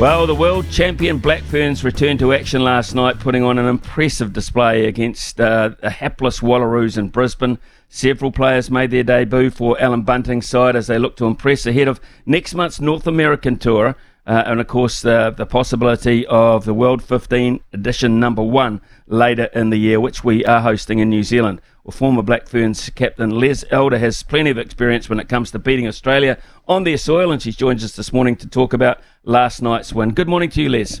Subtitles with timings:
[0.00, 4.32] Well, the world champion Black Ferns returned to action last night, putting on an impressive
[4.32, 7.58] display against uh, the hapless Wallaroos in Brisbane.
[7.90, 11.86] Several players made their debut for Alan Bunting's side as they look to impress ahead
[11.86, 13.94] of next month's North American tour.
[14.26, 19.50] Uh, and of course, the, the possibility of the World 15 edition number one later
[19.52, 21.60] in the year, which we are hosting in New Zealand.
[21.90, 25.58] Well, former Black Ferns captain Les Elder has plenty of experience when it comes to
[25.58, 29.60] beating Australia on their soil, and she joins us this morning to talk about last
[29.60, 30.10] night's win.
[30.10, 31.00] Good morning to you, Les.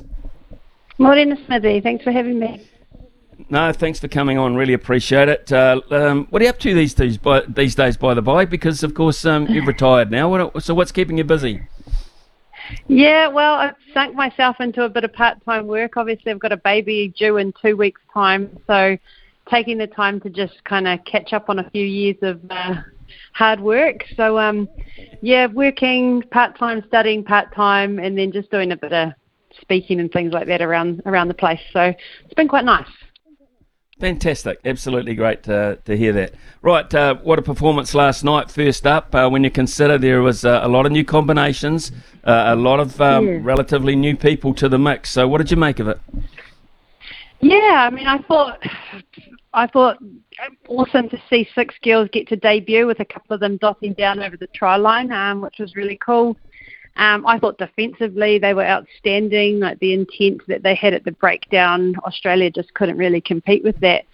[0.98, 1.80] Morning, Smithy.
[1.80, 2.66] Thanks for having me.
[3.48, 4.56] No, thanks for coming on.
[4.56, 5.52] Really appreciate it.
[5.52, 7.18] Uh, um, what are you up to these days?
[7.18, 10.28] By, these days, by the by, because of course um, you've retired now.
[10.28, 11.68] What, so, what's keeping you busy?
[12.88, 15.96] Yeah, well, I've sunk myself into a bit of part-time work.
[15.96, 18.98] Obviously, I've got a baby due in two weeks' time, so
[19.50, 22.74] taking the time to just kind of catch up on a few years of uh,
[23.32, 24.04] hard work.
[24.16, 24.68] So, um,
[25.20, 29.12] yeah, working part time, studying part time, and then just doing a bit of
[29.60, 31.60] speaking and things like that around around the place.
[31.72, 31.80] So
[32.24, 32.88] it's been quite nice.
[33.98, 36.32] Fantastic, absolutely great to, to hear that.
[36.62, 38.50] Right, uh, what a performance last night.
[38.50, 41.92] First up, uh, when you consider there was uh, a lot of new combinations,
[42.24, 43.38] uh, a lot of um, yeah.
[43.42, 45.10] relatively new people to the mix.
[45.10, 46.00] So, what did you make of it?
[47.40, 48.58] Yeah, I mean, I thought
[49.52, 49.98] I thought
[50.68, 54.20] awesome to see six girls get to debut with a couple of them dotting down
[54.20, 56.36] over the try line, um, which was really cool.
[56.96, 59.60] Um, I thought defensively they were outstanding.
[59.60, 63.78] Like the intent that they had at the breakdown, Australia just couldn't really compete with
[63.80, 64.04] that.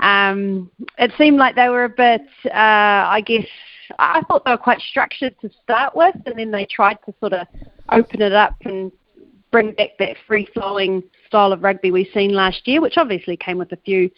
[0.00, 3.46] Um, it seemed like they were a bit, uh, I guess,
[3.98, 7.32] I thought they were quite structured to start with, and then they tried to sort
[7.32, 7.46] of
[7.90, 8.92] open it up and
[9.50, 13.58] bring back that free flowing style of rugby we've seen last year, which obviously came
[13.58, 14.10] with a few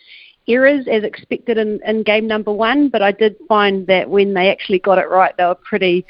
[0.50, 4.50] errors as expected in, in game number one, but I did find that when they
[4.50, 6.04] actually got it right, they were pretty,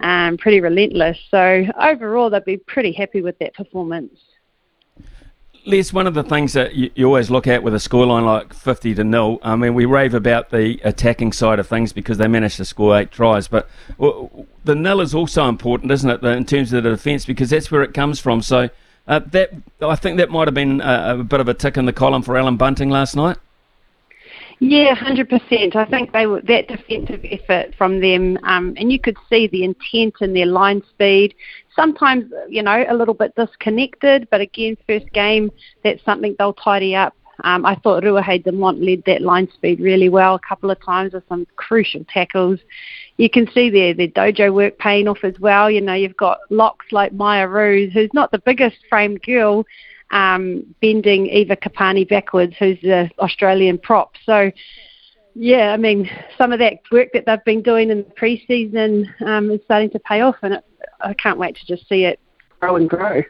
[0.00, 1.18] um, pretty relentless.
[1.30, 4.18] So overall, they'd be pretty happy with that performance.
[5.66, 8.54] Les, one of the things that you, you, always look at with a scoreline like
[8.54, 12.28] 50 to nil, I mean, we rave about the attacking side of things because they
[12.28, 13.68] managed to score eight tries, but
[13.98, 17.82] the nil is also important, isn't it, in terms of the defence, because that's where
[17.82, 18.42] it comes from.
[18.42, 18.70] So
[19.08, 21.86] uh, that I think that might have been a, a bit of a tick in
[21.86, 23.36] the column for Alan Bunting last night.
[24.58, 25.76] Yeah, hundred percent.
[25.76, 29.64] I think they were that defensive effort from them, um, and you could see the
[29.64, 31.34] intent in their line speed.
[31.74, 35.50] Sometimes, you know, a little bit disconnected, but again, first game,
[35.84, 37.14] that's something they'll tidy up.
[37.44, 41.12] Um, I thought Ruahei Demant led that line speed really well a couple of times
[41.12, 42.58] with some crucial tackles.
[43.18, 45.70] You can see there the dojo work paying off as well.
[45.70, 49.66] You know, you've got locks like Maia Roos, who's not the biggest framed girl,
[50.10, 54.14] um, bending Eva Karpani backwards, who's the Australian prop.
[54.24, 54.50] So,
[55.34, 59.50] yeah, I mean, some of that work that they've been doing in the preseason um,
[59.50, 60.64] is starting to pay off, and it,
[61.00, 62.20] I can't wait to just see it
[62.60, 63.22] grow and grow.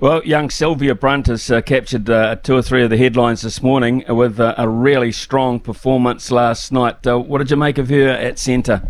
[0.00, 3.62] Well, young Sylvia Brunt has uh, captured uh, two or three of the headlines this
[3.62, 7.06] morning with uh, a really strong performance last night.
[7.06, 8.82] Uh, what did you make of her at centre?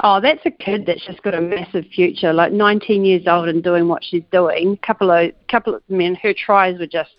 [0.00, 2.32] Oh, that's a kid that's just got a massive future.
[2.32, 4.76] Like 19 years old and doing what she's doing.
[4.78, 7.12] Couple of, couple of, I mean, her tries were just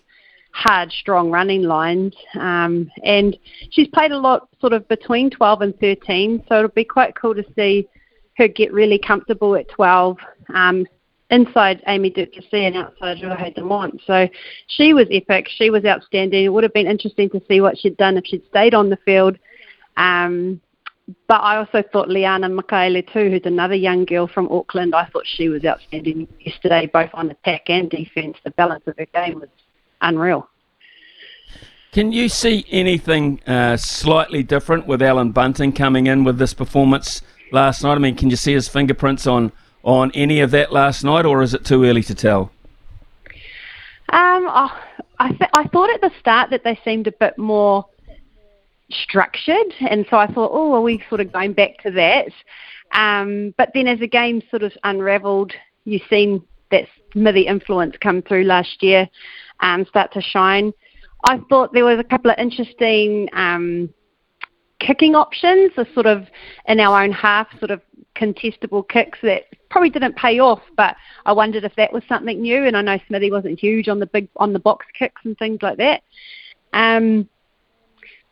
[0.52, 2.14] hard, strong running lines.
[2.34, 3.36] Um, and
[3.70, 6.44] she's played a lot, sort of between 12 and 13.
[6.48, 7.88] So it'll be quite cool to see
[8.36, 10.18] her get really comfortable at 12.
[10.54, 10.86] Um,
[11.30, 14.00] inside Amy du Plessis and outside Ruahei Demant.
[14.06, 14.28] So
[14.68, 15.48] she was epic.
[15.48, 16.44] She was outstanding.
[16.44, 18.98] It would have been interesting to see what she'd done if she'd stayed on the
[19.04, 19.38] field.
[19.96, 20.60] Um,
[21.28, 24.94] but I also thought Liana Mikaele too, who's another young girl from Auckland.
[24.94, 28.38] I thought she was outstanding yesterday, both on attack and defence.
[28.44, 29.48] The balance of her game was
[30.00, 30.48] unreal.
[31.92, 37.22] Can you see anything uh, slightly different with Alan Bunting coming in with this performance
[37.52, 37.94] last night?
[37.94, 41.42] I mean, can you see his fingerprints on on any of that last night, or
[41.42, 42.50] is it too early to tell?
[44.08, 44.78] Um, oh,
[45.18, 47.86] I th- I thought at the start that they seemed a bit more
[48.90, 52.28] structured, and so I thought, oh, are we sort of going back to that?
[52.92, 55.52] Um, but then as the game sort of unravelled,
[55.84, 59.08] you've seen that Smithy influence come through last year
[59.60, 60.72] um, start to shine.
[61.24, 63.92] I thought there was a couple of interesting um,
[64.78, 66.26] kicking options, a sort of
[66.68, 67.80] in our own half, sort of
[68.14, 70.60] contestable kicks that probably didn't pay off.
[70.76, 72.64] But I wondered if that was something new.
[72.64, 75.58] And I know Smithy wasn't huge on the big on the box kicks and things
[75.62, 76.02] like that.
[76.72, 77.28] Um,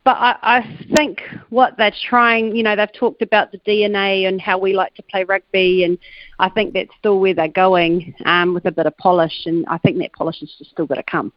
[0.04, 4.38] but I, I think what they're trying, you know, they've talked about the DNA and
[4.38, 5.98] how we like to play rugby, and
[6.38, 9.78] I think that's still where they're going um, with a bit of polish, and I
[9.78, 11.32] think that polish is just still going to come.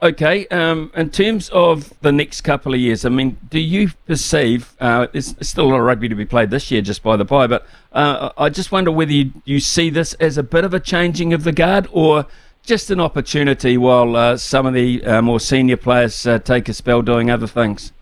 [0.00, 4.76] Okay, um, in terms of the next couple of years, I mean, do you perceive
[4.80, 7.24] uh, there's still a lot of rugby to be played this year, just by the
[7.24, 10.74] by, but uh, I just wonder whether you, you see this as a bit of
[10.74, 12.26] a changing of the guard or
[12.68, 16.74] just an opportunity while uh, some of the uh, more senior players uh, take a
[16.74, 17.92] spell doing other things?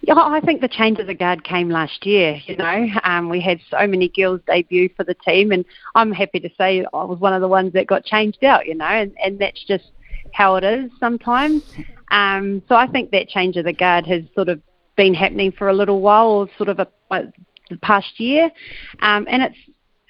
[0.00, 2.40] Yeah, I think the change of the guard came last year.
[2.46, 5.64] You know, um, we had so many girls debut for the team, and
[5.94, 8.66] I'm happy to say I was one of the ones that got changed out.
[8.66, 9.90] You know, and, and that's just
[10.32, 11.62] how it is sometimes.
[12.10, 14.60] Um, so I think that change of the guard has sort of
[14.96, 18.50] been happening for a little while, or sort of a, the past year,
[19.00, 19.58] um, and it's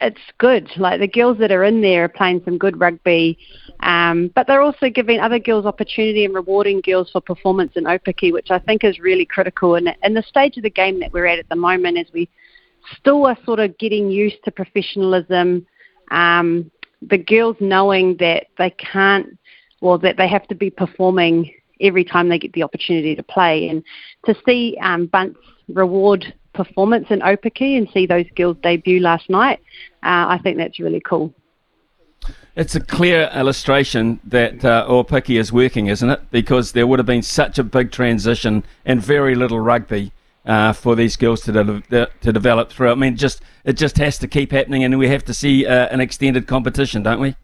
[0.03, 0.69] it's good.
[0.77, 3.39] Like the girls that are in there are playing some good rugby,
[3.81, 8.33] um, but they're also giving other girls opportunity and rewarding girls for performance in Aupiki,
[8.33, 9.77] which I think is really critical.
[9.77, 12.29] And in the stage of the game that we're at at the moment, as we
[12.99, 15.67] still are sort of getting used to professionalism,
[16.11, 16.71] um,
[17.01, 19.39] the girls knowing that they can't
[19.83, 23.69] well, that they have to be performing every time they get the opportunity to play.
[23.69, 23.83] And
[24.25, 25.37] to see um, Bunce
[25.69, 29.61] reward performance in Aupiki and see those girls debut last night,
[30.03, 31.33] uh, I think that's really cool.
[32.55, 36.31] It's a clear illustration that uh, is working, isn't it?
[36.31, 40.13] Because there would have been such a big transition and very little rugby
[40.45, 42.91] uh, for these girls to de- to develop through.
[42.91, 45.87] I mean, just it just has to keep happening, and we have to see uh,
[45.89, 47.37] an extended competition, don't we?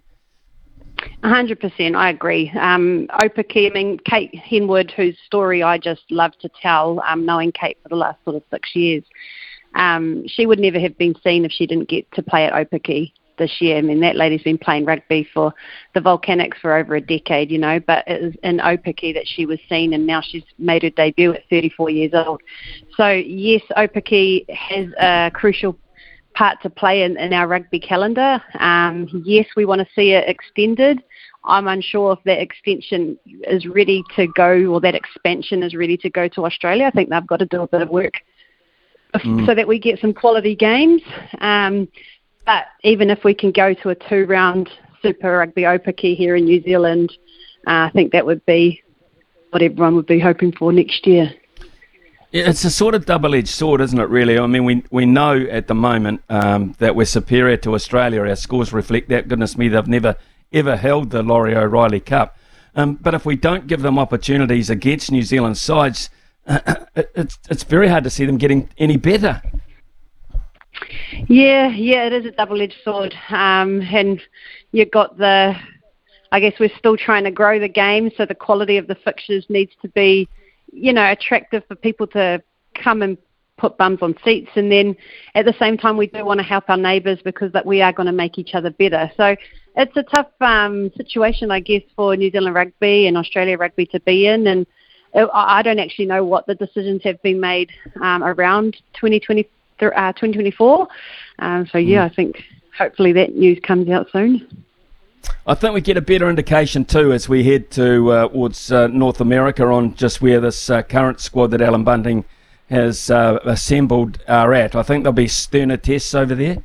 [1.22, 2.50] Hundred percent, I agree.
[2.58, 7.52] Um, Aupiki, I mean, Kate Henwood, whose story I just love to tell, um, knowing
[7.52, 9.04] Kate for the last sort of six years,
[9.74, 13.12] um, she would never have been seen if she didn't get to play at Aupiki
[13.38, 13.78] this year.
[13.78, 15.54] I mean, that lady's been playing rugby for
[15.94, 19.46] the Volcanics for over a decade, you know, but it was in Aupiki that she
[19.46, 22.42] was seen, and now she's made her debut at 34 years old.
[22.96, 25.78] So, yes, Aupiki has a crucial
[26.38, 28.40] part to play in, in our rugby calendar.
[28.60, 31.02] Um, yes, we want to see it extended.
[31.44, 36.08] I'm unsure if that extension is ready to go or that expansion is ready to
[36.08, 36.84] go to Australia.
[36.84, 38.14] I think they've got to do a bit of work
[39.14, 39.46] mm.
[39.46, 41.02] so that we get some quality games.
[41.40, 41.88] Um,
[42.46, 44.70] but even if we can go to a two round
[45.02, 47.10] Super Rugby Aupiki here in New Zealand,
[47.66, 48.80] uh, I think that would be
[49.50, 51.30] what everyone would be hoping for next year.
[52.30, 54.08] It's a sort of double-edged sword, isn't it?
[54.08, 58.20] Really, I mean, we we know at the moment um, that we're superior to Australia.
[58.20, 59.28] Our scores reflect that.
[59.28, 60.14] Goodness me, they've never
[60.52, 62.36] ever held the Laurie O'Reilly Cup.
[62.74, 66.10] Um, but if we don't give them opportunities against New Zealand sides,
[66.46, 69.40] it's it's very hard to see them getting any better.
[71.28, 74.20] Yeah, yeah, it is a double-edged sword, um, and
[74.72, 75.56] you've got the.
[76.30, 79.46] I guess we're still trying to grow the game, so the quality of the fixtures
[79.48, 80.28] needs to be
[80.72, 82.42] you know, attractive for people to
[82.74, 83.18] come and
[83.58, 84.50] put bums on seats.
[84.54, 84.96] And then
[85.34, 87.92] at the same time, we do want to help our neighbours because that we are
[87.92, 89.10] going to make each other better.
[89.16, 89.36] So
[89.76, 94.00] it's a tough um, situation, I guess, for New Zealand rugby and Australia rugby to
[94.00, 94.46] be in.
[94.46, 94.66] And
[95.14, 97.70] I don't actually know what the decisions have been made
[98.00, 99.48] um, around 2020,
[99.80, 100.88] uh, 2024.
[101.40, 102.10] Um, so yeah, mm.
[102.10, 102.36] I think
[102.76, 104.64] hopefully that news comes out soon.
[105.46, 108.86] I think we get a better indication too as we head to, uh, towards uh,
[108.88, 112.24] North America on just where this uh, current squad that Alan Bunting
[112.68, 114.76] has uh, assembled are at.
[114.76, 116.58] I think there'll be sterner tests over there.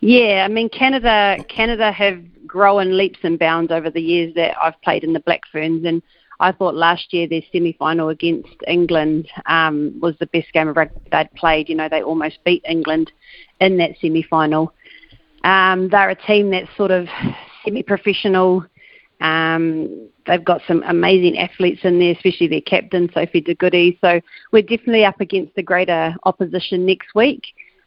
[0.00, 1.42] Yeah, I mean Canada.
[1.48, 5.40] Canada have grown leaps and bounds over the years that I've played in the Black
[5.50, 6.02] Ferns, and
[6.38, 11.00] I thought last year their semi-final against England um, was the best game of rugby
[11.10, 11.68] they'd played.
[11.68, 13.10] You know, they almost beat England
[13.60, 14.74] in that semi-final.
[15.44, 17.08] Um, they're a team that's sort of
[17.64, 18.64] semi-professional.
[19.20, 23.96] Um, they've got some amazing athletes in there, especially their captain, Sophie De Goede.
[24.00, 24.20] So
[24.52, 27.42] we're definitely up against the greater opposition next week.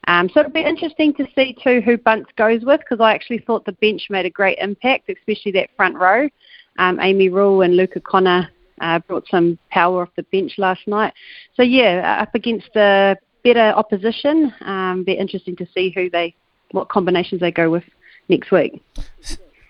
[0.07, 3.39] Um, so it'll be interesting to see too who Bunce goes with because I actually
[3.39, 6.29] thought the bench made a great impact, especially that front row.
[6.77, 8.49] Um, Amy Rule and Luka Connor
[8.81, 11.13] uh, brought some power off the bench last night.
[11.55, 16.35] So yeah, up against the better opposition, um, be interesting to see who they
[16.71, 17.83] what combinations they go with
[18.29, 18.81] next week.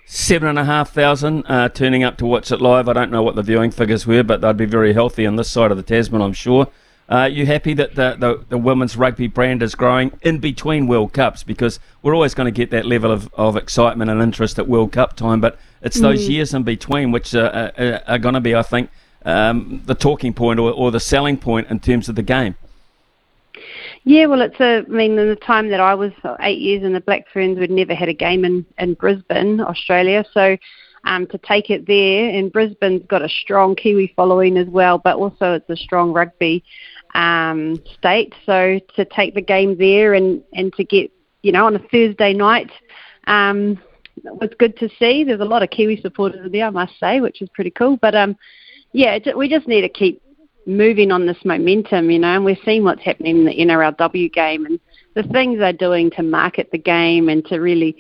[0.06, 2.88] Seven and a half thousand uh, turning up to watch it live.
[2.88, 5.50] I don't know what the viewing figures were, but they'd be very healthy on this
[5.50, 6.68] side of the Tasman, I'm sure.
[7.08, 11.14] Uh, you happy that the, the, the, women's rugby brand is growing in between World
[11.14, 11.44] Cups?
[11.44, 14.92] Because we're always going to get that level of, of excitement and interest at World
[14.92, 16.30] Cup time, but it's those mm.
[16.32, 18.90] years in between which are, are, are going to be, I think,
[19.24, 22.56] um, the talking point or, or the selling point in terms of the game.
[24.08, 24.86] Yeah, well, it's a.
[24.88, 27.72] I mean, in the time that I was eight years in the Black Ferns, we'd
[27.72, 30.24] never had a game in in Brisbane, Australia.
[30.32, 30.56] So
[31.06, 35.16] um, to take it there, and Brisbane's got a strong Kiwi following as well, but
[35.16, 36.64] also it's a strong rugby
[37.16, 38.36] um, state.
[38.46, 42.34] So to take the game there and and to get you know on a Thursday
[42.34, 42.72] night.
[43.26, 43.82] Um,
[44.24, 45.24] was good to see.
[45.24, 47.98] There's a lot of Kiwi supporters there, I must say, which is pretty cool.
[47.98, 48.38] But um,
[48.94, 50.22] yeah, we just need to keep
[50.66, 54.66] moving on this momentum, you know, and we're seeing what's happening in the NRLW game
[54.66, 54.80] and
[55.14, 57.96] the things they're doing to market the game and to really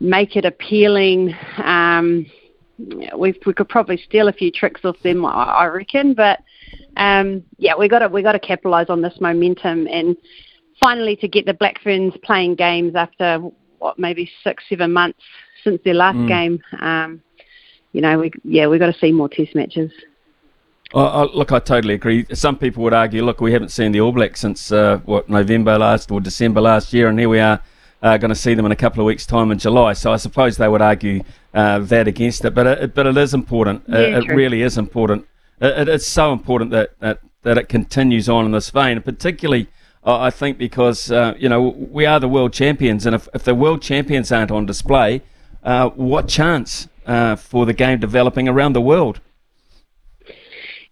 [0.00, 1.34] make it appealing.
[1.62, 2.26] Um,
[3.16, 6.40] we we could probably steal a few tricks off them, I reckon, but
[6.96, 10.16] um, yeah, we got to we got to capitalise on this momentum and
[10.80, 13.40] finally to get the Black Ferns playing games after
[13.78, 15.20] what maybe six seven months
[15.64, 16.28] since their last mm.
[16.28, 16.62] game.
[16.80, 17.22] Um,
[17.92, 19.90] you know, we yeah we got to see more Test matches.
[20.94, 22.24] Oh, look, I totally agree.
[22.32, 25.78] Some people would argue, look, we haven't seen the All Blacks since uh, what November
[25.78, 27.60] last or December last year, and here we are
[28.02, 29.92] uh, going to see them in a couple of weeks' time in July.
[29.92, 33.34] So I suppose they would argue uh, that against it, but it, but it is
[33.34, 33.82] important.
[33.86, 35.26] Yeah, it, it really is important.
[35.60, 39.68] It, it's so important that, that that it continues on in this vein, and particularly.
[40.04, 43.54] I think because uh, you know we are the world champions, and if, if the
[43.54, 45.20] world champions aren't on display,
[45.62, 49.20] uh, what chance uh, for the game developing around the world?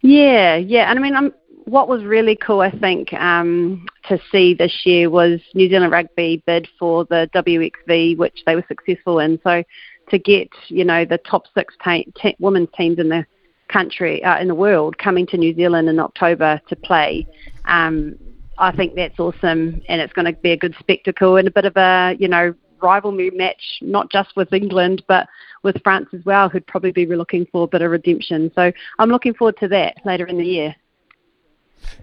[0.03, 1.33] Yeah, yeah, and I mean, I'm,
[1.65, 6.43] what was really cool, I think, um, to see this year was New Zealand Rugby
[6.47, 9.41] bid for the WXV, which they were successful in.
[9.43, 9.65] So
[10.11, 13.27] to get, you know, the top six te- te- women's teams in the
[13.69, 17.27] country, uh, in the world, coming to New Zealand in October to play,
[17.65, 18.17] um,
[18.59, 21.65] I think that's awesome, and it's going to be a good spectacle and a bit
[21.65, 25.27] of a, you know, rivalry match, not just with England, but
[25.67, 28.51] with France as well, who'd probably be looking for a bit of redemption.
[28.55, 30.75] So I'm looking forward to that later in the year.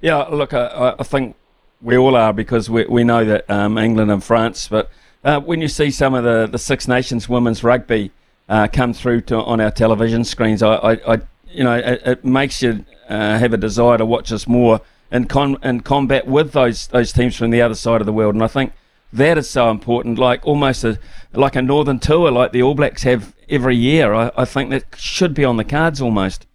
[0.01, 1.35] Yeah, look, I, I think
[1.81, 4.91] we all are because we, we know that um, England and France, but
[5.23, 8.11] uh, when you see some of the, the Six Nations women's rugby
[8.47, 12.25] uh, come through to, on our television screens, I, I, I you know, it, it
[12.25, 16.51] makes you uh, have a desire to watch us more in, con- in combat with
[16.51, 18.33] those those teams from the other side of the world.
[18.33, 18.73] And I think
[19.13, 20.99] that is so important, like almost a
[21.33, 24.13] like a northern tour, like the All Blacks have every year.
[24.13, 26.45] I, I think that should be on the cards almost.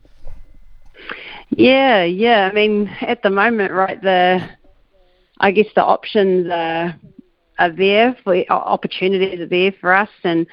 [1.51, 2.49] Yeah, yeah.
[2.51, 4.49] I mean, at the moment, right, the
[5.39, 6.97] I guess the options are
[7.59, 10.47] are there for opportunities are there for us, and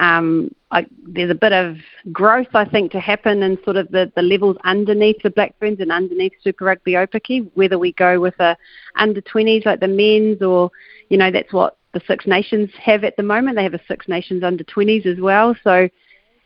[0.00, 1.76] um, I, there's a bit of
[2.10, 5.80] growth I think to happen in sort of the, the levels underneath the Black Ferns
[5.80, 8.56] and underneath Super Rugby Aupiki, whether we go with a
[8.96, 10.70] under 20s like the men's or
[11.12, 13.56] you know that's what the Six Nations have at the moment.
[13.56, 15.54] They have a Six Nations under 20s as well.
[15.62, 15.90] So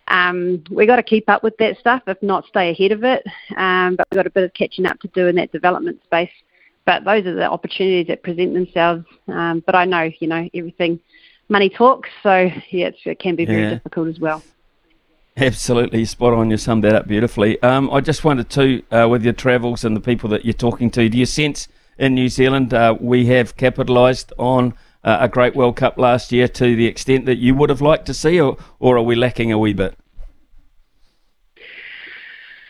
[0.08, 3.24] um, we've got to keep up with that stuff, if not stay ahead of it.
[3.56, 6.32] Um, but we've got a bit of catching up to do in that development space.
[6.84, 9.04] But those are the opportunities that present themselves.
[9.28, 10.98] Um, but I know, you know, everything,
[11.48, 12.10] money talks.
[12.24, 13.70] So yeah, it can be very yeah.
[13.70, 14.42] difficult as well.
[15.36, 16.50] Absolutely, spot on.
[16.50, 17.62] You summed that up beautifully.
[17.62, 20.90] Um, I just wondered too, uh, with your travels and the people that you're talking
[20.90, 24.74] to, do you sense in New Zealand uh, we have capitalised on
[25.04, 28.06] uh, a great World Cup last year to the extent that you would have liked
[28.06, 29.96] to see, or, or are we lacking a wee bit?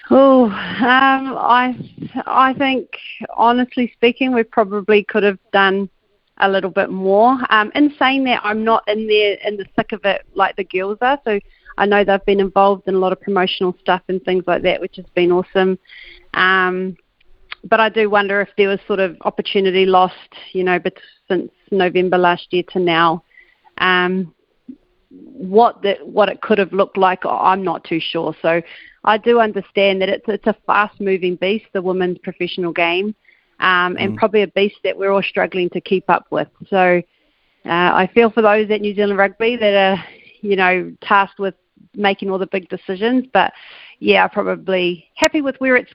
[0.08, 0.52] Oh, um,
[1.36, 1.74] I
[2.26, 2.90] I think
[3.36, 5.88] honestly speaking, we probably could have done
[6.38, 7.38] a little bit more.
[7.50, 10.64] Um, in saying that, I'm not in there in the thick of it like the
[10.64, 11.40] girls are, so
[11.78, 14.80] I know they've been involved in a lot of promotional stuff and things like that,
[14.80, 15.78] which has been awesome.
[16.34, 16.96] Um,
[17.68, 20.14] but I do wonder if there was sort of opportunity lost,
[20.52, 20.94] you know, but
[21.28, 23.22] since November last year to now.
[23.78, 24.34] Um,
[25.10, 28.34] what that what it could have looked like, I'm not too sure.
[28.42, 28.62] So
[29.04, 33.14] I do understand that it's it's a fast moving beast, the women's professional game,
[33.60, 34.16] um, and mm.
[34.16, 36.48] probably a beast that we're all struggling to keep up with.
[36.68, 37.02] So
[37.64, 40.04] uh, I feel for those at New Zealand Rugby that are
[40.40, 41.54] you know tasked with
[41.94, 43.52] making all the big decisions, but
[44.00, 45.92] yeah, probably happy with where it's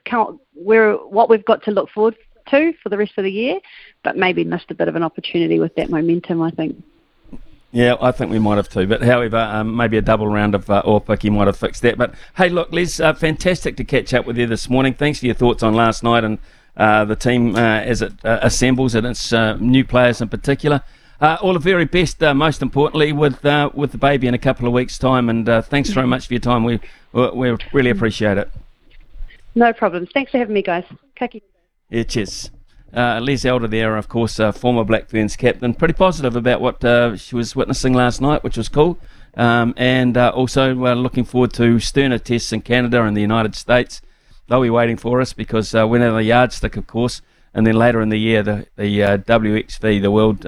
[0.64, 2.16] what we've got to look forward
[2.50, 3.60] to for the rest of the year,
[4.02, 6.42] but maybe missed a bit of an opportunity with that momentum.
[6.42, 6.82] I think.
[7.72, 8.86] Yeah, I think we might have too.
[8.86, 11.96] But however, um, maybe a double round of uh, Aupiki might have fixed that.
[11.96, 14.92] But hey, look, Les, uh, fantastic to catch up with you this morning.
[14.92, 16.38] Thanks for your thoughts on last night and
[16.76, 20.82] uh, the team uh, as it uh, assembles and its uh, new players in particular.
[21.18, 24.72] Uh, all the very best, most importantly, with with the baby in a couple of
[24.72, 25.30] weeks' time.
[25.30, 26.64] And thanks very much for your time.
[26.64, 26.80] We
[27.12, 28.50] we really appreciate it.
[29.54, 30.08] No problems.
[30.14, 30.84] Thanks for having me, guys.
[31.16, 31.42] Kaki.
[31.90, 32.50] Yeah, cheers.
[32.92, 37.16] Uh, Elder there, of course, uh, former Black Ferns captain, pretty positive about what uh,
[37.16, 38.98] she was witnessing last night, which was cool.
[39.34, 43.54] Um, and uh, also uh, looking forward to sterner tests in Canada and the United
[43.54, 44.02] States.
[44.46, 47.22] They'll be waiting for us because uh, we're in the yardstick, of course.
[47.54, 50.40] And then later in the year, the, the WXV, the World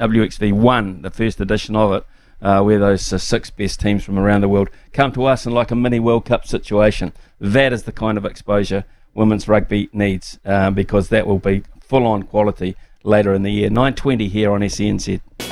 [0.00, 2.04] WXV 1, the first edition of it,
[2.40, 5.52] uh, where those uh, six best teams from around the world come to us in
[5.52, 7.12] like a mini World Cup situation.
[7.40, 12.06] That is the kind of exposure women's rugby needs uh, because that will be full
[12.06, 13.70] on quality later in the year.
[13.70, 15.47] 9.20 here on SENZ.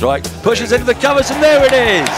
[0.00, 2.08] Strike, pushes into the covers, and there it is.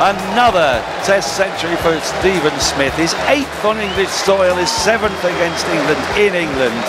[0.00, 2.96] Another Test century for Steven Smith.
[2.96, 6.80] His eighth on English soil, his seventh against England in England.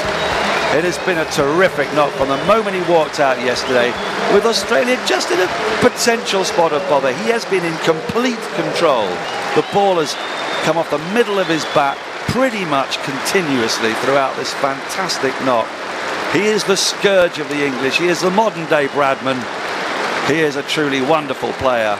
[0.71, 3.91] It has been a terrific knock from the moment he walked out yesterday,
[4.31, 5.51] with Australia just in a
[5.83, 7.11] potential spot of bother.
[7.11, 9.03] He has been in complete control.
[9.59, 10.15] The ball has
[10.63, 11.99] come off the middle of his bat
[12.31, 15.67] pretty much continuously throughout this fantastic knock.
[16.31, 17.99] He is the scourge of the English.
[17.99, 19.43] He is the modern day Bradman.
[20.27, 21.99] He is a truly wonderful player.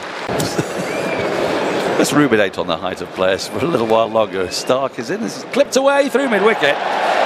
[1.98, 4.48] Let's ruminate on the height of players for a little while longer.
[4.48, 5.20] Starc is in.
[5.20, 6.76] This is clipped away through mid wicket.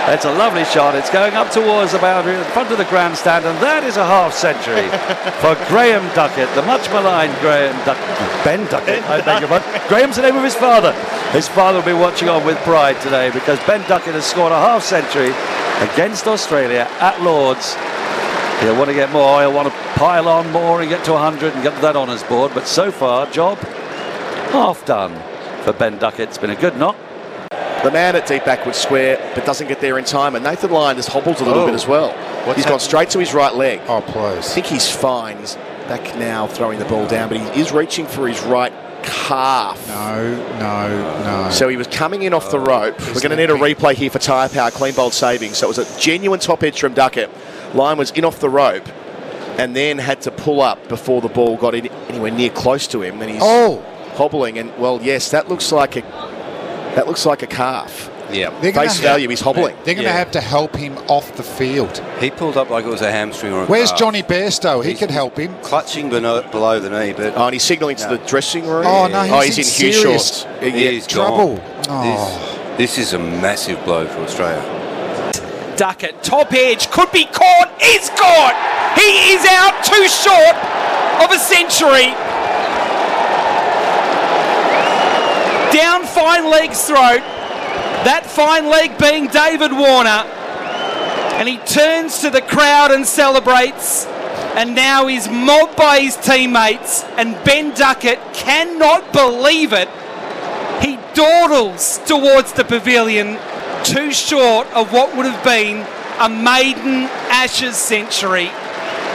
[0.09, 0.95] It's a lovely shot.
[0.95, 4.05] It's going up towards the boundary in front of the grandstand, and that is a
[4.05, 4.87] half century
[5.41, 8.43] for Graham Duckett, the much maligned Graham Duckett.
[8.43, 9.69] Ben Duckett, I beg your pardon.
[9.87, 10.93] Graham's the name of his father.
[11.31, 14.59] His father will be watching on with pride today because Ben Duckett has scored a
[14.59, 15.29] half century
[15.93, 17.75] against Australia at Lords.
[18.61, 19.39] He'll want to get more.
[19.41, 22.51] He'll want to pile on more and get to 100 and get that honours board.
[22.53, 23.57] But so far, job
[24.51, 25.13] half done
[25.63, 26.29] for Ben Duckett.
[26.29, 26.95] It's been a good knock.
[27.83, 30.35] The man at deep backward square, but doesn't get there in time.
[30.35, 31.65] And Nathan Lyon has hobbled a little Oh.
[31.67, 32.09] bit as well.
[32.45, 33.81] What's He's gone straight to his right leg.
[33.87, 34.39] Oh, please.
[34.51, 35.37] I think he's fine.
[35.37, 35.55] He's
[35.87, 38.73] back now throwing the ball down, but he is reaching for his right
[39.03, 39.87] calf.
[39.87, 41.49] No, no, no.
[41.51, 42.99] So he was coming in off the oh, rope.
[42.99, 45.53] We're going to need a replay here for tyre power, clean bowled saving.
[45.53, 47.29] So it was a genuine top edge from Duckett.
[47.73, 48.87] Lyon was in off the rope
[49.59, 53.01] and then had to pull up before the ball got in, anywhere near close to
[53.01, 53.21] him.
[53.21, 53.83] And he's oh,
[54.15, 54.57] hobbling.
[54.59, 56.01] And well, yes, that looks like a
[56.95, 58.09] that looks like a calf.
[58.31, 58.49] Yeah.
[58.59, 59.73] they're gonna Face have- value, he's hobbling.
[59.85, 60.17] They're going to Yeah.
[60.17, 62.03] have to help him off the field.
[62.19, 63.99] He pulled up like it was a hamstring or a Where's calf.
[63.99, 64.81] Jonny Bairstow?
[64.83, 65.55] He He's- could help him.
[65.61, 68.85] Clutching below, below the knee, but Oh, and he's signalling to the dressing room.
[68.85, 70.45] Oh, no, oh, he's he's in in huge serious shorts.
[70.61, 70.99] he Yeah.
[71.07, 71.55] trouble.
[71.55, 71.61] gone.
[71.89, 72.73] Oh.
[72.77, 74.61] This, this is a massive blow for Australia.
[75.77, 78.55] Duckett, top edge, could be caught, is caught!
[78.97, 80.55] He is out too short
[81.23, 82.13] of a century.
[85.71, 87.21] Down fine leg's throat,
[88.03, 90.25] that fine leg being David Warner.
[91.37, 94.05] And he turns to the crowd and celebrates.
[94.55, 97.03] And now he's mobbed by his teammates.
[97.17, 99.87] And Ben Duckett cannot believe it.
[100.81, 103.37] He dawdles towards the pavilion,
[103.87, 105.87] too short of what would have been
[106.19, 108.51] a maiden Ashes century.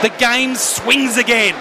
[0.00, 1.54] The game swings again.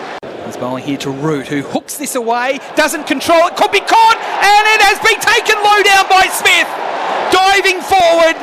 [0.45, 4.17] He's bowling here to Root, who hooks this away, doesn't control it, could be caught,
[4.17, 6.69] and it has been taken low down by Smith.
[7.35, 8.39] Diving forward.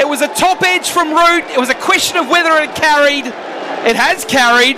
[0.00, 1.50] It was a top edge from Root.
[1.50, 3.26] It was a question of whether it carried.
[3.26, 4.76] It has carried.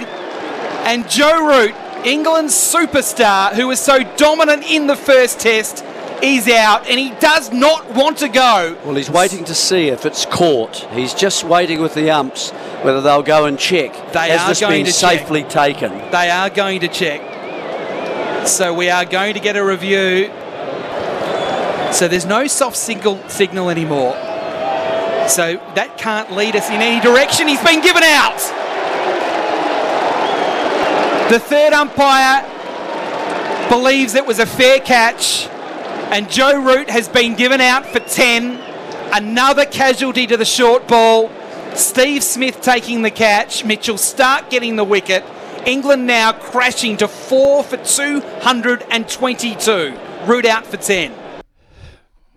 [0.89, 1.75] And Joe Root,
[2.07, 5.85] England's superstar, who was so dominant in the first test,
[6.23, 8.77] is out and he does not want to go.
[8.85, 10.77] Well, he's waiting to see if it's caught.
[10.93, 12.51] He's just waiting with the umps
[12.83, 13.93] whether they'll go and check.
[14.13, 15.21] They Has are this going been to check.
[15.21, 15.91] safely taken?
[16.11, 18.47] They are going to check.
[18.47, 20.27] So we are going to get a review.
[21.93, 24.15] So there's no soft signal signal anymore.
[25.29, 27.47] So that can't lead us in any direction.
[27.47, 28.39] He's been given out.
[31.31, 32.43] The third umpire
[33.69, 35.49] believes it was a fair catch,
[36.13, 38.61] and Joe Root has been given out for 10.
[39.15, 41.31] Another casualty to the short ball.
[41.75, 43.65] Steve Smith taking the catch.
[43.65, 45.25] Mitchell Starc getting the wicket.
[45.65, 49.99] England now crashing to four for 222.
[50.27, 51.15] Root out for 10.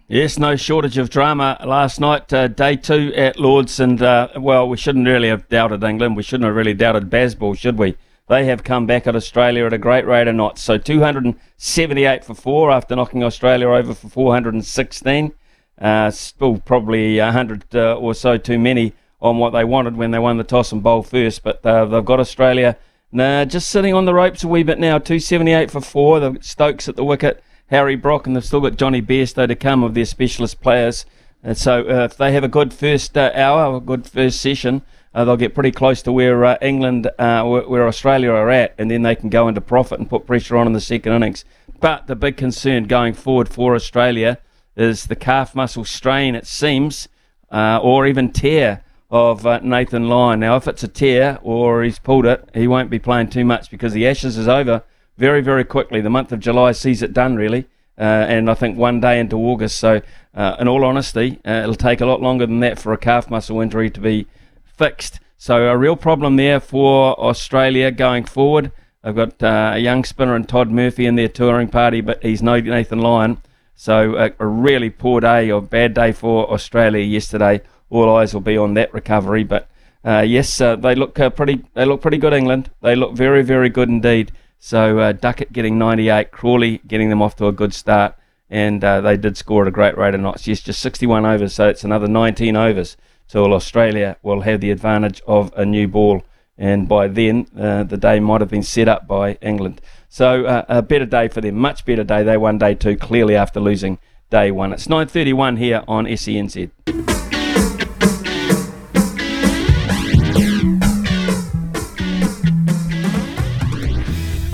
[0.07, 4.69] Yes, no shortage of drama last night, uh, day two at Lords, and uh, well,
[4.69, 6.15] we shouldn't really have doubted England.
[6.15, 7.97] We shouldn't have really doubted Bazball, should we?
[8.27, 10.63] They have come back at Australia at a great rate of knots.
[10.63, 15.33] So 278 for four after knocking Australia over for 416.
[15.79, 20.19] Uh, still probably 100 uh, or so too many on what they wanted when they
[20.19, 22.77] won the toss and bowl first, but uh, they've got Australia
[23.15, 24.97] nah, just sitting on the ropes a wee bit now.
[24.99, 26.19] 278 for four.
[26.19, 27.43] They've Stokes at the wicket.
[27.67, 31.03] Harry Brook, and they've still got Jonny Bairstow to come of their specialist players.
[31.41, 34.83] And so uh, if they have a good first uh, hour, a good first session,
[35.15, 38.91] uh, they'll get pretty close to where uh, England, uh, where, Australia are at, and
[38.91, 41.45] then they can go into profit and put pressure on in the second innings.
[41.79, 44.39] But the big concern going forward for Australia
[44.75, 47.07] is the calf muscle strain, it seems,
[47.49, 50.41] uh, or even tear of uh, Nathan Lyon.
[50.41, 53.71] Now, if it's a tear or he's pulled it, he won't be playing too much
[53.71, 54.83] because the Ashes is over
[55.17, 56.01] very, very quickly.
[56.01, 57.67] The month of July sees it done, really.
[57.97, 59.77] Uh, and I think one day into August.
[59.77, 60.01] So,
[60.33, 63.29] uh, in all honesty, uh, it'll take a lot longer than that for a calf
[63.29, 64.27] muscle injury to be
[64.77, 65.19] fixed.
[65.37, 68.71] So, a real problem there for Australia going forward.
[69.03, 72.41] I've got uh, a young spinner and Todd Murphy in their touring party, but he's
[72.41, 73.37] no Nathan Lyon.
[73.75, 77.61] So, a, a really poor day or bad day for Australia yesterday.
[77.89, 79.43] All eyes will be on that recovery.
[79.43, 79.69] But
[80.03, 81.63] uh, yes, uh, they look pretty.
[81.73, 82.71] They look pretty good, England.
[82.81, 84.31] They look very, very good indeed.
[84.59, 88.15] So uh, Duckett getting 98, Crawley getting them off to a good start,
[88.49, 90.47] and uh, they did score at a great rate of knots.
[90.47, 95.21] Yes, just 61 overs, so it's another 19 overs till Australia will have the advantage
[95.27, 96.23] of a new ball.
[96.57, 99.81] And by then, uh, the day might have been set up by England.
[100.07, 102.23] So uh, a better day for them, much better day.
[102.23, 103.97] They won day two clearly after losing
[104.29, 104.71] day one.
[104.71, 106.71] It's 9:31 here on SENZ.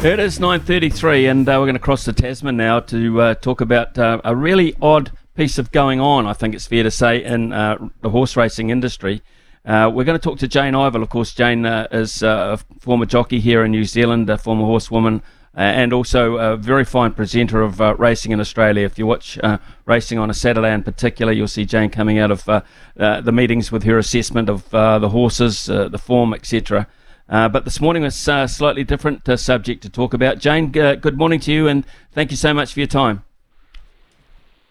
[0.04, 3.62] It is 9.33 and uh, we're going to cross the Tasman now to uh, talk
[3.62, 7.24] about uh, a really odd piece of going on, I think it's fair to say,
[7.24, 9.22] in uh, the horse racing industry.
[9.64, 11.04] Uh, we're going to talk to Jayne Ivill.
[11.04, 15.22] Of course, Jayne uh, is a former jockey here in New Zealand, a former horsewoman,
[15.54, 18.86] and also a very fine presenter of racing in Australia.
[18.86, 19.38] If you watch
[19.86, 23.84] racing on a Saturday in particular, you'll see Jayne coming out of the meetings with
[23.84, 26.88] her assessment of the horses, the form, etc.
[27.32, 30.38] Uh, but this morning was a uh, slightly different uh, subject to talk about.
[30.38, 33.24] Jayne, uh, good morning to you, and thank you so much for your time.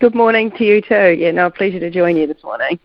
[0.00, 1.14] Good morning to you too.
[1.18, 2.80] Yeah, no, pleasure to join you this morning.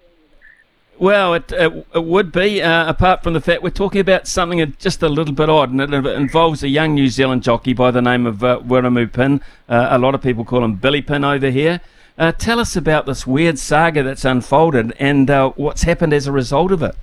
[0.99, 4.75] Well, it, it, it would be, uh, apart from the fact we're talking about something
[4.79, 8.01] just a little bit odd, and it involves a young New Zealand jockey by the
[8.01, 9.39] name of uh, Wiremu Pinn.
[9.69, 11.79] Uh, a lot of people call him Billy Pinn over here.
[12.17, 16.73] Uh, tell us about this weird saga that's unfolded and what's happened as a result
[16.73, 16.95] of it.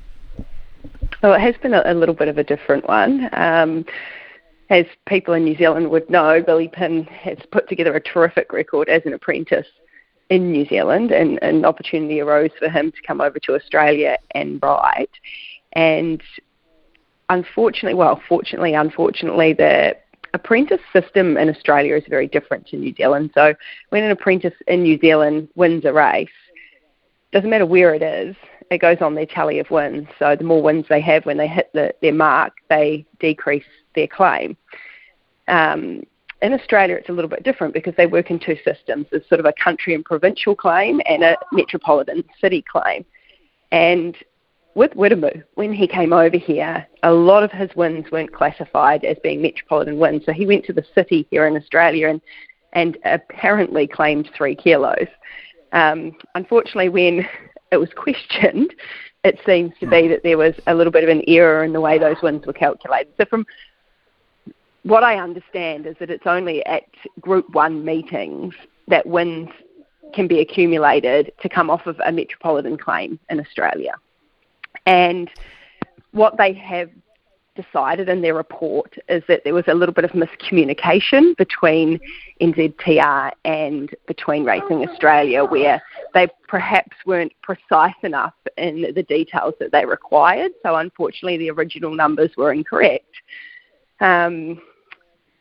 [1.23, 3.31] Well, it has been a, a little bit of a different one.
[3.33, 3.87] Um,
[4.69, 8.91] as people in New Zealand would know, Billy Pinn has put together a terrific record
[8.91, 9.67] as an apprentice
[10.33, 14.59] in New Zealand, and an opportunity arose for him to come over to Australia and
[14.63, 15.11] ride.
[15.75, 16.23] And
[17.29, 19.95] unfortunately, well, fortunately, unfortunately, the
[20.33, 23.31] apprentice system in Australia is very different to New Zealand.
[23.35, 23.55] So
[23.91, 26.39] when an apprentice in New Zealand wins a race,
[27.33, 28.35] doesn't matter where it is,
[28.71, 30.09] it goes on their tally of wins.
[30.19, 33.65] So the more wins they have when they hit the, their mark, they decrease
[33.95, 34.57] their claim.
[35.47, 36.05] Um,
[36.43, 39.07] in Australia, it's a little bit different because they work in two systems.
[39.11, 43.05] There's sort of a country and provincial claim and a metropolitan city claim.
[43.71, 44.17] And
[44.75, 49.17] with Wiremu, when he came over here, a lot of his wins weren't classified as
[49.23, 50.25] being metropolitan wins.
[50.27, 52.21] So he went to the city here in Australia and,
[52.73, 55.09] and apparently claimed three kilos.
[55.73, 57.27] Um, unfortunately, when
[57.71, 58.75] it was questioned,
[59.25, 61.81] it seems to be that there was a little bit of an error in the
[61.81, 63.13] way those wins were calculated.
[63.17, 63.47] So, from
[64.85, 66.85] what I understand, is that it's only at
[67.21, 68.55] Group One meetings
[68.89, 69.49] that wins
[70.13, 73.95] can be accumulated to come off of a metropolitan claim in Australia.
[74.87, 75.31] And
[76.11, 76.91] what they have
[77.55, 82.01] decided in their report is that there was a little bit of miscommunication between
[82.41, 85.83] NZTR and between Racing Australia, where
[86.15, 90.53] they perhaps weren't precise enough in the details that they required.
[90.63, 93.15] So, unfortunately, the original numbers were incorrect.
[94.01, 94.61] Um,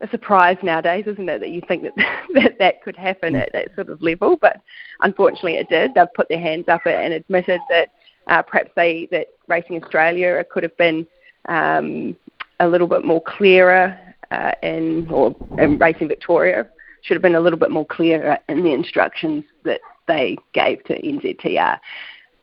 [0.02, 1.94] a surprise nowadays, isn't it, that you think that
[2.34, 4.38] that, that could happen at that sort of level?
[4.38, 4.62] But
[5.02, 5.94] unfortunately, it did.
[5.94, 7.90] They've put their hands up and admitted that
[8.28, 11.08] uh, perhaps they that Racing Australia could have been
[11.50, 12.16] um,
[12.60, 13.98] a little bit more clearer
[14.32, 16.68] uh, in, or in Racing Victoria
[17.02, 21.02] should have been a little bit more clearer in the instructions that they gave to
[21.02, 21.80] NZTR.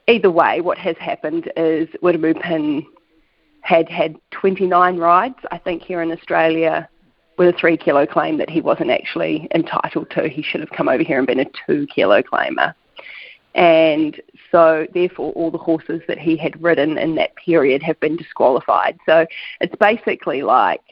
[0.08, 2.84] Either way, what has happened is Wiremu Pinn
[3.60, 6.88] had had 29 rides, I think, here in Australia
[7.38, 10.28] with a three kilo claim that he wasn't actually entitled to.
[10.28, 12.74] He should have come over here and been a two kilo claimer.
[13.54, 14.20] And
[14.52, 18.98] so, therefore, all the horses that he had ridden in that period have been disqualified.
[19.06, 19.26] So,
[19.60, 20.82] it's basically like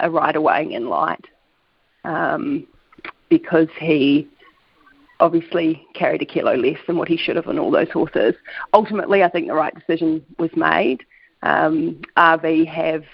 [0.00, 1.24] a rider weighing in light
[2.04, 2.66] um,
[3.28, 4.28] because he
[5.18, 8.34] obviously carried a kilo less than what he should have on all those horses.
[8.72, 11.04] Ultimately, I think the right decision was made.
[11.42, 13.04] Um, RV have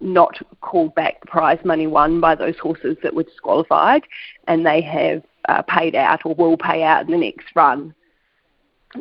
[0.00, 4.02] not called back the prize money won by those horses that were disqualified,
[4.46, 7.94] and they have uh, paid out or will pay out in the next run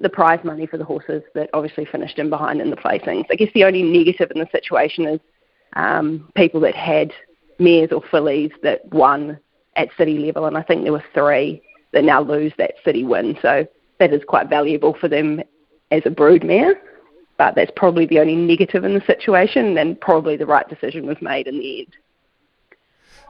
[0.02, 3.26] the prize money for the horses that obviously finished in behind in the placings.
[3.32, 5.20] I guess the only negative in the situation is
[5.74, 7.12] um, people that had
[7.60, 9.40] mares or fillies that won
[9.76, 11.62] at city level, and I think there were three
[11.94, 13.38] that now lose that city win.
[13.42, 13.66] So
[14.00, 15.42] that is quite valuable for them
[15.92, 16.76] as a brood mare.
[17.38, 21.22] But that's probably the only negative in the situation, and probably the right decision was
[21.22, 21.96] made in the end.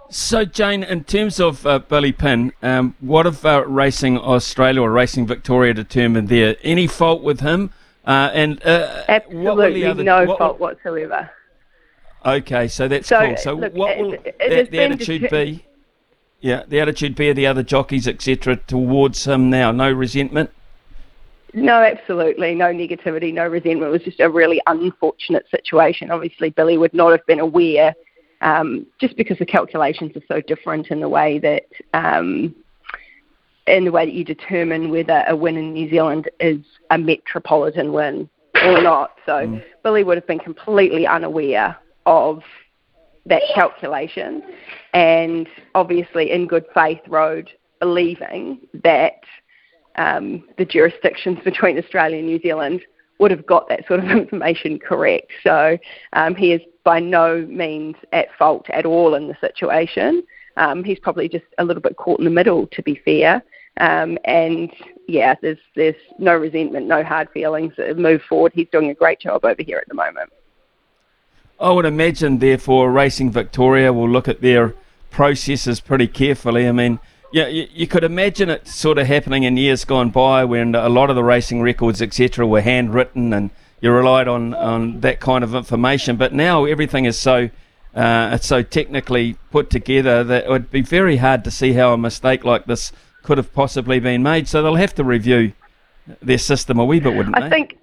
[0.10, 4.92] So, Jayne, in terms of uh, Billy Pinn, um, what have uh, Racing Australia or
[4.92, 6.58] Racing Victoria determined there?
[6.62, 7.72] Any fault with him?
[8.06, 11.32] Uh, and uh, absolutely other, no what, fault whatsoever.
[12.24, 13.38] Okay, so that's so, cool.
[13.38, 15.66] So, look, what will it, it the, the attitude deter- be?
[16.40, 19.72] Yeah, the attitude be of the other jockeys, etc., towards him now.
[19.72, 20.52] No resentment.
[21.56, 22.54] No, absolutely.
[22.54, 23.88] No negativity, no resentment.
[23.88, 26.12] It was just a really unfortunate situation.
[26.12, 27.96] Obviously, Billy would not have been aware
[28.42, 31.64] um, just because the calculations are so different in the way that
[31.94, 32.54] um,
[33.68, 36.60] in the way that you determine whether a win in New Zealand is
[36.92, 38.30] a metropolitan win
[38.66, 39.12] or not.
[39.26, 39.64] So mm.
[39.82, 42.44] Billy would have been completely unaware of
[43.26, 44.44] that calculation,
[44.94, 49.22] and obviously in good faith rode believing that
[49.98, 52.82] um, the jurisdictions between Australia and New Zealand
[53.20, 55.32] would have got that sort of information correct.
[55.44, 55.78] So
[56.14, 60.24] um, he is by no means at fault at all in the situation.
[60.58, 63.44] Um, he's probably just a little bit caught in the middle, to be fair.
[63.82, 64.72] Um, and
[65.08, 67.74] yeah, there's there's no resentment, no hard feelings.
[67.98, 68.54] Move forward.
[68.56, 70.32] He's doing a great job over here at the moment.
[71.60, 74.76] I would imagine, therefore, Racing Victoria will look at their
[75.10, 76.68] processes pretty carefully.
[76.68, 77.00] I mean,
[77.32, 80.90] yeah, you, you, could imagine it sort of happening in years gone by when a
[80.90, 83.50] lot of the racing records, etc., were handwritten and
[83.82, 86.16] you relied on, on that kind of information.
[86.16, 87.50] But now everything is so
[87.96, 91.94] uh, it's so technically put together that it would be very hard to see how
[91.94, 92.92] a mistake like this
[93.24, 94.48] could have possibly been made.
[94.48, 95.54] So they'll have to review
[96.22, 97.46] their system a wee bit, wouldn't I they?
[97.48, 97.78] I think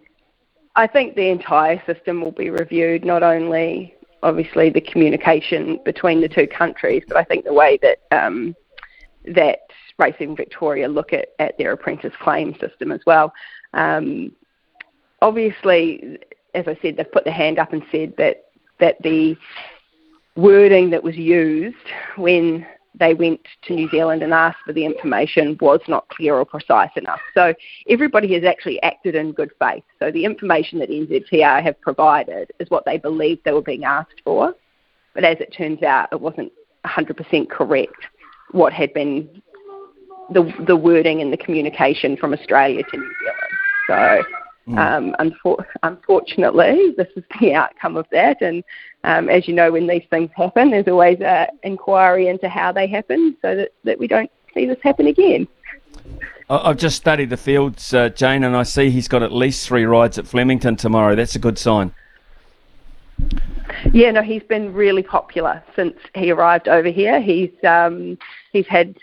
[0.76, 6.28] I think the entire system will be reviewed, not only obviously the communication between the
[6.28, 8.55] two countries, but I think the way that um,
[9.24, 9.61] that
[9.98, 13.32] Racing Victoria look at, at their apprentice claim system as well.
[13.74, 14.32] Um,
[15.20, 16.18] obviously,
[16.54, 18.44] as I said, they've put their hand up and said that
[18.80, 19.37] that the
[20.35, 21.76] wording that was used
[22.16, 26.44] when they went to New Zealand and asked for the information was not clear or
[26.44, 27.20] precise enough.
[27.35, 27.54] So
[27.88, 29.85] everybody has actually acted in good faith.
[29.98, 34.20] So the information that NZTR have provided is what they believed they were being asked
[34.24, 34.54] for.
[35.14, 36.52] But as it turns out, it wasn't
[36.85, 38.06] 100% correct
[38.53, 39.29] what had been
[40.31, 43.53] the the wording and the communication from Australia to New Zealand.
[43.87, 44.25] So,
[44.69, 44.79] mm.
[44.79, 48.41] um, unfor- unfortunately, this is the outcome of that.
[48.41, 48.62] And
[49.05, 52.87] um, as you know, when these things happen, there's always an inquiry into how they
[52.87, 55.49] happen, so that, that we don't see this happen again.
[56.49, 59.85] I've just studied the fields, uh, Jayne, and I see he's got at least three
[59.85, 61.15] rides at Flemington tomorrow.
[61.15, 61.95] That's a good sign.
[63.93, 67.21] Yeah, no, he's been really popular since he arrived over here.
[67.21, 68.19] He's um,
[68.53, 68.97] he's had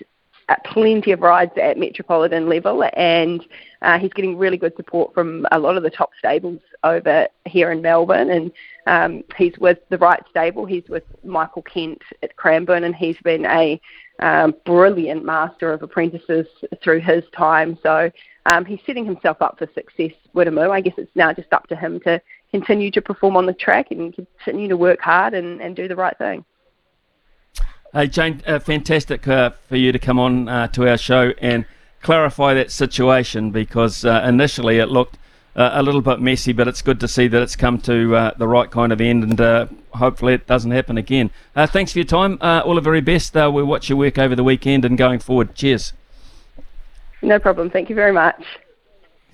[0.50, 3.46] uh, plenty of rides at metropolitan level, and
[3.84, 7.72] uh, he's getting really good support from a lot of the top stables over here
[7.72, 8.32] in Melbourne.
[8.32, 8.52] And
[8.88, 10.66] um, he's with the right stable.
[10.66, 13.80] He's with Michael Kent at Cranbourne, and he's been a
[14.22, 16.48] um, brilliant master of apprentices
[16.84, 17.78] through his time.
[17.84, 18.10] So
[18.52, 20.72] um, he's setting himself up for success, Wiremu.
[20.72, 22.20] I guess it's now just up to him to
[22.52, 25.96] continue to perform on the track and continue to work hard and, and do the
[25.96, 26.44] right thing.
[27.92, 31.66] Hey, Jayne, uh, fantastic uh, for you to come on uh, to our show and
[32.04, 35.18] clarify that situation because uh, initially it looked
[35.56, 38.32] uh, a little bit messy, but it's good to see that it's come to uh,
[38.38, 41.32] the right kind of end and hopefully it doesn't happen again.
[41.56, 42.38] thanks for your time.
[42.42, 43.34] all the very best.
[43.34, 45.56] we'll watch your work over the weekend and going forward.
[45.56, 45.94] Cheers.
[47.24, 47.72] No problem.
[47.72, 48.44] Thank you very much.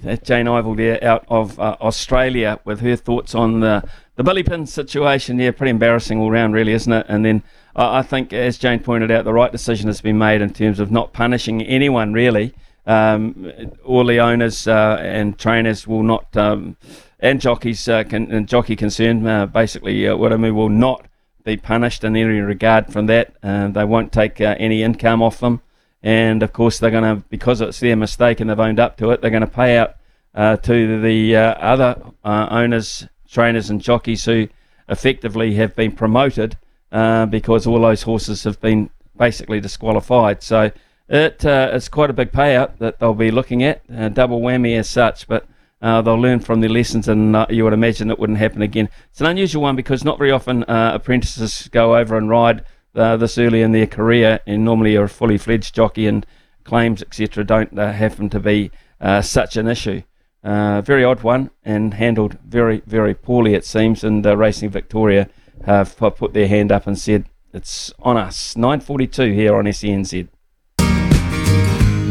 [0.01, 3.83] That's Jayne Ivill there out of uh, Australia with her thoughts on the,
[4.15, 5.39] the Billy Pinn situation.
[5.39, 7.05] Yeah, pretty embarrassing all round, really, isn't it?
[7.09, 7.43] And then
[7.75, 10.91] I think, as Jayne pointed out, the right decision has been made in terms of
[10.91, 12.53] not punishing anyone, really.
[12.85, 13.51] Um,
[13.83, 16.77] all the owners uh, and trainers will not, um,
[17.19, 21.07] and jockeys uh, can, and jockey concern, uh, basically, uh, will not
[21.43, 23.33] be punished in any regard from that.
[23.41, 25.61] they won't take any income off them
[26.05, 29.09] and of course they're going to because it's their mistake and they've owned up to
[29.09, 29.95] it they're going to pay out
[30.35, 34.47] uh, to the uh, other uh, owners trainers and jockeys who
[34.87, 36.55] effectively have been promoted
[36.95, 40.71] uh, because all those horses have been basically disqualified so
[41.07, 44.89] it, uh, it's quite a big payout that they'll be looking at double whammy as
[44.89, 45.45] such but
[45.81, 49.27] they'll learn from their lessons and you would imagine it wouldn't happen again it's an
[49.27, 52.63] unusual one because not very often apprentices go over and ride
[52.95, 56.25] uh, this early in their career, and normally a fully fledged jockey, and
[56.63, 57.43] claims etc.
[57.43, 60.01] don't uh, happen to be uh, such an issue.
[60.43, 64.03] Uh, very odd one and handled very, very poorly, it seems.
[64.03, 65.27] in uh, Racing Victoria
[65.63, 68.55] have put their hand up and said, it's on us.
[68.55, 70.27] 9.42 here on SENZ.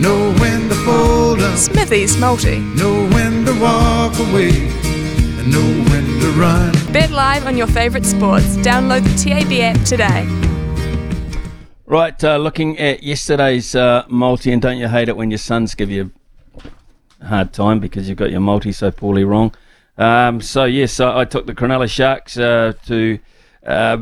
[0.00, 2.58] Know when to fold up, Smithy's Multi.
[2.58, 6.72] know when to walk away, and know when to run.
[6.92, 8.56] Bet live on your favourite sports.
[8.56, 10.26] Download the TAB app today.
[11.86, 15.74] Right, uh, looking at yesterday's uh, multi, and don't you hate it when your sons
[15.74, 16.10] give you
[17.20, 19.54] a hard time because you've got your multi so poorly wrong?
[19.98, 23.18] Um, so yes, I, I took the Cronulla Sharks uh, to,
[23.64, 23.98] uh,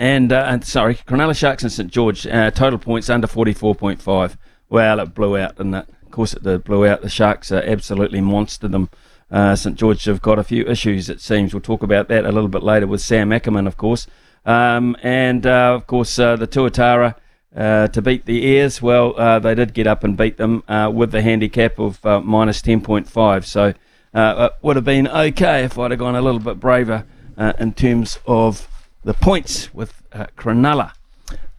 [0.00, 3.74] and uh, and sorry, Cronulla Sharks and St George uh, total points under forty four
[3.74, 4.38] point five.
[4.70, 5.74] Well, it blew out, didn't?
[5.74, 7.02] Of course, it blew out.
[7.02, 8.88] The Sharks uh, absolutely monstered them.
[9.30, 11.52] Uh, St George have got a few issues, it seems.
[11.52, 14.06] We'll talk about that a little bit later with Sam Ackerman, of course.
[14.46, 17.14] Um, and uh, of course, uh, the Tuatara
[17.54, 20.64] uh, to beat the Ears, Well, they did get up and beat them
[20.94, 23.44] with the handicap of minus 10.5.
[23.44, 23.74] So
[24.14, 27.04] it would have been okay if I'd have gone a little bit braver
[27.58, 28.69] in terms of
[29.02, 30.92] the points with uh, Cronulla.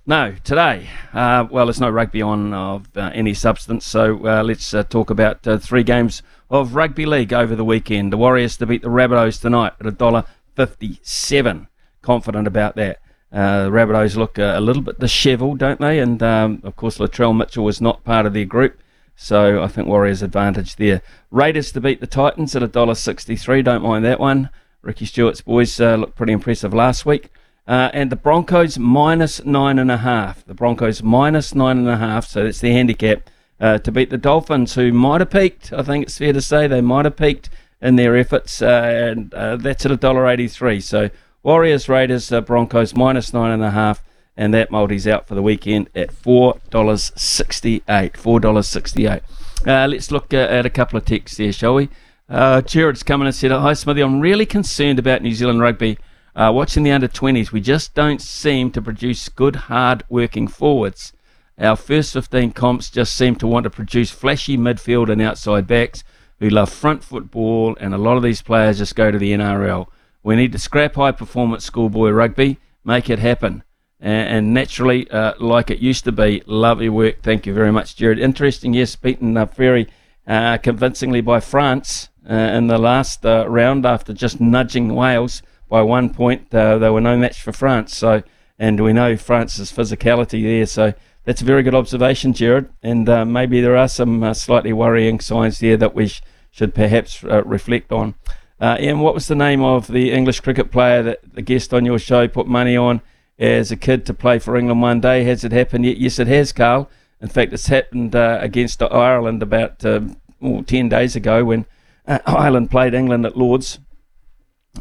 [0.05, 4.73] No, today, uh, well, there's no rugby on of uh, any substance, so uh, let's
[4.73, 8.11] uh, talk about uh, three games of rugby league over the weekend.
[8.11, 11.67] The Warriors to beat the Rabbitohs tonight at $1.57.
[12.01, 12.99] Confident about that.
[13.31, 15.99] The Rabbitohs look a little bit dishevelled, don't they?
[15.99, 18.79] And um, of course, Latrell Mitchell was not part of their group,
[19.15, 21.03] so I think Warriors advantage there.
[21.29, 23.63] Raiders to beat the Titans at $1.63.
[23.63, 24.49] Don't mind that one.
[24.81, 27.29] Ricky Stuart's boys uh, looked pretty impressive last week.
[27.67, 30.43] Uh, and the Broncos minus nine and a half.
[30.45, 34.17] The Broncos minus nine and a half, so that's the handicap uh, to beat the
[34.17, 35.71] Dolphins, who might have peaked.
[35.71, 39.33] I think it's fair to say they might have peaked in their efforts, uh, and
[39.33, 40.81] uh, that's at a dollar eighty-three.
[40.81, 41.11] So
[41.43, 44.03] Warriors, Raiders, uh, Broncos minus nine and a half,
[44.35, 48.17] and that multi's out for the weekend at four dollars sixty-eight.
[48.17, 49.21] Four dollars sixty-eight.
[49.65, 51.89] Let's look at a couple of texts there, shall we?
[52.31, 55.97] Uh, Jared's come in and said, "Hi Smithy, I'm really concerned about New Zealand rugby."
[56.33, 61.11] Uh, watching the under 20s, we just don't seem to produce good, hard working forwards.
[61.59, 66.05] Our first 15 comps just seem to want to produce flashy midfield and outside backs
[66.39, 69.87] who love front football, and a lot of these players just go to the NRL.
[70.23, 73.61] We need to scrap high performance schoolboy rugby, make it happen.
[73.99, 77.23] And, and naturally, uh, like it used to be, lovely work.
[77.23, 78.19] Thank you very much, Jared.
[78.19, 79.89] Interesting, yes, beaten uh, very
[80.25, 86.09] uh, convincingly by France in the last uh, round after just nudging Wales by one
[86.09, 86.53] point.
[86.53, 87.95] Uh, they were no match for France.
[87.95, 88.23] So,
[88.59, 90.65] and we know France's physicality there.
[90.65, 92.69] So that's a very good observation, Jared.
[92.83, 96.75] And uh, maybe there are some uh, slightly worrying signs there that we sh- should
[96.75, 98.15] perhaps uh, reflect on.
[98.59, 101.85] Uh, Ian, what was the name of the English cricket player that the guest on
[101.85, 103.01] your show put money on
[103.39, 105.23] as a kid to play for England one day?
[105.23, 105.97] Has it happened yet?
[105.97, 106.89] Yes, it has, Carl.
[107.21, 110.01] In fact, it's happened uh, against Ireland about uh,
[110.41, 111.65] oh, 10 days ago when
[112.07, 113.79] uh, Ireland played England at Lords.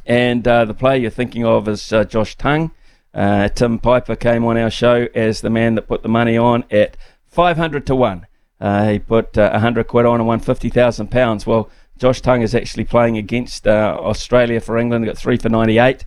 [0.07, 2.71] And uh, the player you're thinking of is uh, Josh Tongue.
[3.13, 6.65] Uh, Tim Piper came on our show as the man that put the money on
[6.71, 8.27] at 500 to 1.
[8.61, 11.47] Uh, he put uh, 100 quid on and won 50,000 pounds.
[11.47, 15.07] Well, Josh Tongue is actually playing against uh, Australia for England.
[15.07, 16.05] Got three for 98.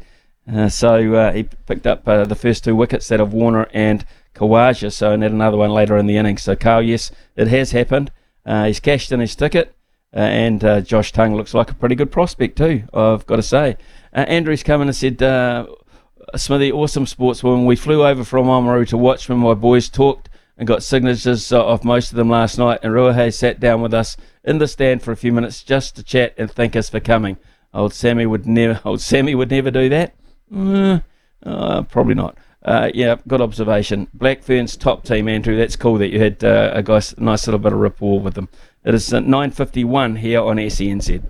[0.52, 4.92] Uh, so he picked up the first two wickets, that of Warner and Khawaja.
[4.92, 6.44] So and had another one later in the innings.
[6.44, 8.12] So Carl, yes, it has happened.
[8.46, 9.76] He's cashed in his ticket.
[10.16, 13.44] Uh, and uh, Josh Tongue looks like a pretty good prospect too, I've got to
[13.44, 13.78] say.
[14.14, 15.66] Uh, Andrew's come in and said, uh,
[16.36, 17.66] Smithy, awesome sportswoman.
[17.66, 21.66] We flew over from Oamaru to watch when my boys talked and got signatures uh,
[21.66, 22.80] of most of them last night.
[22.84, 26.04] And Ruahei sat down with us in the stand for a few minutes just to
[26.04, 27.38] chat and thank us for coming.
[27.74, 30.14] Old Sammy would never, old Sammy would never do that.
[30.56, 31.00] Uh,
[31.44, 32.38] uh, probably not.
[32.64, 34.08] Uh, yeah, good observation.
[34.14, 35.58] Black Ferns top team, Andrew.
[35.58, 38.48] That's cool that you had uh, a nice, nice little bit of rapport with them.
[38.86, 41.24] It is uh, 9.51 here on SENZ.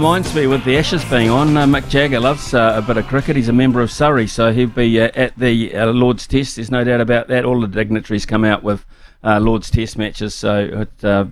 [0.00, 3.06] Reminds me, with the Ashes being on, uh, Mick Jagger loves uh, a bit of
[3.06, 3.36] cricket.
[3.36, 6.56] He's a member of Surrey, so he'll be uh, at the uh, Lord's Test.
[6.56, 7.44] There's no doubt about that.
[7.44, 8.86] All the dignitaries come out with
[9.22, 11.26] uh, Lord's Test matches, so it, uh,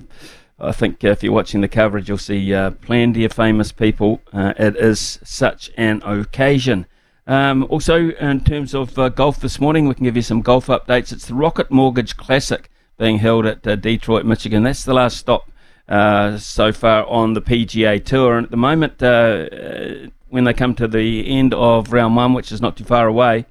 [0.61, 4.21] I think if you're watching the coverage, you'll see plenty of famous people.
[4.35, 6.85] It is such an occasion.
[7.27, 11.11] Um, also, in terms of golf this morning, we can give you some golf updates.
[11.11, 14.63] It's the Rocket Mortgage Classic being held at Detroit, Michigan.
[14.63, 15.51] That's the last stop
[15.89, 18.37] so far on the PGA Tour.
[18.37, 22.53] And at the moment, uh, when they come to the end of round one, which
[22.53, 23.47] is not too far away,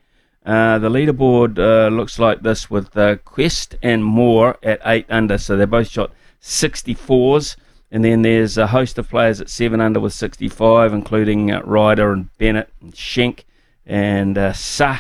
[0.45, 5.38] uh, the leaderboard uh, looks like this with uh, Kuest and Moore at 8 under.
[5.38, 6.11] So they're both shot
[6.41, 7.57] 64s.
[7.91, 12.13] And then there's a host of players at 7 under with 65, including uh, Ryder
[12.13, 13.45] and Bennett and Schenk
[13.85, 14.99] and uh, Sa.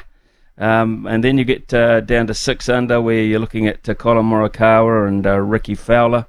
[0.57, 3.93] Um, and then you get uh, down to 6 under where you're looking at uh,
[3.93, 6.25] Collin Morikawa and uh, Rickie Fowler.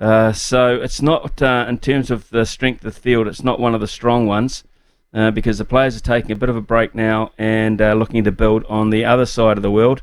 [0.00, 3.60] Uh, so it's not, uh, in terms of the strength of the field, it's not
[3.60, 4.64] one of the strong ones.
[5.12, 8.22] Uh, because the players are taking a bit of a break now and uh, looking
[8.22, 10.02] to build on the other side of the world.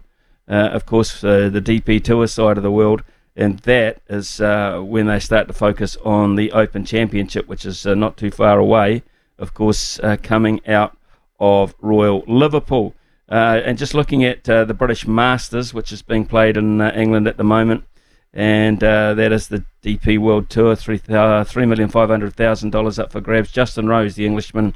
[0.50, 5.20] Uh, of course, the DP Tour side of the world, and that is when they
[5.20, 9.02] start to focus on the Open Championship, which is not too far away.
[9.40, 10.98] Of course, coming out
[11.40, 12.94] of Royal Liverpool.
[13.30, 17.46] and just looking at the British Masters, which is being played in England at the
[17.46, 17.86] moment,
[18.34, 23.12] and that is the DP World Tour, three three million five hundred thousand dollars up
[23.12, 23.52] for grabs.
[23.52, 24.76] Justin Rose, the Englishman,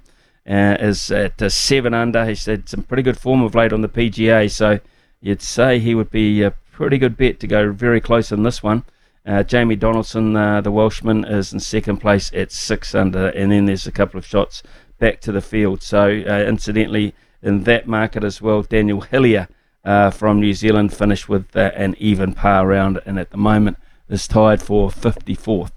[0.49, 2.25] uh, is at uh, seven under.
[2.25, 4.79] He's had some pretty good form of late on the PGA, so
[5.19, 8.63] you'd say he would be a pretty good bet to go very close in this
[8.63, 8.83] one.
[9.23, 13.65] Uh, Jamie Donaldson, uh, the Welshman, is in second place at six under, and then
[13.65, 14.63] there's a couple of shots
[14.97, 15.83] back to the field.
[15.83, 19.47] So, uh, incidentally, in that market as well, Daniel Hillier
[19.84, 23.77] uh, from New Zealand finished with an even par round, and at the moment
[24.09, 25.71] is tied for 54th.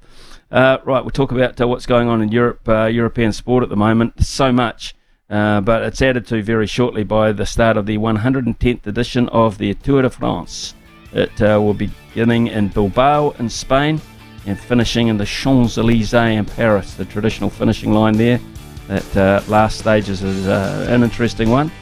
[0.50, 3.68] Uh, right, we'll talk about uh, what's going on in Europe, uh, European sport at
[3.68, 4.24] the moment.
[4.24, 4.94] So much,
[5.30, 9.58] uh, but it's added to very shortly by the start of the 110th edition of
[9.58, 10.74] the Tour de France.
[11.12, 14.00] It uh, will be beginning in Bilbao in Spain
[14.46, 18.38] and finishing in the Champs Elysees in Paris, the traditional finishing line there.
[18.86, 21.72] That uh, last stage is an interesting one,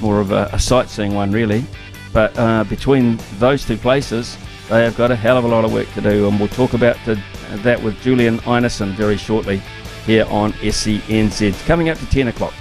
[0.00, 1.64] more of a, a sightseeing one, really.
[2.12, 4.36] But between those two places,
[4.68, 6.74] they have got a hell of a lot of work to do, and we'll talk
[6.74, 7.20] about the
[7.62, 9.60] that with Julian Ineson very shortly
[10.06, 11.66] here on SENZ.
[11.66, 12.54] Coming up to 10 o'clock.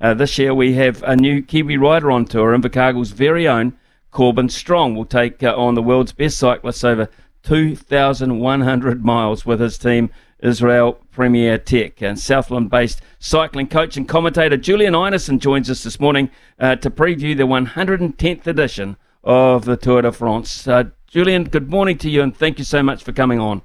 [0.00, 3.74] Uh, this year we have a new Kiwi rider on tour, Invercargill's very own
[4.10, 7.08] Corbin Strong will take uh, on the world's best cyclists over
[7.42, 10.10] 2,100 miles with his team
[10.44, 12.02] Israel Premier Tech.
[12.02, 16.30] And Southland based cycling coach and commentator Julian Ineson joins us this morning
[16.60, 20.68] uh, to preview the 110th edition of the Tour de France.
[20.68, 23.62] Uh, Julian, good morning to you and thank you so much for coming on.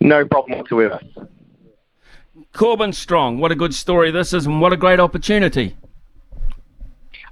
[0.00, 0.98] No problem whatsoever.
[2.52, 5.76] Corbin Strong, what a good story this is, and what a great opportunity.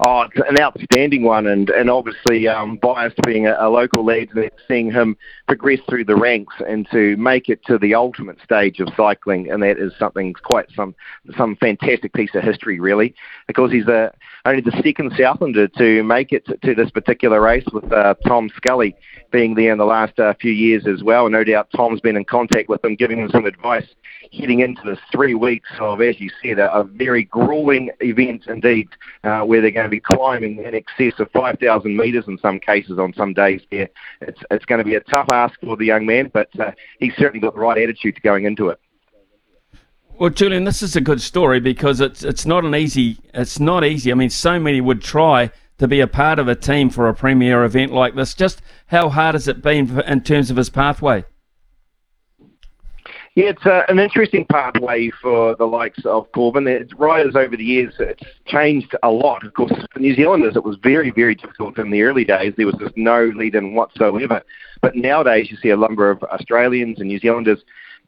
[0.05, 4.31] Oh, it's an outstanding one, and and obviously um, biased being a, a local lead,
[4.67, 8.89] seeing him progress through the ranks and to make it to the ultimate stage of
[8.97, 10.93] cycling, and that is something quite some
[11.37, 13.15] some fantastic piece of history, really,
[13.47, 14.13] because he's a,
[14.45, 18.51] only the second Southlander to make it to, to this particular race, with uh, Tom
[18.57, 18.97] Scully
[19.31, 21.29] being there in the last uh, few years as well.
[21.29, 23.87] No doubt Tom's been in contact with him, giving him some advice
[24.33, 28.89] heading into this three weeks of, as you said, a, a very grueling event indeed,
[29.25, 32.99] uh, where they're going to be climbing in excess of 5,000 metres in some cases
[32.99, 33.89] on some days there.
[34.21, 37.15] It's, it's going to be a tough ask for the young man, but uh, he's
[37.17, 38.81] certainly got the right attitude to going into it.
[40.19, 43.83] Well, Julian, this is a good story because it's it's not an easy it's not
[43.83, 44.13] easy.
[44.13, 47.15] I mean, so many would try to be a part of a team for a
[47.15, 48.35] premier event like this.
[48.35, 51.25] Just how hard has it been in terms of his pathway?
[53.35, 56.67] Yeah, it's uh, an interesting pathway for the likes of Corbin.
[56.69, 59.43] It's riders over the years, it's changed a lot.
[59.47, 62.53] Of course, for New Zealanders, it was very, very difficult in the early days.
[62.59, 64.43] There was just no lead in whatsoever.
[64.83, 67.61] But nowadays, you see a number of Australians and New Zealanders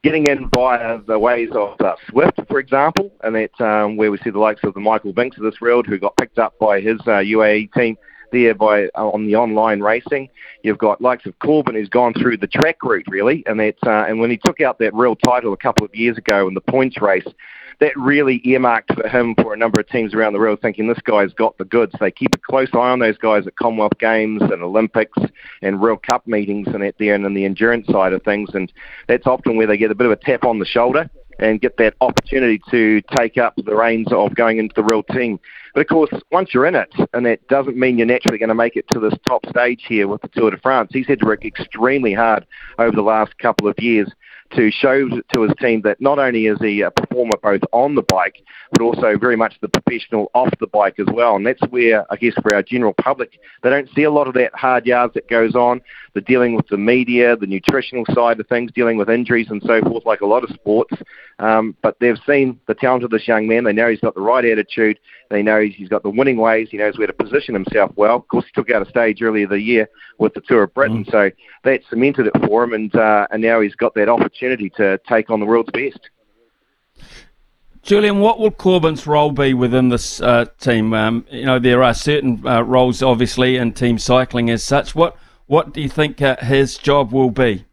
[0.03, 4.19] getting in via the ways of uh, Zwift, for example, and that's um, where we
[4.19, 6.83] see the likes of the Michael Vinks of this world who got picked up by
[6.83, 7.97] his uh, UAE team
[8.33, 10.29] there by uh, on the online racing.
[10.63, 14.05] You've got likes of Corbin who's gone through the track route really, and that uh,
[14.09, 16.61] and when he took out that real title a couple of years ago in the
[16.61, 17.27] points race,
[17.81, 21.01] that really earmarked for him for a number of teams around the world, thinking this
[21.05, 21.93] guy's got the goods.
[22.01, 25.19] They keep a close eye on those guys at Commonwealth Games and Olympics
[25.63, 28.73] and World Cup meetings and at there and in the endurance side of things, and
[29.09, 31.09] that's often where they get a bit of a tap on the shoulder
[31.39, 35.41] and get that opportunity to take up the reins of going into the real team.
[35.75, 38.55] But of course, once you're in it, and that doesn't mean you're naturally going to
[38.55, 40.91] make it to this top stage here with the Tour de France.
[40.93, 42.47] He's had to work extremely hard
[42.79, 44.09] over the last couple of years
[44.53, 48.03] to show to his team that not only is he a performer both on the
[48.03, 51.37] bike, but also very much the professional off the bike as well.
[51.37, 54.35] And that's where, I guess, for our general public, they don't see a lot of
[54.35, 55.81] that hard yards that goes on,
[56.15, 59.81] the dealing with the media, the nutritional side of things, dealing with injuries and so
[59.81, 60.95] forth, like a lot of sports.
[61.41, 63.65] Um, but they've seen the talent of this young man.
[63.65, 65.01] They know he's got the right attitude.
[65.31, 66.69] They know he's got the winning ways.
[66.71, 68.17] He knows where to position himself well.
[68.17, 69.89] Of course, he took out a stage earlier the year
[70.19, 71.11] with the Tour of Britain, mm.
[71.11, 71.31] so
[71.65, 72.73] that cemented it for him.
[72.73, 76.11] And uh, and now he's got that opportunity to take on the world's best.
[77.83, 80.95] Julian, what will Corbin's role be within this uh, team?
[80.95, 84.95] Um, you know, there are certain uh, roles, obviously, in team cycling as such.
[84.95, 87.67] What what do you think uh, his job will be?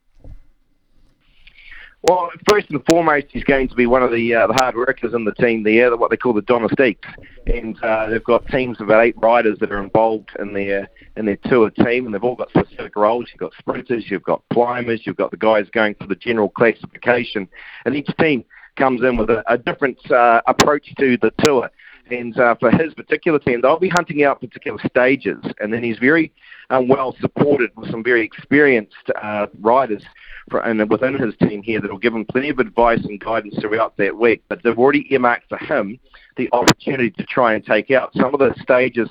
[2.03, 5.13] Well, first and foremost, he's going to be one of the, uh, the hard workers
[5.13, 7.07] in the team there, what they call the domestiques.
[7.45, 11.25] And uh, they've got teams of about eight riders that are involved in their in
[11.25, 13.27] their tour team, and they've all got specific roles.
[13.31, 17.47] You've got sprinters, you've got climbers, you've got the guys going for the general classification,
[17.85, 18.43] and each team
[18.77, 21.69] comes in with a, a different uh, approach to the tour.
[22.09, 25.97] And uh, for his particular team, they'll be hunting out particular stages, and then he's
[25.97, 26.33] very
[26.69, 30.03] um, well supported with some very experienced uh, riders
[30.49, 33.55] for, and within his team here that will give him plenty of advice and guidance
[33.59, 34.43] throughout that week.
[34.49, 35.99] But they've already earmarked for him
[36.37, 39.09] the opportunity to try and take out some of the stages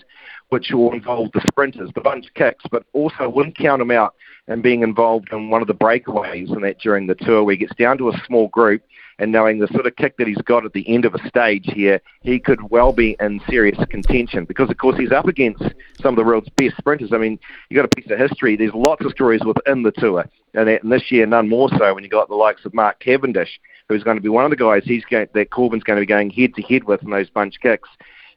[0.51, 4.15] which will involve the sprinters, the bunch kicks, but also wouldn't count him out
[4.49, 7.59] and being involved in one of the breakaways and that during the tour where he
[7.59, 8.83] gets down to a small group
[9.21, 11.67] and knowing the sort of kick that he's got at the end of a stage
[11.67, 15.63] here, he could well be in serious contention because, of course, he's up against
[16.01, 17.13] some of the world's best sprinters.
[17.13, 17.39] I mean,
[17.69, 18.57] you've got a piece of history.
[18.57, 20.25] There's lots of stories within the tour,
[20.55, 23.61] and, and this year none more so when you've got the likes of Mark Cavendish,
[23.89, 26.07] who's going to be one of the guys he's going, that Corbin's going to be
[26.07, 27.89] going head to head with in those bunch kicks.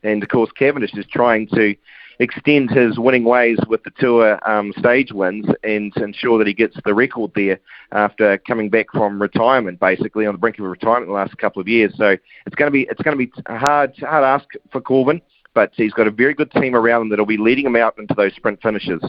[0.04, 1.76] And of course, Cavendish is trying to
[2.20, 6.78] extend his winning ways with the tour um, stage wins and ensure that he gets
[6.86, 7.60] the record there
[7.92, 11.68] after coming back from retirement, basically on the brink of retirement the last couple of
[11.68, 11.94] years.
[11.98, 15.22] So it's going to be it's going to be hard hard ask for Corbin,
[15.54, 18.14] but he's got a very good team around him that'll be leading him out into
[18.14, 19.02] those sprint finishes.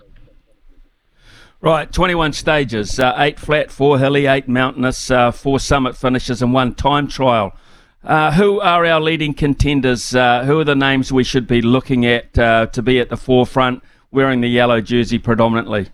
[1.60, 6.52] Right, 21 stages, uh, eight flat, four hilly, eight mountainous, uh, four summit finishes, and
[6.52, 7.56] one time trial.
[8.04, 10.14] Uh, who are our leading contenders?
[10.14, 13.16] Uh, who are the names we should be looking at uh, to be at the
[13.16, 15.88] forefront, wearing the yellow jersey predominantly?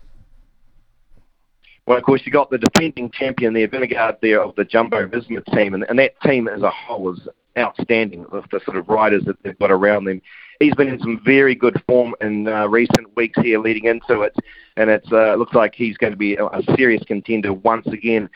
[1.85, 5.43] Well, of course, you got the defending champion there, Vingegaard there of the Jumbo Visma
[5.55, 9.23] team, and, and that team as a whole is outstanding with the sort of riders
[9.23, 10.21] that they've got around them.
[10.59, 14.35] He's been in some very good form in uh, recent weeks here leading into it,
[14.75, 18.29] and it uh, looks like he's going to be a, a serious contender once again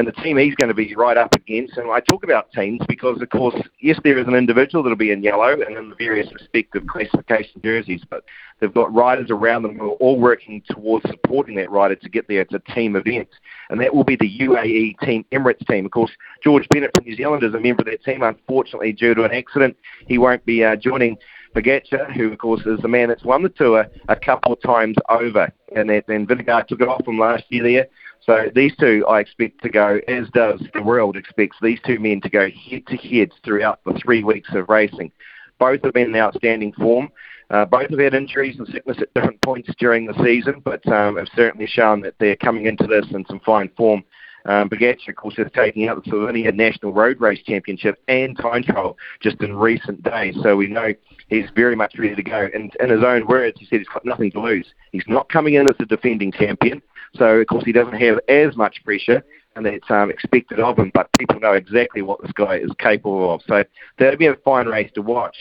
[0.00, 1.76] and the team he's going to be right up against.
[1.76, 5.10] And I talk about teams because, of course, yes, there is an individual that'll be
[5.10, 8.24] in yellow and in the various respective classification jerseys, but
[8.60, 12.26] they've got riders around them who are all working towards supporting that rider to get
[12.28, 12.40] there.
[12.40, 13.28] It's a team event,
[13.68, 15.84] and that will be the UAE Team Emirates team.
[15.84, 18.22] Of course, George Bennett from New Zealand is a member of that team.
[18.22, 19.76] Unfortunately, due to an accident,
[20.06, 21.18] he won't be uh, joining.
[21.54, 24.96] Pogacar, who of course is the man that's won the tour a couple of times
[25.08, 27.86] over, and then Vingegaard took it off from last year there.
[28.22, 32.20] So these two, I expect to go, as does the world expects these two men
[32.20, 35.10] to go head to head throughout the three weeks of racing.
[35.58, 37.10] Both have been in outstanding form.
[37.50, 41.16] Uh, both have had injuries and sickness at different points during the season, but um,
[41.16, 44.04] have certainly shown that they're coming into this in some fine form.
[44.46, 48.62] Um, Pogacar, of course, is taking out the Slovenia National Road Race Championship and time
[48.62, 50.34] trial just in recent days.
[50.42, 50.94] So we know
[51.28, 52.48] he's very much ready to go.
[52.52, 54.66] And in his own words, he said he's got nothing to lose.
[54.92, 56.82] He's not coming in as a defending champion.
[57.16, 59.22] So, of course, he doesn't have as much pressure
[59.56, 63.34] and it's um, expected of him, but people know exactly what this guy is capable
[63.34, 63.42] of.
[63.46, 63.64] So
[63.98, 65.36] that'll be a fine race to watch.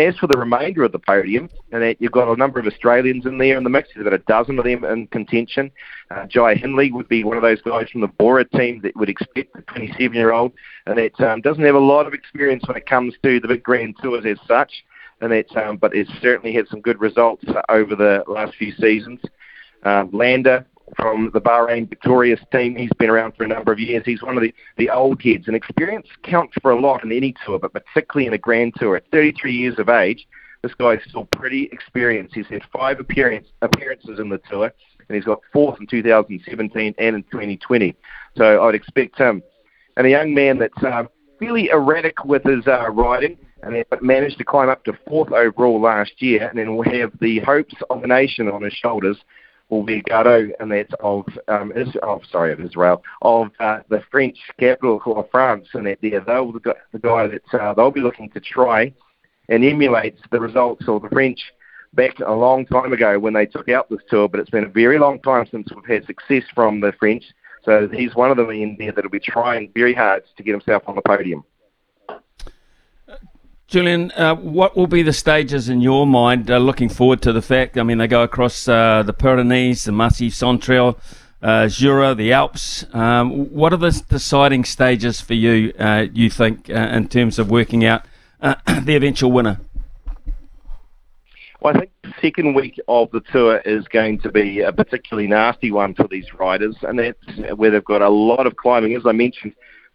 [0.00, 3.26] As for the remainder of the podium, and that you've got a number of Australians
[3.26, 3.90] in there in the mix.
[3.94, 5.70] You've got a dozen of them in contention.
[6.10, 9.10] Uh, Jai Hindley would be one of those guys from the Bora team that would
[9.10, 10.52] expect the 27-year-old,
[10.86, 13.62] and that um, doesn't have a lot of experience when it comes to the big
[13.62, 14.72] Grand Tours as such,
[15.20, 18.72] and that um, but has certainly had some good results uh, over the last few
[18.72, 19.20] seasons.
[19.82, 20.64] Um, Landa
[20.96, 22.76] from the Bahrain Victorious team.
[22.76, 24.02] He's been around for a number of years.
[24.04, 27.34] He's one of the, the old heads, and experience counts for a lot in any
[27.44, 28.96] tour, but particularly in a Grand Tour.
[28.96, 30.26] At 33 years of age,
[30.62, 32.34] this guy is still pretty experienced.
[32.34, 34.72] He's had five appearance, appearances in the tour,
[35.08, 37.94] and he's got fourth in 2017 and in 2020.
[38.36, 39.42] So I'd expect him.
[39.96, 41.04] And a young man that's uh,
[41.38, 45.80] fairly erratic with his uh, riding, and but managed to climb up to fourth overall
[45.80, 49.16] last year, and then will have the hopes of a nation on his shoulders
[49.70, 54.02] will be Gaudu, and that's of um, Israel, oh, sorry, of Israel, of uh, the
[54.10, 58.00] French capital of France, and that there they'll the, the guy that uh, they'll be
[58.00, 58.92] looking to try
[59.48, 61.40] and emulate the results of the French
[61.94, 64.28] back a long time ago when they took out this tour.
[64.28, 67.24] But it's been a very long time since we've had success from the French.
[67.64, 70.82] So he's one of them in there that'll be trying very hard to get himself
[70.86, 71.44] on the podium.
[73.70, 76.50] Julian, uh, what will be the stages in your mind?
[76.50, 79.92] Uh, looking forward to the fact, I mean, they go across uh, the Pyrenees, the
[79.92, 80.98] Massif Central,
[81.40, 82.84] uh, Jura, the Alps.
[82.92, 87.48] Um, what are the deciding stages for you, uh, you think, uh, in terms of
[87.48, 88.04] working out
[88.40, 89.60] the eventual winner?
[91.60, 95.28] Well, I think the second week of the tour is going to be a particularly
[95.28, 98.96] nasty one for these riders, and that's where they've got a lot of climbing.
[98.96, 99.52] As I mentioned,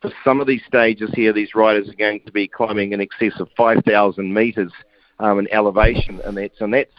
[0.10, 3.40] for some of these stages here, these riders are going to be climbing in excess
[3.40, 4.72] of 5,000 metres
[5.20, 6.92] um, in elevation, and that's and that's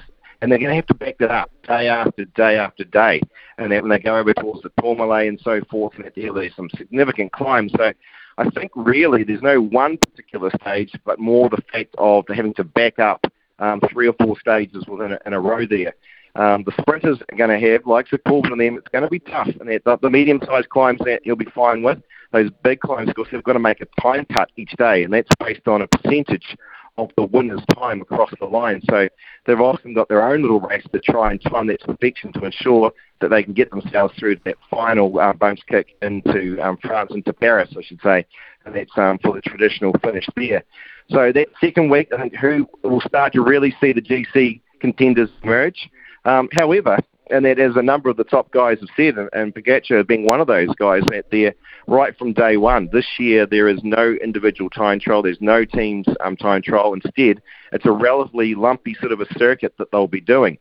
[0.42, 3.20] and they're going to have to back that up day after day after day.
[3.58, 6.68] And then when they go over towards the Tourmalet and so forth, and there's some
[6.76, 7.72] significant climbs.
[7.76, 7.92] So
[8.36, 12.64] I think really there's no one particular stage, but more the fact of having to
[12.64, 13.24] back up
[13.58, 15.94] um, three or four stages within a, in a row there.
[16.34, 19.20] Um, the sprinters are going to have, like the Corbin them, it's going to be
[19.20, 19.48] tough.
[19.58, 21.98] And the, the medium-sized climbs that he'll be fine with.
[22.32, 25.12] Those big climbs, of course, they've got to make a time cut each day, and
[25.12, 26.56] that's based on a percentage
[26.98, 28.80] of the winner's time across the line.
[28.90, 29.08] So
[29.46, 32.44] they've often got their own little race to try and time that to perfection to
[32.44, 35.32] ensure that they can get themselves through that final uh,
[35.68, 38.26] kick into um, France, into Paris, I should say,
[38.64, 40.64] and that's um, for the traditional finish there.
[41.10, 45.30] So that second week, I think who will start to really see the GC contenders
[45.42, 45.88] emerge.
[46.24, 46.98] Um, however,
[47.30, 50.26] and that as a number of the top guys have said, and, and Pogacar being
[50.26, 51.54] one of those guys, that they're
[51.86, 52.88] right from day one.
[52.92, 56.94] This year there is no individual time trial, there's no teams um, time trial.
[56.94, 60.58] Instead, it's a relatively lumpy sort of a circuit that they'll be doing,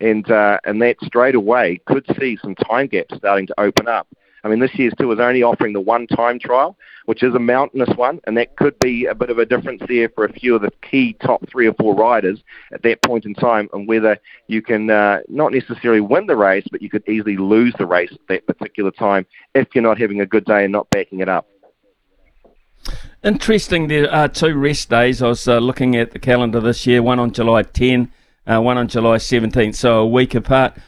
[0.00, 4.08] and uh, and that straight away could see some time gaps starting to open up.
[4.44, 6.76] I mean, this year's tour is only offering the one time trial,
[7.06, 10.08] which is a mountainous one, and that could be a bit of a difference there
[10.08, 13.34] for a few of the key top three or four riders at that point in
[13.34, 17.36] time, and whether you can uh, not necessarily win the race, but you could easily
[17.36, 20.72] lose the race at that particular time if you're not having a good day and
[20.72, 21.46] not backing it up.
[23.24, 25.20] Interesting, there are two rest days.
[25.20, 28.12] I was uh, looking at the calendar this year, one on July 10,
[28.46, 30.78] uh, one on July 17, so a week apart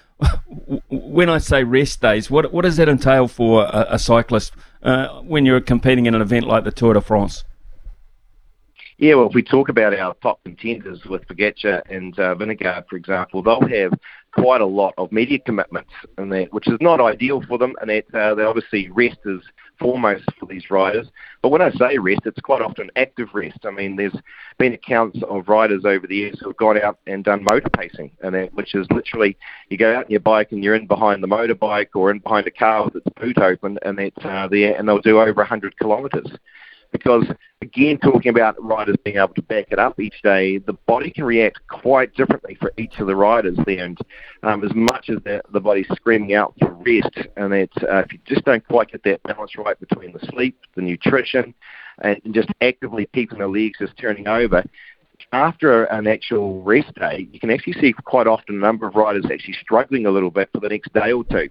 [0.88, 4.52] when I say rest days, what what does that entail for a, a cyclist
[4.82, 7.44] uh, when you're competing in an event like the Tour de France?
[8.98, 12.34] Yeah, well, if we talk about our top contenders with Pogacar and uh,
[12.86, 13.94] for example, they'll have
[14.32, 17.88] quite a lot of media commitments, and that, which is not ideal for them, and
[17.88, 19.40] that uh, they obviously rest is
[19.80, 21.08] foremost for these riders.
[21.42, 23.58] But when I say rest, it's quite often active rest.
[23.64, 24.14] I mean, there's
[24.58, 28.12] been accounts of riders over the years who have gone out and done motor pacing,
[28.22, 29.36] and that, which is literally
[29.70, 32.46] you go out on your bike and you're in behind the motorbike or in behind
[32.46, 35.78] a car with its boot open, and it's uh, there, and they'll do over 100
[35.78, 36.30] kilometres
[36.92, 37.24] because
[37.62, 41.24] again talking about riders being able to back it up each day the body can
[41.24, 43.98] react quite differently for each of the riders there and
[44.42, 48.12] um, as much as the, the body's screaming out for rest and it's, uh, if
[48.12, 51.54] you just don't quite get that balance right between the sleep the nutrition
[52.02, 54.64] and just actively keeping the legs just turning over
[55.32, 59.24] after an actual rest day, you can actually see quite often a number of riders
[59.30, 61.48] actually struggling a little bit for the next day or two.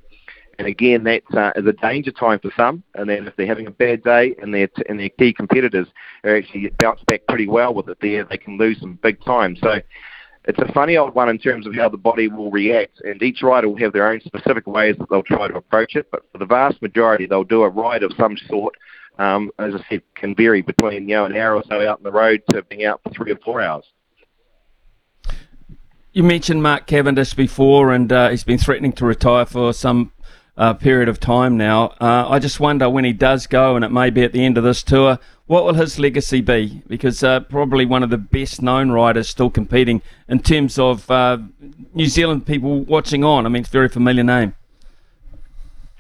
[0.60, 2.84] And again, that uh, is a danger time for some.
[2.94, 5.88] And then if they're having a bad day and their and their key competitors
[6.26, 9.56] are actually bounce back pretty well with it, there they can lose some big time.
[9.56, 9.80] So
[10.44, 13.42] it's a funny old one in terms of how the body will react, and each
[13.42, 16.12] rider will have their own specific ways that they'll try to approach it.
[16.12, 18.76] But for the vast majority, they'll do a ride of some sort.
[19.18, 22.04] Um, as I said, can vary between you know an hour or so out on
[22.04, 23.86] the road to being out for three or four hours.
[26.12, 30.12] You mentioned Mark Cavendish before, and uh, he's been threatening to retire for some
[30.60, 31.88] uh, period of time now.
[32.02, 34.58] Uh, I just wonder when he does go, and it may be at the end
[34.58, 36.84] of this tour, what will his legacy be?
[36.86, 41.38] Because uh, probably one of the best known riders still competing in terms of uh,
[41.94, 43.46] New Zealand people watching on.
[43.46, 44.54] I mean, it's a very familiar name.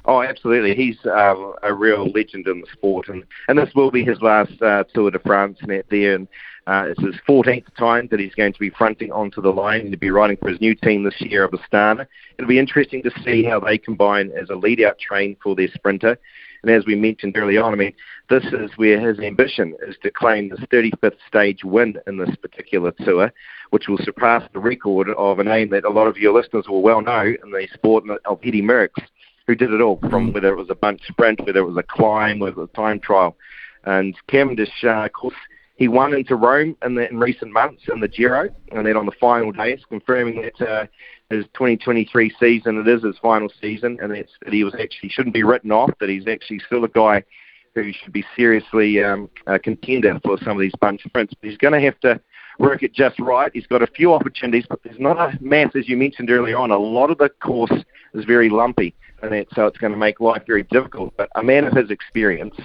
[0.05, 0.75] Oh, absolutely.
[0.75, 4.61] He's um, a real legend in the sport, and, and this will be his last
[4.61, 6.15] uh, Tour de France net there.
[6.15, 6.27] And
[6.69, 9.91] uh, it's his 14th time that he's going to be fronting onto the line and
[9.91, 12.05] to be riding for his new team this year of Astana.
[12.37, 16.19] It'll be interesting to see how they combine as a lead-out train for their sprinter.
[16.61, 17.93] And as we mentioned early on, I mean,
[18.29, 22.91] this is where his ambition is to claim his 35th stage win in this particular
[23.03, 23.33] tour,
[23.71, 26.83] which will surpass the record of a name that a lot of your listeners will
[26.83, 28.91] well know in the sport of Eddie Merckx,
[29.47, 30.33] who did it all, from mm.
[30.35, 32.75] whether it was a bunch sprint, whether it was a climb, whether it was a
[32.75, 33.35] time trial.
[33.85, 35.33] And Cavendish, uh, of course,
[35.79, 39.05] he won into Rome in, the, in recent months in the Giro, and then on
[39.05, 40.85] the final days, confirming that uh,
[41.29, 45.43] his 2023 season it is his final season, and that he was actually shouldn't be
[45.43, 45.89] written off.
[46.01, 47.23] That he's actually still a guy
[47.75, 51.33] who should be seriously um, a contender for some of these bunch sprints.
[51.39, 52.19] But he's going to have to
[52.59, 53.49] work it just right.
[53.53, 56.71] He's got a few opportunities, but there's not a mass, as you mentioned earlier on.
[56.71, 57.71] A lot of the course
[58.13, 58.93] is very lumpy.
[59.23, 61.13] and that, so it's going to make life very difficult.
[61.15, 62.55] But a man of his experience,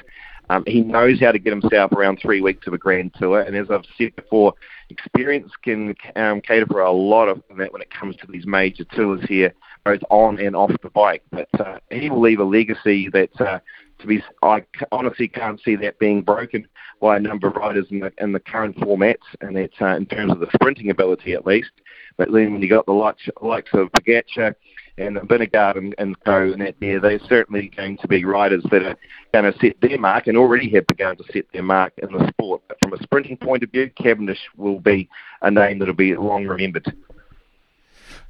[0.50, 3.56] um, he knows how to get himself around three weeks of a Grand Tour, and
[3.56, 4.54] as I've said before,
[4.90, 8.84] experience can um, cater for a lot of that when it comes to these major
[8.84, 11.22] tours here, both on and off the bike.
[11.30, 13.60] But uh, he will leave a legacy that, uh,
[14.00, 16.68] to be, I honestly can't see that being broken
[17.00, 20.06] by a number of riders in the, in the current formats, and that's uh, in
[20.06, 21.70] terms of the sprinting ability at least.
[22.16, 24.54] But then when you got the likes, likes of Pogacar
[24.96, 28.82] and Vingegaard and, and co and that there, they're certainly going to be riders that
[28.82, 28.96] are
[29.32, 32.28] going to set their mark and already have begun to set their mark in the
[32.28, 32.62] sport.
[32.68, 35.08] But from a sprinting point of view, Cavendish will be
[35.42, 36.92] a name that will be long remembered.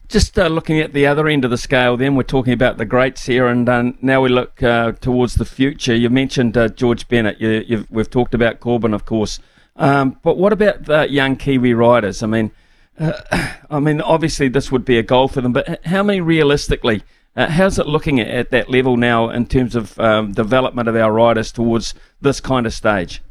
[0.09, 2.85] Just uh, looking at the other end of the scale, then we're talking about the
[2.85, 5.95] greats here, and uh, now we look uh, towards the future.
[5.95, 7.41] You mentioned uh, George Bennett.
[7.41, 9.41] You, we've talked about Corbin, of course,
[9.77, 12.23] um, but what about the young Kiwi riders?
[12.23, 12.51] I mean,
[12.99, 13.13] uh,
[13.71, 17.03] I mean, obviously this would be a goal for them, but how many realistically?
[17.37, 20.95] Uh, how's it looking at, at, that level now in terms of um, development of
[20.95, 23.23] our riders towards this kind of stage?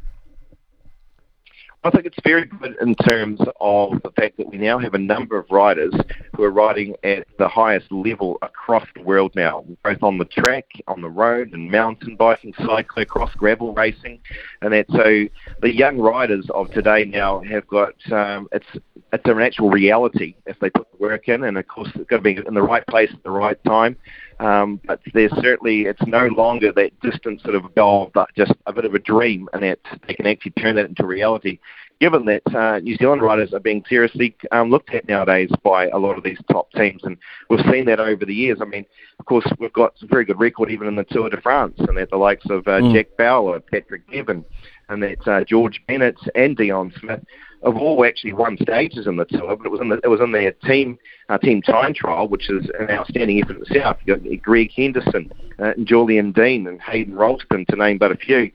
[1.84, 4.98] I think it's very good in terms of the fact that we now have a
[4.98, 5.92] number of riders
[6.34, 10.64] who are riding at the highest level across the world now, both on the track,
[10.88, 14.18] on the road, and mountain biking, cyclocross, gravel racing,
[14.62, 15.26] and that so
[15.60, 18.66] the young riders of today now have got um, it's
[19.14, 22.16] it's an actual reality if they put the work in, and of course it's got
[22.16, 23.96] to be in the right place at the right time.
[24.40, 28.72] Um, but there's certainly it's no longer that distant sort of goal, but just a
[28.72, 31.58] bit of a dream, and that they can actually turn that into reality.
[32.00, 35.98] Given that uh, New Zealand riders are being seriously um, looked at nowadays by a
[35.98, 37.16] lot of these top teams, and
[37.48, 38.58] we've seen that over the years.
[38.60, 38.84] I mean,
[39.20, 41.96] of course, we've got a very good record even in the Tour de France, and
[41.98, 42.92] at the likes of uh, mm.
[42.92, 44.44] Jack Bauer, Patrick Bevin,
[44.88, 47.20] and that uh, George Bennett and Dion Smith
[47.64, 50.20] have all actually won stages in the tour, but it was in the, it was
[50.20, 50.98] in their team
[51.28, 53.98] uh, team time trial, which is an outstanding effort itself.
[54.04, 58.16] You got Greg Henderson, uh, and Julian Dean, and Hayden Roulston, to name but a
[58.16, 58.50] few.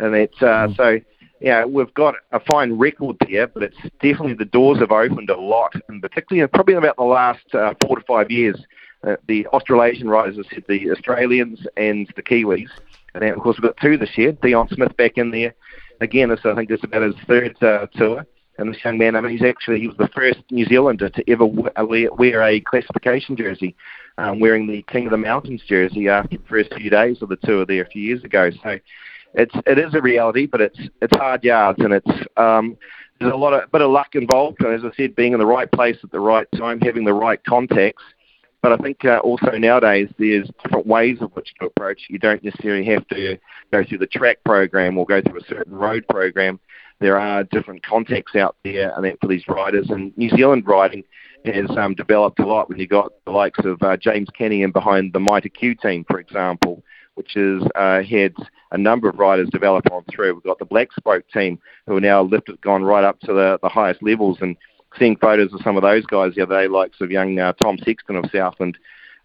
[0.00, 0.76] And it's uh, mm.
[0.76, 1.00] so
[1.40, 5.38] yeah, we've got a fine record there, but it's definitely the doors have opened a
[5.38, 8.60] lot, and particularly probably in about the last uh, four to five years.
[9.06, 12.70] Uh, the Australasian riders have said the Australians and the Kiwis,
[13.12, 14.32] and then, of course we've got two this year.
[14.32, 15.54] Dion Smith back in there
[16.00, 16.30] again.
[16.30, 18.24] This I think this is about his third uh, tour.
[18.58, 21.30] And this young man, I mean, he's actually he was the first New Zealander to
[21.30, 21.84] ever uh,
[22.16, 23.74] wear a classification jersey,
[24.18, 27.36] um, wearing the King of the Mountains jersey after the first few days of the
[27.36, 28.50] tour there a few years ago.
[28.62, 28.78] So
[29.34, 32.76] it's it is a reality, but it's it's hard yards and it's um,
[33.18, 34.60] there's a lot of bit of luck involved.
[34.60, 37.14] And as I said, being in the right place at the right time, having the
[37.14, 38.02] right contacts.
[38.62, 42.06] But I think uh, also nowadays there's different ways of which to approach.
[42.08, 43.38] You don't necessarily have to
[43.70, 46.58] go through the track program or go through a certain road program
[47.00, 49.90] there are different contexts out there and for these riders.
[49.90, 51.04] And New Zealand riding
[51.44, 54.72] has um, developed a lot when you got the likes of uh, James Kenny and
[54.72, 56.82] behind the Mitre Q team, for example,
[57.14, 58.34] which has uh, had
[58.72, 60.34] a number of riders develop on through.
[60.34, 63.58] We've got the Black Spoke team who are now lifted, gone right up to the,
[63.62, 64.38] the highest levels.
[64.40, 64.56] And
[64.98, 67.78] seeing photos of some of those guys the other day, likes of young uh, Tom
[67.84, 68.78] Sexton of Southland,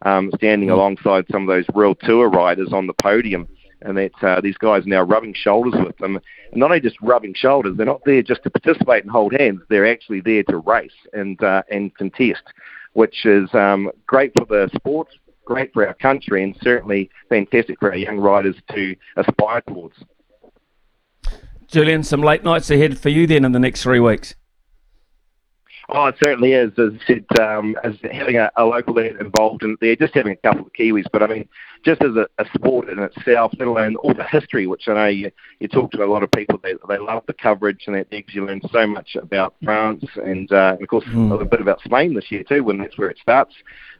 [0.03, 0.73] um, standing mm.
[0.73, 3.47] alongside some of those World Tour riders on the podium
[3.81, 6.17] and that uh, these guys are now rubbing shoulders with them.
[6.51, 9.61] And not only just rubbing shoulders, they're not there just to participate and hold hands.
[9.69, 12.43] They're actually there to race and uh, and contest,
[12.93, 15.07] which is um, great for the sport,
[15.45, 19.95] great for our country, and certainly fantastic for our young riders to aspire towards.
[21.67, 24.33] Julian, some late nights ahead for you then in the next three weeks.
[25.91, 26.71] Oh, it certainly is.
[26.77, 30.35] As I said, um, as having a, a local involved in there, just having a
[30.35, 31.49] couple of Kiwis, but I mean,
[31.83, 35.07] just as a, a sport in itself, let alone all the history, which I know
[35.07, 38.07] you, you talk to a lot of people, they, they love the coverage and that
[38.33, 41.41] you learn so much about France and, uh, and of course mm.
[41.41, 43.53] a bit about Spain this year too, when that's where it starts,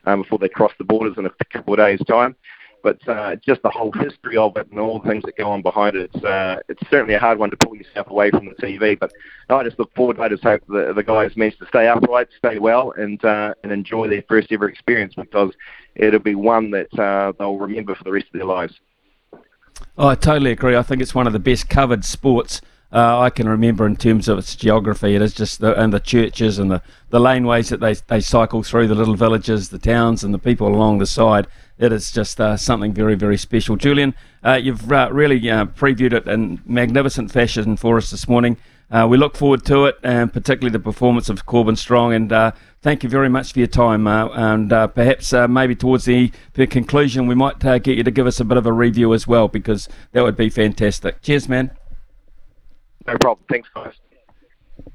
[0.06, 2.36] um, before they cross the borders in a couple of days' time
[2.84, 5.62] but uh, just the whole history of it and all the things that go on
[5.62, 8.56] behind it, it's, uh, it's certainly a hard one to pull yourself away from the
[8.56, 8.98] TV.
[9.00, 9.12] But
[9.50, 10.20] no, I just look forward.
[10.20, 13.72] I just hope the, the guys manage to stay upright, stay well, and uh, and
[13.72, 15.54] enjoy their first ever experience because
[15.96, 18.80] it'll be one that uh, they'll remember for the rest of their lives.
[19.98, 20.76] Oh, I totally agree.
[20.76, 22.62] I think it's one of the best covered sports
[22.92, 25.16] uh, I can remember in terms of its geography.
[25.16, 28.64] It is just the, and the churches and the, the laneways that they, they cycle
[28.64, 31.48] through, the little villages, the towns, and the people along the side.
[31.78, 33.76] It is just uh, something very, very special.
[33.76, 38.58] Julian, uh, you've uh, really uh, previewed it in magnificent fashion for us this morning.
[38.92, 42.14] Uh, we look forward to it, and particularly the performance of Corbin Strong.
[42.14, 44.08] And thank you very much for your time.
[44.08, 48.46] and perhaps maybe towards the, the conclusion, we might get you to give us a
[48.46, 51.22] bit of a review as well, because that would be fantastic.
[51.22, 51.72] Cheers, man.
[53.08, 53.46] No problem.
[53.50, 53.94] Thanks, guys.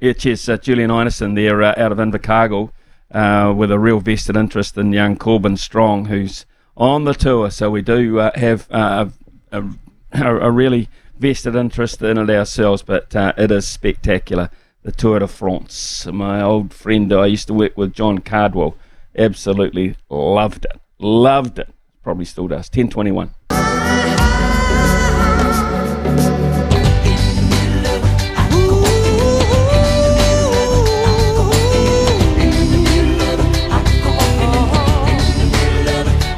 [0.01, 0.49] Yeah, cheers.
[0.49, 2.71] Uh, Julian Ineson there uh, out of Invercargill
[3.11, 7.51] uh, with a real vested interest in young Corbin Strong, who's on the tour.
[7.51, 9.07] So we do uh, have uh,
[9.53, 9.65] a,
[10.13, 14.51] a, a really vested interest in it ourselves, but uh, it is spectacular.
[14.85, 16.05] The Tour de France.
[16.13, 18.77] My old friend I used to work with, John Cardwell,
[19.17, 20.79] absolutely loved it.
[20.99, 21.71] Loved it.
[22.03, 22.69] Probably still does.
[22.69, 23.31] 1021.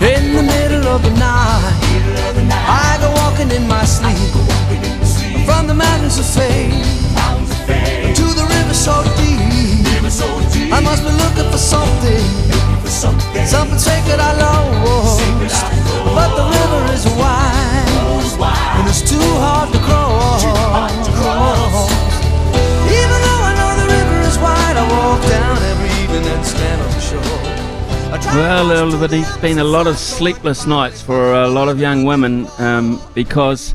[0.00, 1.76] In the middle of the night,
[2.52, 4.16] I go my sleep.
[5.44, 6.24] From the mountains of
[11.76, 15.20] looking for something, something sacred I lost.
[16.16, 17.90] But the river is wide,
[18.78, 20.42] and it's too hard to cross.
[23.00, 26.80] Even though I know the river is wide, I walk down every evening and stand
[26.82, 27.56] on the shore.
[28.34, 32.46] Well, uh, there's been a lot of sleepless nights for a lot of young women
[32.58, 33.74] um, because,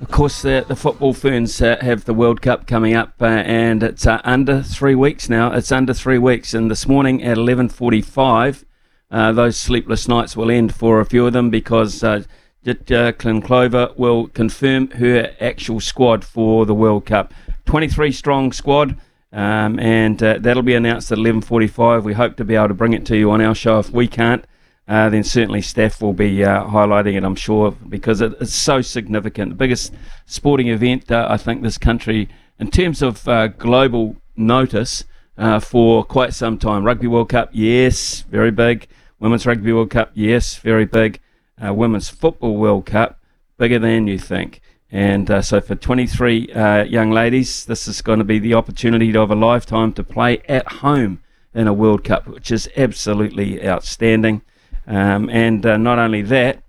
[0.00, 3.82] of course, the, the football ferns uh, have the World Cup coming up, uh, and
[3.82, 5.52] it's uh, under three weeks now.
[5.52, 8.64] It's under three weeks, and this morning at 11:45,
[9.10, 12.22] uh, those sleepless nights will end for a few of them because uh,
[12.64, 12.86] Jit
[13.18, 17.34] Clover will confirm her actual squad for the World Cup.
[17.66, 18.96] 23 strong squad.
[19.30, 22.04] Um, and uh, that'll be announced at 11:45.
[22.04, 23.78] We hope to be able to bring it to you on our show.
[23.80, 24.44] If we can't,
[24.88, 27.24] uh, then certainly staff will be uh, highlighting it.
[27.24, 29.50] I'm sure because it, it's so significant.
[29.50, 29.94] The biggest
[30.26, 32.28] sporting event uh, I think this country,
[32.58, 35.04] in terms of uh, global notice,
[35.36, 36.84] uh, for quite some time.
[36.84, 38.88] Rugby World Cup, yes, very big.
[39.20, 41.20] Women's Rugby World Cup, yes, very big.
[41.60, 43.20] Women's Football World Cup,
[43.56, 44.60] bigger than you think.
[44.90, 49.14] And uh, so, for 23 uh, young ladies, this is going to be the opportunity
[49.14, 51.20] of a lifetime to play at home
[51.52, 54.40] in a World Cup, which is absolutely outstanding.
[54.88, 56.62] Um, and uh, not only that,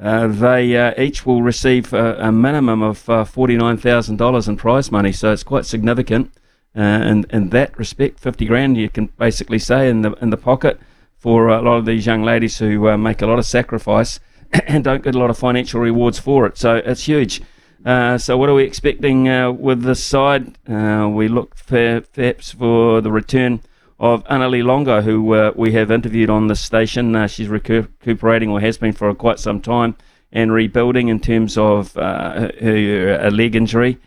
[0.00, 5.32] uh, they uh, each will receive a, minimum of uh, $49,000 in prize money, so
[5.32, 6.32] it's quite significant.
[6.74, 10.80] in, in that respect, 50 grand you can basically say in the in the pocket
[11.18, 14.18] for a lot of these young ladies who make a lot of sacrifice
[14.66, 16.58] and don't get a lot of financial rewards for it.
[16.58, 17.42] So it's huge.
[17.84, 20.56] Uh, so what are we expecting uh, with this side?
[20.68, 23.60] Uh, we look for, perhaps for the return
[24.02, 27.14] of Annalie Longo, who uh, we have interviewed on this station.
[27.14, 29.96] Uh, she's recuperating or has been for quite some time
[30.32, 33.98] and rebuilding in terms of uh, her, her leg injury.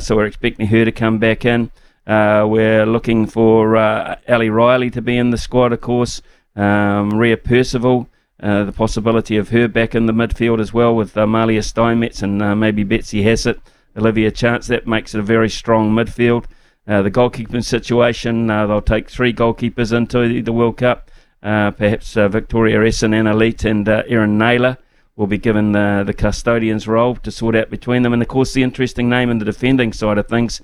[0.00, 1.70] so we're expecting her to come back in.
[2.06, 3.76] we're looking for
[4.26, 6.22] Ali Riley to be in the squad, of course.
[6.56, 8.08] Um, Ria Percival.
[8.42, 12.20] Uh, the possibility of her back in the midfield as well with uh, Malia Steinmetz
[12.20, 13.60] and uh, maybe Betsy Hassett,
[13.96, 14.66] Olivia Chance.
[14.66, 16.46] That makes it a very strong midfield.
[16.86, 21.10] Uh, the goalkeeping situation, uh, they'll take three goalkeepers into the World Cup.
[21.40, 24.76] perhaps Victoria Esson, Anna Leat, and Erin Nayler
[25.16, 28.12] will be given the, the custodian's role to sort out between them.
[28.12, 30.60] And of course, the interesting name in the defending side of things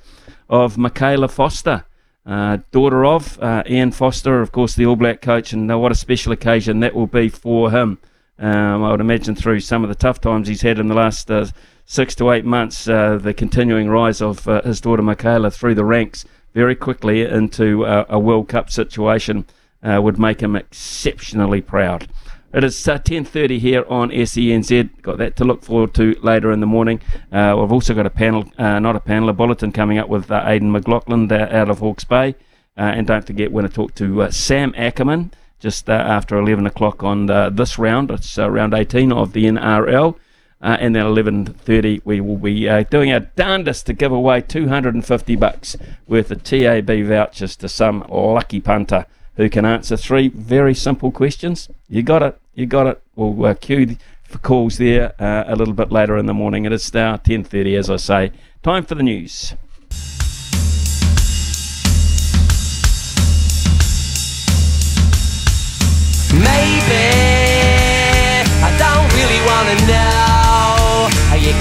[0.49, 1.85] of Michaela Foster.
[2.27, 5.93] Uh, daughter of uh, Ian Foster, of course, the All Black coach, and uh, what
[5.93, 7.99] a special occasion that will be for him.
[8.39, 11.31] Um, I would imagine through some of the tough times he's had in the last
[11.31, 11.47] uh,
[11.91, 16.25] six to eight months, uh, the continuing rise of his daughter Michaela through the ranks
[16.55, 19.45] very quickly into a World Cup situation
[19.83, 22.09] would make him exceptionally proud.
[22.53, 25.03] It is uh, 10.30 here on SENZ.
[25.03, 27.01] Got that to look forward to later in the morning.
[27.31, 30.29] Uh, we've also got a panel, uh, not a panel, a bulletin coming up with
[30.33, 32.35] uh, Aiden McLaughlin uh, out of Hawke's Bay.
[32.77, 37.27] Uh, and don't forget, when I talk to Sam Ackerman just after 11 o'clock on
[37.55, 38.11] this round.
[38.11, 40.17] It's round 18 of the NRL.
[40.61, 46.31] And then 11.30 we will be doing our darndest to give away 250 bucks worth
[46.31, 49.07] of TAB vouchers to some lucky punter
[49.41, 51.71] who can answer three very simple questions.
[51.89, 52.39] You got it.
[52.55, 53.03] You got it.
[53.17, 56.67] We'll uh, queue for calls there uh, a little bit later in the morning.
[56.67, 58.33] It is now 10.30, as I say.
[58.63, 59.55] Time for the news.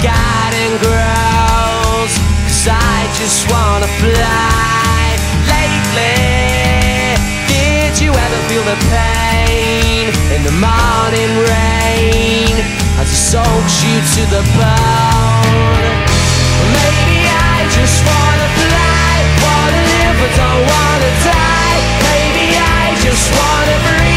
[0.02, 0.52] You got
[2.50, 5.16] cause I just wanna fly
[5.48, 7.16] lately.
[7.48, 12.54] Did you ever feel the pain in the morning rain
[13.00, 15.84] as it soaks you to the bone?
[16.76, 19.12] Maybe I just wanna fly,
[19.44, 21.80] wanna live but don't wanna die.
[22.08, 24.09] Maybe I just wanna breathe.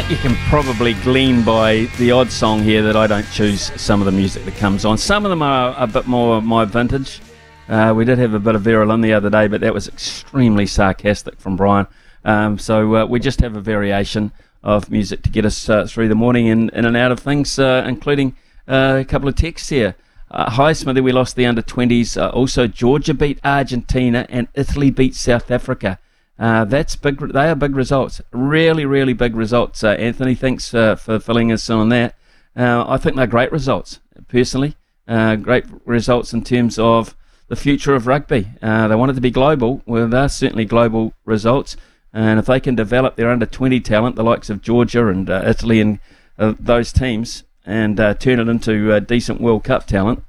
[0.00, 4.00] Think you can probably glean by the odd song here that I don't choose some
[4.00, 4.96] of the music that comes on.
[4.96, 7.20] Some of them are a bit more my vintage.
[7.68, 9.88] Uh, we did have a bit of Vera Lynn the other day, but that was
[9.88, 11.88] extremely sarcastic from Brian.
[12.24, 14.30] Um, so uh, we just have a variation
[14.62, 17.58] of music to get us uh, through the morning in, in and out of things,
[17.58, 18.36] uh, including
[18.68, 19.96] uh, a couple of texts here.
[20.30, 21.00] Uh, hi, Smithy.
[21.00, 22.20] We lost the under 20s.
[22.20, 25.98] Uh, also, Georgia beat Argentina and Italy beat South Africa.
[26.38, 27.18] Uh, that's big.
[27.32, 28.20] They are big results.
[28.30, 29.82] Really, really big results.
[29.82, 32.14] Uh, Anthony, thanks uh, for filling us in on that.
[32.54, 34.76] Uh, I think they're great results, personally.
[35.06, 37.16] great results in terms of
[37.48, 38.48] the future of rugby.
[38.60, 39.82] they want it to be global.
[39.86, 41.76] Well, they're certainly global results.
[42.12, 45.80] And if they can develop their under 20 talent, the likes of Georgia and Italy
[45.80, 46.00] and
[46.36, 50.24] those teams, and uh, turn it into uh, decent World Cup talent,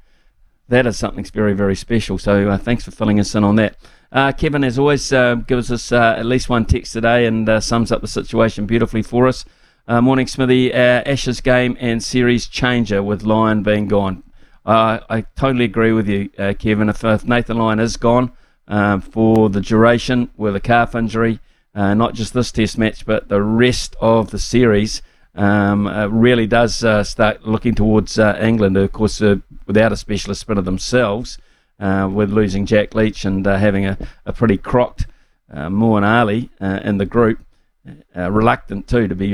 [0.67, 2.17] that is something very, very special.
[2.17, 3.77] So uh, thanks for filling us in on that.
[4.11, 7.91] Uh, Kevin, as always, uh, gives us uh, at least one text today and sums
[7.91, 9.45] up the situation beautifully for us.
[9.87, 10.73] morning, Smithy.
[10.73, 14.23] Ashes game and series changer with Lyon being gone.
[14.65, 16.29] I totally agree with you,
[16.59, 16.89] Kevin.
[16.89, 18.33] If, if, Nathan Lyon is gone
[18.67, 21.39] for the duration with a calf injury,
[21.73, 25.01] not just this test match, but the rest of the series,
[25.35, 29.97] um, uh, really does uh, start looking towards uh, England, of course, uh, without a
[29.97, 31.37] specialist spinner themselves,
[31.79, 35.05] uh, with losing Jack Leach and uh, having a, a pretty crocked
[35.51, 37.39] uh, Moeen Ali in the group.
[38.15, 39.33] reluctant too to be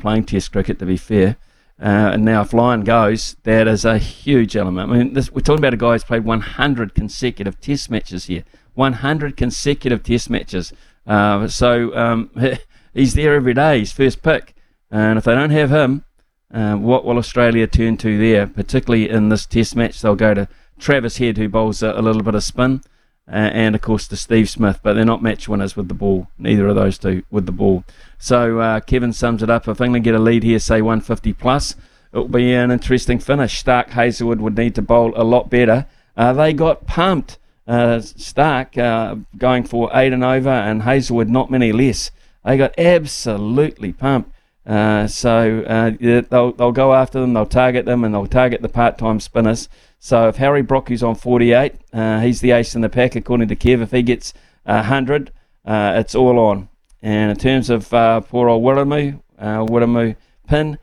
[0.00, 1.36] playing Test cricket, to be fair.
[1.78, 4.90] and now, if Lyon goes, that is a huge element.
[4.90, 8.44] I mean, this, we're talking about a guy who's played 100 consecutive Test matches here.
[8.74, 10.72] 100 consecutive Test matches.
[11.06, 12.30] so um,
[12.94, 13.78] he's there every day.
[13.78, 14.55] His first pick.
[14.90, 16.04] And if they don't have him,
[16.52, 18.46] uh, what will Australia turn to there?
[18.46, 22.22] Particularly in this Test match, they'll go to Travis Head, who bowls a, a little
[22.22, 22.82] bit of spin,
[23.28, 24.80] uh, and of course to Steve Smith.
[24.82, 26.28] But they're not match winners with the ball.
[26.38, 27.84] Neither of those two with the ball.
[28.18, 29.66] So uh, Kevin sums it up.
[29.66, 31.74] If England get a lead here, say 150 plus,
[32.12, 33.62] it will be an interesting finish.
[33.62, 35.86] Starc Hazlewood would need to bowl a lot better.
[36.16, 37.38] Uh, they got pumped.
[37.66, 42.12] Uh, Starc uh, going for eight and over, and Hazlewood not many less.
[42.44, 44.30] They got absolutely pumped.
[44.66, 48.68] Uh, so uh, they'll, they'll go after them, they'll target them, and they'll target the
[48.68, 49.68] part time spinners.
[49.98, 53.48] So if Harry Brook, who's on 48, uh, he's the ace in the pack according
[53.48, 53.80] to Kev.
[53.80, 55.30] If he gets 100,
[55.64, 56.68] uh, it's all on.
[57.00, 60.14] And in terms of uh, poor old Wiremu, uh,
[60.48, 60.78] Pinn,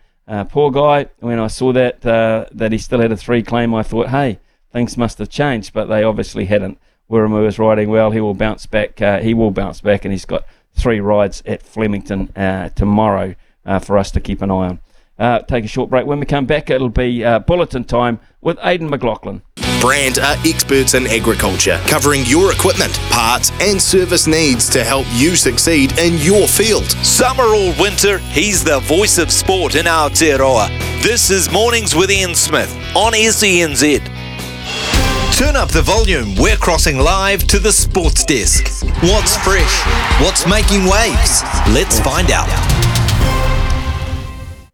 [0.49, 4.09] poor guy, when I saw that that he still had a three claim, I thought,
[4.09, 4.39] hey,
[4.71, 6.79] things must have changed, but they obviously hadn't.
[7.09, 8.11] Wiremu is riding well.
[8.11, 8.99] He will bounce back.
[9.21, 12.31] he will bounce back, and he's got three rides at Flemington
[12.75, 13.36] tomorrow
[13.66, 14.80] uh, for us to keep an eye on.
[15.18, 16.05] Uh, take a short break.
[16.05, 19.41] When we come back, it'll be uh, bulletin time with Aiden McLaughlin.
[19.80, 25.36] Brandt are experts in agriculture, covering your equipment, parts, and service needs to help you
[25.36, 26.86] succeed in your field.
[27.05, 30.70] Summer or winter, he's the voice of sport in Aotearoa.
[31.03, 33.99] This is Mornings with Ian Smith on SENZ.
[35.38, 36.34] Turn up the volume.
[36.36, 38.86] We're crossing live to the sports desk.
[39.01, 39.84] What's fresh?
[40.22, 41.43] What's making waves?
[41.74, 43.02] Let's find out.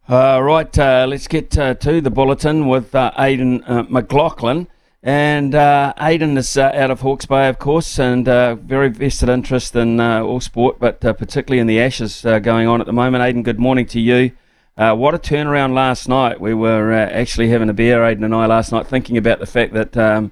[0.10, 4.68] Uh, right, uh, let's get uh, to the bulletin with uh, Aiden uh, McLaughlin.
[5.04, 10.02] And uh, Aiden is out of Hawke's Bay, of course, and very vested interest in
[10.02, 13.24] all sport, but particularly in the Ashes going on at the moment.
[13.24, 14.32] Aiden, good morning to you.
[14.76, 16.42] what a turnaround last night.
[16.42, 19.74] We were actually having a beer, Aiden and I, last night, thinking about the fact
[19.74, 20.32] that um,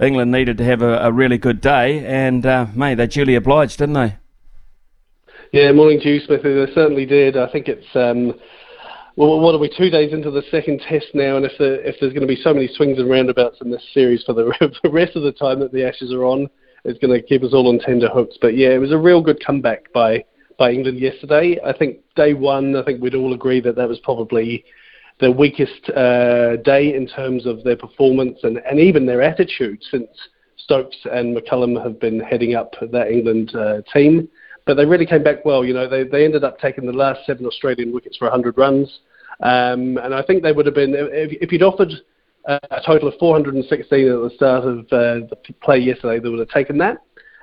[0.00, 2.44] England needed to have a, a, really good day, and,
[2.76, 4.14] mate, they duly obliged, didn't they?
[5.52, 6.54] Yeah, morning to you, Smithy.
[6.54, 7.36] They certainly did.
[7.36, 7.96] I think it's.
[7.96, 8.38] Um,
[9.18, 9.68] well, what are we?
[9.68, 12.40] Two days into the second test now, and if, the, if there's going to be
[12.40, 14.46] so many swings and roundabouts in this series for the,
[14.92, 16.48] rest of the time that the Ashes are on,
[16.84, 18.38] it's going to keep us all on tender hooks.
[18.40, 20.24] But yeah, it was a real good comeback by
[20.56, 21.58] by England yesterday.
[21.64, 24.64] I think day one, I think we'd all agree that that was probably
[25.20, 30.08] their weakest uh, day in terms of their performance and, and even their attitude since
[30.56, 34.28] Stokes and McCullum have been heading up that England uh, team.
[34.66, 35.64] But they really came back well.
[35.64, 39.00] You know, they, they ended up taking the last seven Australian wickets for 100 runs.
[39.40, 41.92] Um, and I think they would have been, if, if you'd offered
[42.46, 46.40] uh, a total of 416 at the start of uh, the play yesterday, they would
[46.40, 46.98] have taken that.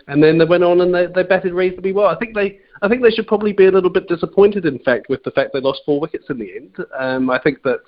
[0.08, 2.08] And then they went on and they, they batted reasonably well.
[2.08, 5.08] I think they, I think they should probably be a little bit disappointed, in fact,
[5.10, 6.76] with the fact they lost four wickets in the end.
[6.98, 7.80] Um, I think that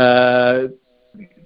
[0.00, 0.68] uh,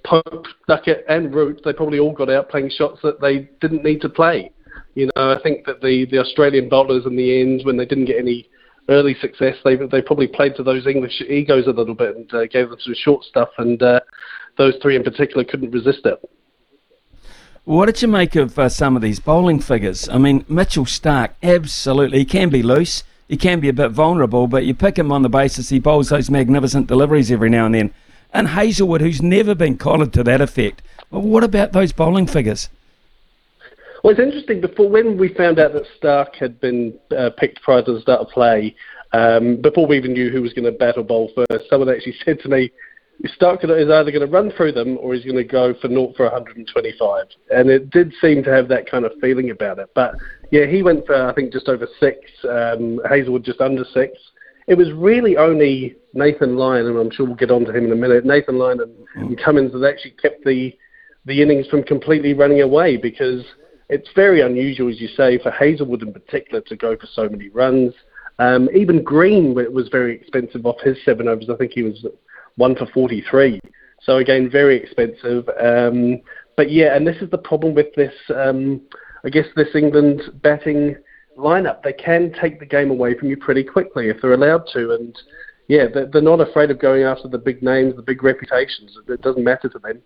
[0.03, 4.01] Pope, Duckett, and Root, they probably all got out playing shots that they didn't need
[4.01, 4.51] to play.
[4.95, 8.05] You know, I think that the, the Australian bowlers in the end, when they didn't
[8.05, 8.49] get any
[8.89, 12.45] early success, they they probably played to those English egos a little bit and uh,
[12.47, 13.99] gave them some short stuff, and uh,
[14.57, 16.19] those three in particular couldn't resist it.
[17.63, 20.09] What did you make of uh, some of these bowling figures?
[20.09, 23.03] I mean, Mitchell Starc, absolutely, he can be loose.
[23.31, 26.09] he can be a bit vulnerable, but you pick him on the basis he bowls
[26.09, 27.93] those magnificent deliveries every now and then.
[28.33, 30.81] And Hazlewood, who's never been collared to that effect.
[31.09, 32.67] Well, what about those bowling figures?
[34.03, 34.61] Well, it's interesting.
[34.61, 38.21] Before when we found out that Starc had been uh, picked prior to the start
[38.21, 38.75] of play,
[39.13, 42.15] um, before we even knew who was going to bat or bowl first, someone actually
[42.25, 42.71] said to me,
[43.39, 46.15] Starc is either going to run through them or he's going to go for naught
[46.15, 47.25] for 125.
[47.51, 49.89] And it did seem to have that kind of feeling about it.
[49.93, 50.15] But
[50.51, 52.19] yeah, he went for I think just over six.
[52.49, 54.17] Um, Hazlewood just under six.
[54.67, 57.91] It was really only Nathan Lyon, and I'm sure we'll get on to him in
[57.91, 58.25] a minute.
[58.25, 60.75] Nathan Lyon and, and Cummins that actually kept the
[61.25, 63.43] the innings from completely running away because
[63.91, 67.49] it's very unusual, as you say, for Hazlewood in particular to go for so many
[67.49, 67.93] runs.
[68.39, 71.49] Um, even Green was very expensive off his seven overs.
[71.51, 72.05] I think he was
[72.55, 73.59] one for 43.
[74.01, 75.47] So again, very expensive.
[75.61, 76.21] Um,
[76.55, 78.13] but yeah, and this is the problem with this.
[78.33, 78.81] Um,
[79.25, 80.95] I guess this England batting
[81.37, 81.83] lineup.
[81.83, 84.93] They can take the game away from you pretty quickly if they're allowed to.
[84.93, 85.15] And
[85.67, 88.97] yeah, they're not afraid of going after the big names, the big reputations.
[89.09, 90.01] It doesn't matter to them.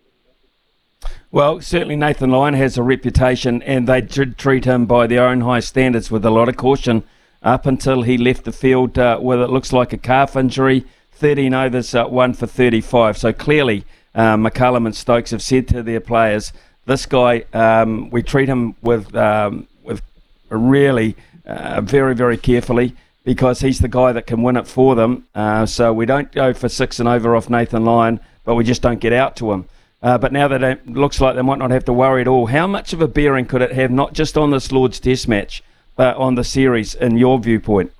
[1.31, 5.41] Well, certainly Nathan Lyon has a reputation, and they did treat him by their own
[5.41, 7.03] high standards with a lot of caution
[7.43, 10.85] up until he left the field uh, with it looks like a calf injury.
[11.13, 13.17] 13 overs, uh, one for 35.
[13.17, 16.51] So clearly, uh, McCullum and Stokes have said to their players,
[16.85, 20.01] this guy, um, we treat him with um, with
[20.49, 25.27] really uh, very, very carefully because he's the guy that can win it for them.
[25.33, 28.81] Uh, so we don't go for six and over off Nathan Lyon, but we just
[28.81, 29.65] don't get out to him.
[30.05, 32.45] Uh, but now that it looks like they might not have to worry at all,
[32.45, 35.63] how much of a bearing could it have, not just on this Lord's Test match,
[35.95, 37.91] but on the series, in your viewpoint?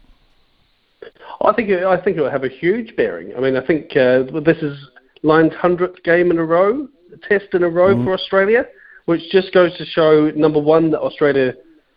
[1.42, 3.36] I think it, I think it will have a huge bearing.
[3.36, 4.78] I mean, I think uh, this is
[5.24, 6.88] Lyon's hundredth game in a row,
[7.28, 8.04] test in a row mm.
[8.04, 8.68] for Australia,
[9.06, 11.56] which just goes to show number one that Australia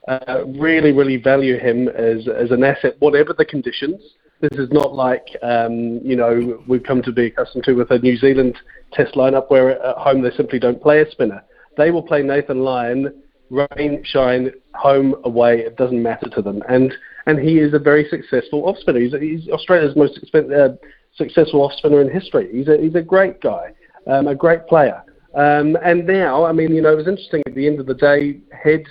[0.09, 4.01] uh, really, really value him as as an asset, whatever the conditions.
[4.41, 7.99] This is not like um, you know we've come to be accustomed to with a
[7.99, 8.57] New Zealand
[8.93, 11.43] Test lineup where at home they simply don't play a spinner.
[11.77, 15.61] They will play Nathan Lyon, rain, shine, home, away.
[15.61, 16.95] It doesn't matter to them, and
[17.27, 19.01] and he is a very successful off spinner.
[19.01, 20.69] He's, he's Australia's most uh,
[21.17, 22.49] successful off spinner in history.
[22.53, 23.73] He's a he's a great guy,
[24.07, 25.03] um, a great player.
[25.35, 27.95] Um, and now, I mean, you know, it was interesting at the end of the
[27.95, 28.41] day.
[28.53, 28.85] Head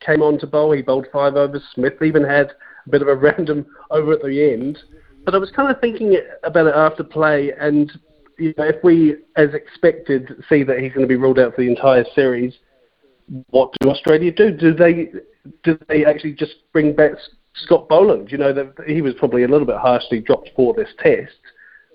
[0.00, 0.72] came on to bowl.
[0.72, 1.62] He bowled five overs.
[1.74, 2.50] Smith even had
[2.86, 4.78] a bit of a random over at the end.
[5.24, 7.90] But I was kind of thinking about it after play, and
[8.38, 11.62] you know, if we, as expected, see that he's going to be ruled out for
[11.62, 12.54] the entire series,
[13.50, 14.50] what do Australia do?
[14.50, 15.10] Do they
[15.62, 17.12] do they actually just bring back
[17.56, 20.88] Scott Boland, you know, that he was probably a little bit harshly dropped for this
[20.98, 21.32] test.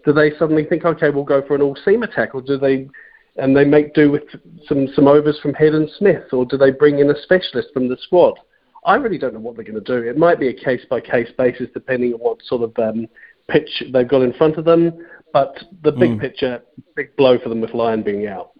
[0.06, 2.88] Do they suddenly think, okay, we'll go for an all-seam attack, or do they,
[3.36, 4.24] and they make do with
[4.68, 7.90] some some overs from Head and Smith, or do they bring in a specialist from
[7.90, 8.40] the squad?
[8.84, 10.08] I really don't know what they're going to do.
[10.08, 13.08] It might be a case-by-case basis, depending on what sort of um,
[13.48, 15.06] pitch they've got in front of them.
[15.34, 16.22] But the big mm.
[16.22, 16.62] picture,
[16.96, 18.52] big blow for them with Lyon being out.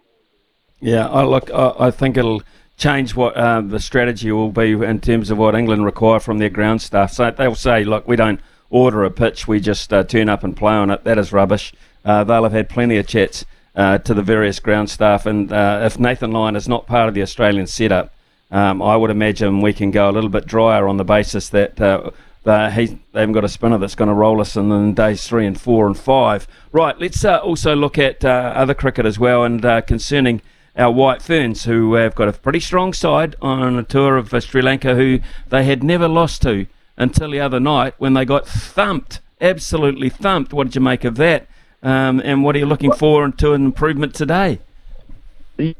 [0.80, 1.50] Yeah, I look.
[1.50, 2.42] I, I think it'll
[2.76, 6.48] change what uh, the strategy will be in terms of what England require from their
[6.48, 7.12] ground staff.
[7.12, 8.40] So they'll say, look, we don't
[8.70, 11.04] order a pitch, we just uh, turn up and play on it.
[11.04, 11.74] That is rubbish.
[12.04, 13.44] Uh, they'll have had plenty of chats
[13.74, 17.14] uh, to the various ground staff, and uh, if Nathan Lyon is not part of
[17.14, 18.12] the Australian setup,
[18.50, 21.80] um, I would imagine we can go a little bit drier on the basis that.
[21.80, 22.10] Uh,
[22.42, 25.46] they, they haven't got a spinner that's going to roll us in, in days three
[25.46, 26.48] and four and five.
[26.72, 30.40] Right, let's also look at other cricket as well, and concerning
[30.76, 34.40] our White Ferns, who have got a pretty strong side on a tour of uh,
[34.40, 38.46] Sri Lanka, who they had never lost to until the other night when they got
[38.46, 40.52] thumped, absolutely thumped.
[40.52, 41.46] What did you make of that?
[41.82, 44.60] Um, and what are you looking for to an improvement today?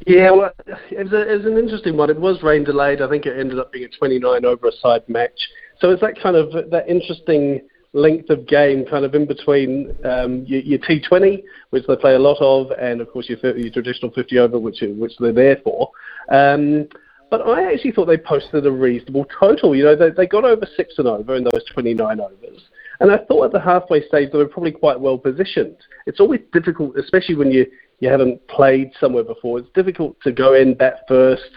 [0.06, 2.10] Yeah, well, it was, a, it was an interesting one.
[2.10, 3.00] It was rain delayed.
[3.00, 5.48] I think it ended up being a 29 over a side match.
[5.80, 10.44] So it's that kind of that interesting length of game kind of in between um,
[10.46, 13.72] your, your, T20, which they play a lot of, and of course your, 30, your
[13.72, 15.90] traditional 50 over, which which they're there for.
[16.30, 16.86] Um,
[17.30, 19.74] but I actually thought they posted a reasonable total.
[19.74, 22.60] You know, they, they got over six and over in those 29 overs.
[22.98, 25.76] And I thought at the halfway stage they were probably quite well positioned.
[26.06, 27.66] It's always difficult, especially when you,
[28.00, 29.58] you haven't played somewhere before.
[29.58, 31.50] It's difficult to go in bat first.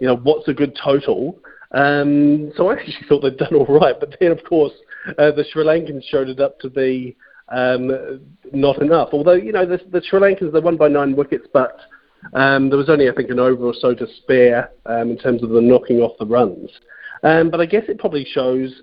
[0.00, 1.38] You know, what's a good total?
[1.72, 3.98] Um, so I actually thought they'd done all right.
[3.98, 4.72] But then, of course,
[5.18, 7.16] uh, the Sri Lankans showed it up to be
[7.48, 8.20] um,
[8.52, 9.10] not enough.
[9.12, 11.78] Although, you know, the, the Sri Lankans, they won by nine wickets, but
[12.34, 15.42] um, there was only, I think, an over or so to spare um, in terms
[15.42, 16.70] of the knocking off the runs.
[17.22, 18.82] Um, but I guess it probably shows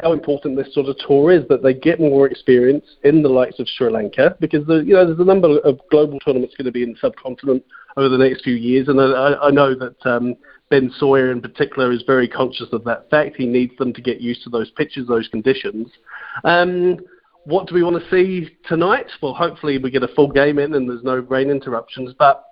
[0.00, 3.58] how important this sort of tour is that they get more experience in the likes
[3.58, 6.72] of Sri Lanka because the, you know there's a number of global tournaments going to
[6.72, 7.64] be in the subcontinent
[7.96, 10.36] over the next few years, and I, I know that um,
[10.70, 13.36] Ben Sawyer in particular is very conscious of that fact.
[13.36, 15.88] He needs them to get used to those pitches, those conditions.
[16.44, 16.98] Um,
[17.44, 19.06] what do we want to see tonight?
[19.22, 22.44] Well, hopefully we get a full game in and there's no rain interruptions, but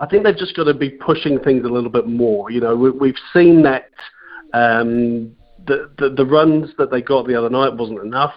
[0.00, 2.50] I think they've just got to be pushing things a little bit more.
[2.50, 3.90] You know, we, have seen that
[4.52, 5.36] um,
[5.66, 8.34] the, the, the runs that they got the other night wasn't enough,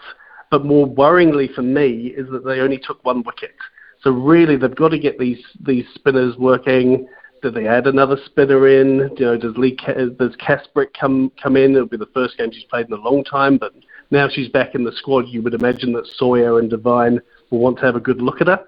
[0.51, 3.55] but more worryingly for me is that they only took one wicket.
[4.01, 7.07] So really, they've got to get these these spinners working.
[7.41, 9.09] Do they add another spinner in?
[9.17, 11.75] You know, does Leigh does Kasperek come come in?
[11.75, 13.73] It'll be the first game she's played in a long time, but
[14.11, 15.27] now she's back in the squad.
[15.27, 17.19] You would imagine that Sawyer and Devine
[17.49, 18.63] will want to have a good look at her.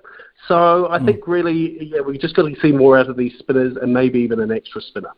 [0.47, 1.05] So I mm.
[1.05, 4.19] think really, yeah, we just got to see more out of these spinners and maybe
[4.19, 5.11] even an extra spinner.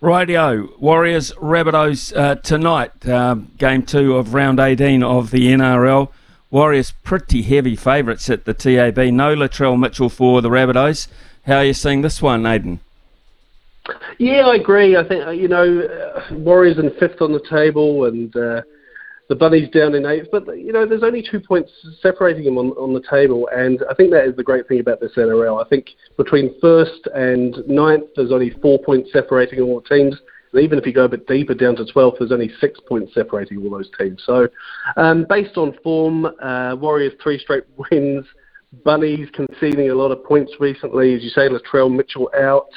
[0.00, 6.10] Radio Warriors Rabbitohs uh, tonight, uh, game two of round 18 of the NRL.
[6.50, 8.98] Warriors pretty heavy favourites at the TAB.
[8.98, 11.08] No Latrell Mitchell for the Rabbitohs.
[11.46, 12.80] How are you seeing this one, Aiden?
[14.18, 14.96] Yeah, I agree.
[14.96, 18.62] I think uh, you know uh, Warriors in fifth on the table, and uh,
[19.28, 20.28] the Bunnies down in eighth.
[20.30, 21.70] But you know, there's only two points
[22.00, 25.00] separating them on, on the table, and I think that is the great thing about
[25.00, 25.64] this NRL.
[25.64, 30.16] I think between first and ninth, there's only four points separating all the teams.
[30.52, 33.12] And even if you go a bit deeper down to 12th, there's only six points
[33.14, 34.22] separating all those teams.
[34.24, 34.48] So,
[34.96, 38.24] um, based on form, uh, Warriors three straight wins.
[38.84, 42.68] Bunnies conceding a lot of points recently, as you say, Latrell Mitchell out.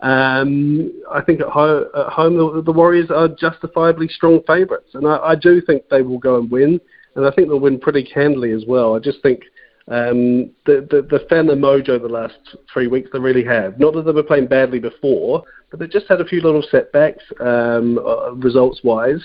[0.00, 5.06] Um, I think at, ho- at home the, the, Warriors are justifiably strong favourites, and
[5.06, 6.80] I, I, do think they will go and win,
[7.16, 8.94] and I think they'll win pretty handily as well.
[8.94, 9.42] I just think
[9.88, 12.38] um, the, the the fan mojo the last
[12.72, 13.80] three weeks they really have.
[13.80, 17.24] Not that they were playing badly before, but they just had a few little setbacks
[17.40, 19.22] um, uh, results wise.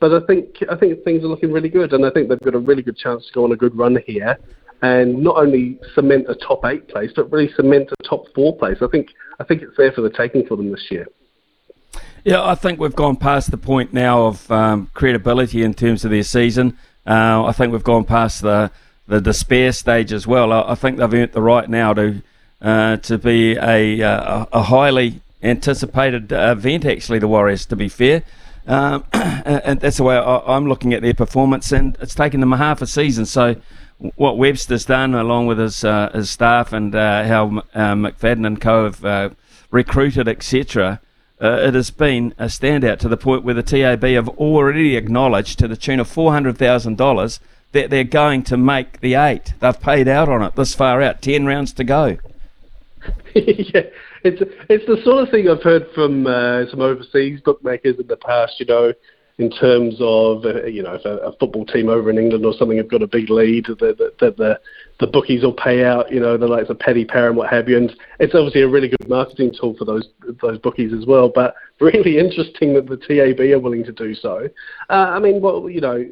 [0.00, 2.56] But I think I think things are looking really good, and I think they've got
[2.56, 4.36] a really good chance to go on a good run here
[4.82, 8.78] and not only cement a top eight place, but really cement a top four place.
[8.82, 9.08] I think
[9.40, 11.06] I think it's there for the taking for them this year.
[12.24, 16.10] Yeah, I think we've gone past the point now of um, credibility in terms of
[16.10, 16.76] their season.
[17.06, 18.70] Uh, I think we've gone past the
[19.06, 20.52] the despair stage as well.
[20.52, 22.22] I, I think they've earned the right now to
[22.60, 26.84] uh, to be a, a, a highly anticipated event.
[26.84, 28.22] Actually, the Warriors, to be fair.
[28.66, 32.52] Um, and that's the way I, am looking at their performance, and it's taken them
[32.52, 33.26] a half a season.
[33.26, 33.56] So
[33.98, 38.60] what Webster's done, along with his uh, his staff, and uh, how uh, McFadden and
[38.60, 39.30] co have uh,
[39.70, 41.00] recruited, etc.
[41.40, 45.58] Uh, it has been a standout to the point where the TAB have already acknowledged,
[45.58, 47.40] to the tune of four hundred thousand dollars,
[47.72, 49.54] that they're going to make the eight.
[49.60, 52.18] They've paid out on it this far out, ten rounds to go.
[53.34, 53.82] yeah,
[54.24, 58.16] it's it's the sort of thing I've heard from uh, some overseas bookmakers in the
[58.16, 58.58] past.
[58.58, 58.92] You know,
[59.38, 62.54] in terms of uh, you know if a, a, football team over in England or
[62.54, 64.58] something have got a big lead that the, the,
[64.98, 67.68] the, bookies will pay out you know the likes of Paddy Power and what have
[67.68, 67.76] you.
[67.76, 70.08] And it's obviously a really good marketing tool for those
[70.40, 74.48] those bookies as well but really interesting that the TAB are willing to do so.
[74.88, 76.04] Uh, I mean well you know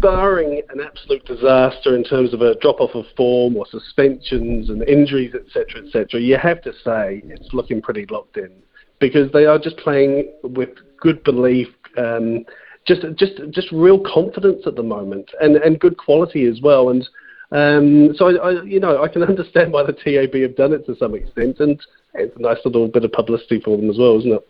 [0.00, 4.82] barring an absolute disaster in terms of a drop off of form or suspensions and
[4.88, 8.50] injuries etc etc you have to say it's looking pretty locked in
[9.02, 10.70] because they are just playing with
[11.00, 11.66] good belief,
[11.98, 12.46] um,
[12.86, 16.88] just just just real confidence at the moment, and and good quality as well.
[16.88, 17.02] And
[17.50, 20.86] um, so I, I, you know, I can understand why the TAB have done it
[20.86, 21.78] to some extent, and
[22.14, 24.48] it's a nice little bit of publicity for them as well, isn't it?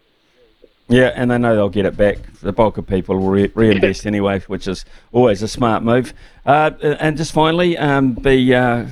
[0.89, 2.19] Yeah, and they know they'll get it back.
[2.43, 6.13] The bulk of people will re- reinvest anyway, which is always a smart move.
[6.45, 8.87] Uh, and just finally, um, the uh,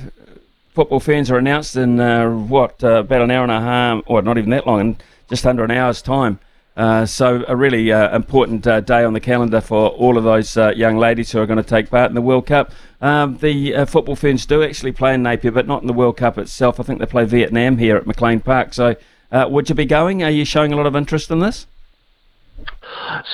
[0.73, 4.23] football ferns are announced in uh, what uh, about an hour and a half, or
[4.23, 4.97] not even that long,
[5.31, 6.39] just under an hour's time.
[6.77, 10.55] Uh, so a really uh, important uh, day on the calendar for all of those
[10.55, 12.71] uh, young ladies who are going to take part in the World Cup.
[13.01, 16.17] Um, the uh, football ferns do actually play in Napier, but not in the World
[16.17, 16.79] Cup itself.
[16.79, 18.73] I think they play Vietnam here at McLean Park.
[18.73, 18.95] So
[19.31, 20.21] uh, would you be going?
[20.21, 21.65] Are you showing a lot of interest in this?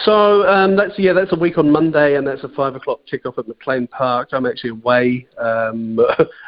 [0.06, 3.38] So um, that's yeah, that's a week on Monday, and that's a five o'clock kickoff
[3.38, 4.30] at McLean Park.
[4.32, 5.28] I'm actually away.
[5.38, 6.00] Um,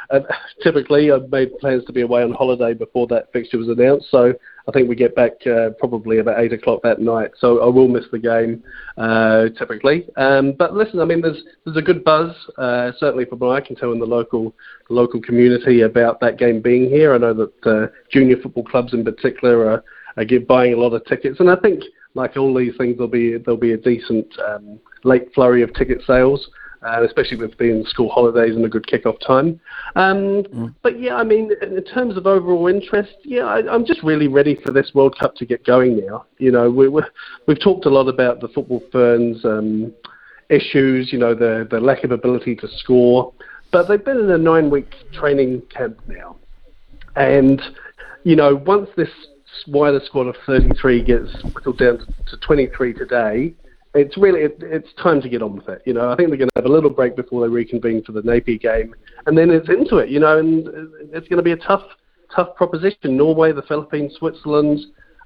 [0.64, 4.34] typically, I've made plans to be away on holiday before that fixture was announced, so
[4.70, 7.32] I think we get back uh, probably about eight o'clock that night.
[7.40, 8.64] So I will miss the game
[8.98, 10.06] uh, typically.
[10.16, 13.66] Um, but listen, I mean, there's there's a good buzz uh, certainly from what I
[13.66, 14.54] can tell in the local
[14.88, 17.16] the local community about that game being here.
[17.16, 19.84] I know that uh, junior football clubs in particular are,
[20.18, 21.84] are get, buying a lot of tickets, and I think
[22.14, 26.02] like all these things, there'll be there'll be a decent um, late flurry of ticket
[26.06, 26.48] sales.
[26.82, 29.60] Uh, especially with being school holidays and a good kick-off time.
[29.96, 30.76] Um, mm.
[30.82, 34.58] But yeah, I mean, in terms of overall interest, yeah, I, am just really ready
[34.64, 36.26] for this World Cup to get going now.
[36.38, 37.02] You know, we, we
[37.48, 39.94] have talked a lot about the football ferns um,
[40.50, 43.34] issues, you know, the the lack of ability to score,
[43.72, 46.38] but they've been in a nine-week training camp now,
[47.16, 47.62] and
[48.24, 49.10] you know, once this
[49.68, 53.54] wider squad of 33 gets whittled down to 23 today
[53.94, 55.82] it's really it, it's time to get on with it.
[55.86, 58.12] You know, I think they're going to have a little break before they reconvene for
[58.12, 58.94] the Napier game,
[59.26, 60.10] and then it's into it.
[60.10, 60.68] You know, and
[61.14, 61.84] it's going to be a tough
[62.36, 63.18] tough proposition.
[63.18, 64.80] Norway, the Philippines, Switzerland.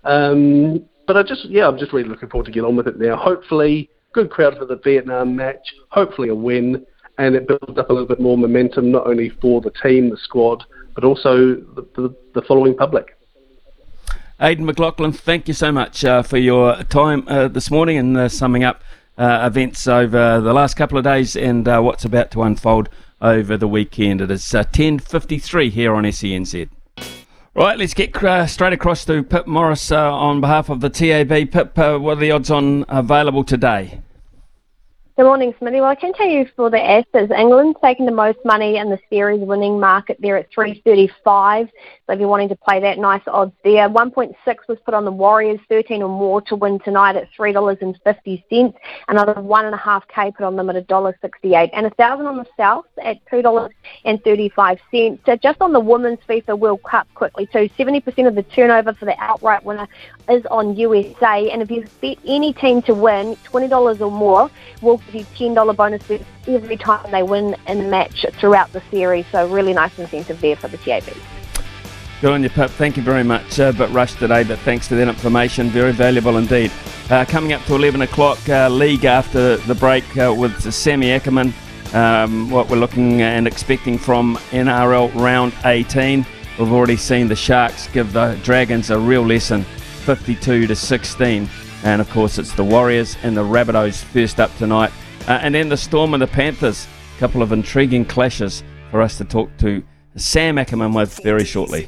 [0.06, 2.98] Um, but I just yeah, I'm just really looking forward to get on with it
[2.98, 3.16] now.
[3.18, 5.74] Hopefully, good crowd for the Vietnam match.
[5.90, 6.86] Hopefully, a win,
[7.18, 10.18] and it builds up a little bit more momentum not only for the team, the
[10.18, 10.64] squad,
[10.96, 13.18] but also the, the, the following public.
[14.44, 18.28] Aiden McLaughlin, thank you so much uh, for your time uh, this morning and uh,
[18.28, 18.84] summing up
[19.18, 22.90] uh, events over the last couple of days and uh, what's about to unfold
[23.22, 24.20] over the weekend.
[24.20, 26.68] It is 10.53 uh, here on SENZ.
[27.56, 28.14] Right, let's get
[28.50, 31.50] straight across to Pip Morris on behalf of the TAB.
[31.50, 34.02] Pip, what are the odds on available today?
[35.16, 35.80] Good morning, Smithy.
[35.80, 38.98] Well, I can tell you for the Ashes, England's taking the most money in the
[39.12, 41.70] series winning market there at 335.
[42.06, 43.88] So if you're wanting to play that, nice odds there.
[43.88, 44.36] 1.6
[44.68, 48.74] was put on the Warriors, 13 or more to win tonight at $3.50.
[49.08, 51.70] Another 1.5k put on them at $1.68.
[51.72, 55.20] And a thousand on the South at $2.35.
[55.26, 59.06] So just on the Women's FIFA World Cup quickly too, 70% of the turnover for
[59.06, 59.88] the outright winner
[60.30, 61.50] is on USA.
[61.52, 64.52] And if you bet any team to win, $20 or more,
[64.82, 66.04] will give you $10 bonus
[66.48, 69.26] every time they win in a match throughout the series.
[69.32, 71.04] So really nice incentive there for the TAB.
[72.24, 72.72] Good on you, Pip.
[72.72, 73.60] Thank you very much.
[73.60, 75.68] Uh, but rushed today, but thanks for that information.
[75.68, 76.72] Very valuable indeed.
[77.10, 81.54] Uh, coming up to 11 o'clock, uh, league after the break uh, with Sammy Ackerman.
[81.94, 86.26] Um, what we're looking and expecting from NRL round 18.
[86.58, 89.64] We've already seen the Sharks give the Dragons a real lesson,
[90.06, 91.50] 52 to 16.
[91.84, 94.94] And of course, it's the Warriors and the Rabbitohs first up tonight.
[95.28, 96.88] Uh, and then the Storm and the Panthers.
[97.18, 99.84] A couple of intriguing clashes for us to talk to
[100.16, 101.88] Sam Ackerman with very shortly.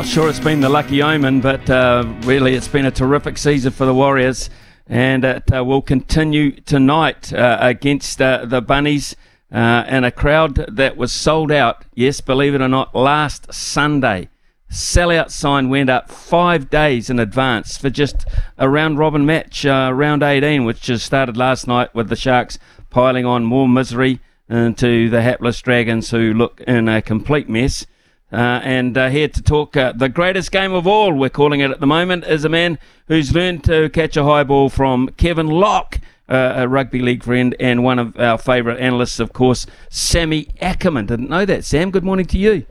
[0.00, 3.70] Not sure it's been the lucky omen, but uh, really it's been a terrific season
[3.70, 4.48] for the Warriors,
[4.86, 9.14] and it uh, will continue tonight uh, against uh, the Bunnies.
[9.52, 14.30] Uh, and a crowd that was sold out, yes, believe it or not, last Sunday.
[14.72, 18.24] Sellout sign went up five days in advance for just
[18.56, 22.58] a round robin match, uh, round 18, which just started last night with the Sharks
[22.88, 24.18] piling on more misery
[24.48, 27.84] into the hapless Dragons, who look in a complete mess.
[28.32, 31.70] Uh, and uh, here to talk uh, the greatest game of all, we're calling it
[31.70, 32.78] at the moment, is a man
[33.08, 35.98] who's learned to catch a high ball from Kevin Locke,
[36.28, 41.06] uh, a rugby league friend, and one of our favourite analysts, of course, Sammy Ackerman.
[41.06, 41.90] Didn't know that, Sam.
[41.90, 42.66] Good morning to you.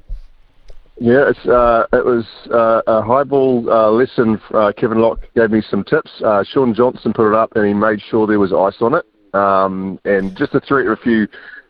[1.01, 3.63] Yeah, uh, it was uh, a high ball
[3.93, 4.39] lesson.
[4.77, 6.11] Kevin Locke gave me some tips.
[6.53, 9.05] Shaun Johnson put it up, and he made sure there was ice on it.
[9.33, 11.27] Um, and just to throw a few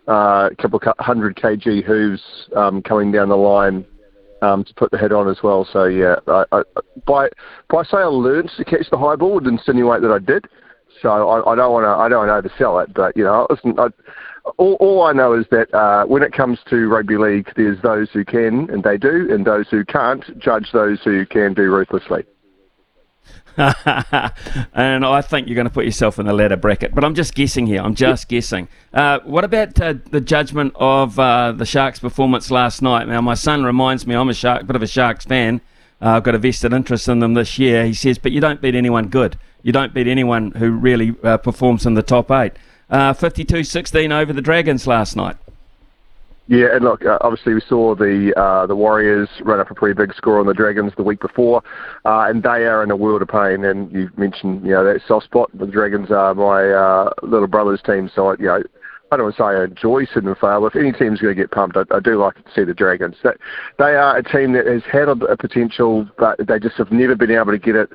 [0.09, 2.21] a couple of hundred kg hooves
[2.55, 3.85] um, coming down the line
[4.41, 5.67] um, to put the head on as well.
[5.71, 6.63] So yeah, I, I,
[7.05, 7.29] by
[7.69, 10.45] by say I learned to catch the high ball would insinuate that I did.
[11.01, 13.47] So I, I don't want to I don't want to oversell it, but you know,
[13.49, 13.87] listen, I,
[14.57, 18.09] all, all I know is that uh, when it comes to rugby league, there's those
[18.11, 22.23] who can and they do, and those who can't judge those who can do ruthlessly.
[24.73, 26.93] and I think you're going to put yourself in the latter bracket.
[26.93, 27.81] But I'm just guessing here.
[27.81, 28.67] I'm just guessing.
[28.93, 33.07] Uh, what about uh, the judgment of uh, the Sharks' performance last night?
[33.07, 35.61] Now, my son reminds me I'm a shark, bit of a Sharks fan.
[36.01, 37.85] Uh, I've got a vested interest in them this year.
[37.85, 39.37] He says, but you don't beat anyone good.
[39.61, 42.53] You don't beat anyone who really uh, performs in the top eight.
[42.89, 45.35] Uh, 52-16 over the Dragons last night.
[46.49, 49.93] Yeah, and look, uh, obviously we saw the uh, the Warriors run up a pretty
[49.93, 51.61] big score on the Dragons the week before,
[52.05, 53.63] uh, and they are in a world of pain.
[53.63, 55.51] And you mentioned, you know, that soft spot.
[55.53, 58.63] The Dragons are my uh, little brother's team, so I, you know.
[59.11, 60.67] I don't want to say I enjoy Sydney fail.
[60.67, 63.15] If any team's going to get pumped, I, I do like to see the Dragons.
[63.23, 63.37] That
[63.79, 67.15] they are a team that has had a, a potential, but they just have never
[67.15, 67.89] been able to get it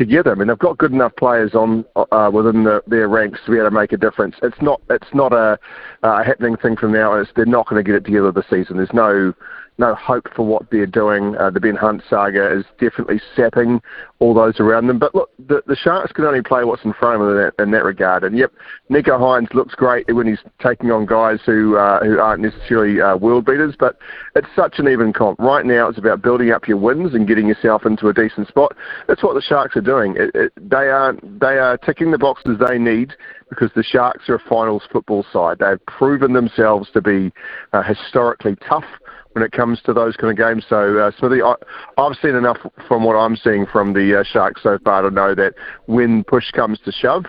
[0.00, 0.32] together.
[0.32, 3.58] I mean, they've got good enough players on uh, within the, their ranks to be
[3.58, 4.34] able to make a difference.
[4.42, 5.58] It's not it's not a,
[6.02, 7.12] a happening thing from now.
[7.12, 8.78] It's, they're not going to get it together this season.
[8.78, 9.34] There's no
[9.80, 11.36] no hope for what they're doing.
[11.36, 13.80] Uh, the Ben Hunt saga is definitely sapping
[14.20, 14.98] all those around them.
[14.98, 17.62] But look, the, the Sharks can only play what's in front of them in that,
[17.62, 18.22] in that regard.
[18.22, 18.52] And yep,
[18.90, 23.16] Nicho Hynes looks great when he's taking on guys who uh, who aren't necessarily uh,
[23.16, 23.74] world beaters.
[23.76, 23.96] But
[24.36, 25.40] it's such an even comp.
[25.40, 28.76] Right now, it's about building up your wins and getting yourself into a decent spot.
[29.08, 30.14] That's what the Sharks are doing.
[30.16, 33.14] It, it, they aren't they are ticking the boxes they need
[33.48, 35.58] because the Sharks are a finals football side.
[35.58, 37.32] They've proven themselves to be
[37.72, 38.84] uh, historically tough
[39.32, 40.64] when it comes to those kind of games.
[40.68, 41.54] So, uh, Smithy, I,
[41.98, 42.58] I've seen enough
[42.88, 45.54] from what I'm seeing from the uh, Sharks so far to know that
[45.86, 47.26] when push comes to shove,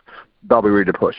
[0.49, 1.17] they'll be ready to push.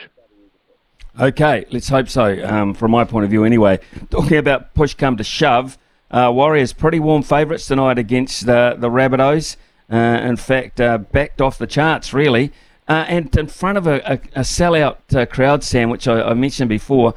[1.20, 2.44] Okay, let's hope so.
[2.44, 3.80] Um, from my point of view, anyway.
[4.10, 5.76] Talking about push come to shove,
[6.10, 9.56] uh, Warriors pretty warm favourites tonight against the the Rabbitohs.
[9.90, 12.50] Uh, in fact, uh, backed off the charts really,
[12.88, 16.70] uh, and in front of a, a, a sellout crowd, Sam, which I, I mentioned
[16.70, 17.12] before,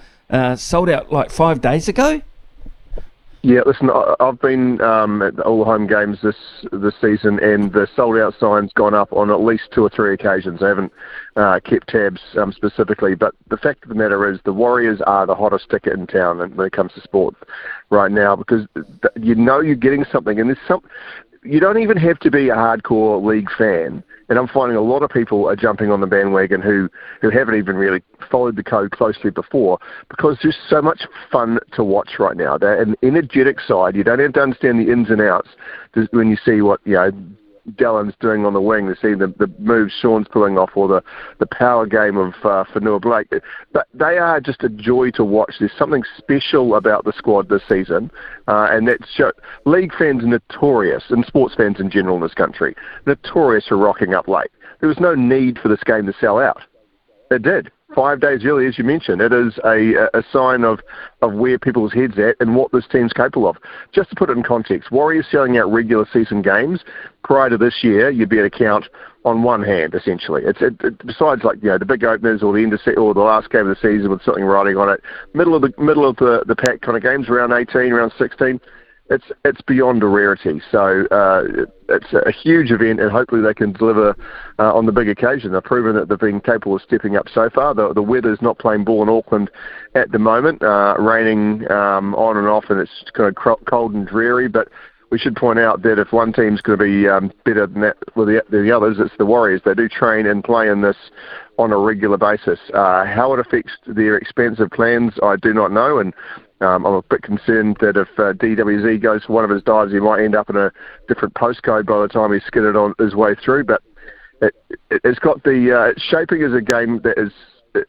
[0.57, 2.21] sold out like five days ago.
[3.45, 6.35] Yeah, listen, I've been um, at all the home games this
[6.71, 10.15] this season, and the sold out sign's gone up on at least two or three
[10.15, 10.63] occasions.
[10.63, 10.91] I haven't
[11.35, 15.27] uh, kept tabs um, specifically, but the fact of the matter is, the Warriors are
[15.27, 17.35] the hottest ticket in town when it comes to sport
[17.91, 18.65] right now because
[19.15, 20.81] you know you're getting something, and there's some.
[21.43, 25.03] You don't even have to be a hardcore league fan and I'm finding a lot
[25.03, 26.89] of people are jumping on the bandwagon who,
[27.21, 29.77] who haven't even really followed the code closely before
[30.09, 32.57] because there's so much fun to watch right now.
[32.57, 33.95] They're an energetic side.
[33.95, 35.49] You don't have to understand the ins and outs
[36.11, 37.11] when you see what, you know,
[37.75, 41.03] Dallin's doing on the wing, to see the, the moves Shaun's pulling off, or the,
[41.39, 43.27] the power game of uh, Fonua Blake.
[43.73, 45.55] But they are just a joy to watch.
[45.59, 48.11] There's something special about the squad this season,
[48.47, 49.31] uh, and that's show,
[49.65, 52.75] league fans notorious, and sports fans in general in this country,
[53.05, 54.51] notorious for rocking up late.
[54.79, 56.61] There was no need for this game to sell out.
[57.31, 59.21] It did five days early, as you mentioned.
[59.21, 60.81] It is a, a sign of,
[61.21, 63.57] of where people's heads at and what this team's capable of.
[63.93, 66.81] Just to put it in context, Warriors selling out regular season games
[67.23, 68.85] prior to this year, you'd be able to count
[69.23, 70.43] on one hand, essentially.
[70.45, 72.93] It's it, it, besides like you know the big openers or the end of se-
[72.93, 75.01] or the last game of the season with something riding on it.
[75.33, 78.61] Middle of the middle of the the pack kind of games, around 18, around 16
[79.09, 80.61] it's it's beyond a rarity.
[80.71, 84.15] So uh, it's a huge event, and hopefully they can deliver
[84.57, 85.51] uh, on the big occasion.
[85.51, 87.73] They've proven that they've been capable of stepping up so far.
[87.75, 89.51] The, the weather's not playing ball in Auckland
[89.93, 94.07] at the moment, uh, raining um, on and off, and it's kind of cold and
[94.07, 94.47] dreary.
[94.47, 94.69] But
[95.11, 97.97] we should point out that if one team's going to be um, better than, that,
[98.15, 99.61] than the others, it's the Warriors.
[99.63, 100.97] They do train and play in this
[101.57, 102.59] on a regular basis.
[102.73, 106.13] Uh, how it affects their expensive plans, I do not know, and
[106.61, 109.91] um, I'm a bit concerned that if uh, DWZ goes for one of his dives,
[109.91, 110.71] he might end up in a
[111.07, 113.65] different postcode by the time he's skidded on his way through.
[113.65, 113.81] But
[114.41, 114.55] it,
[114.89, 117.31] it, has got the uh, shaping as a game that is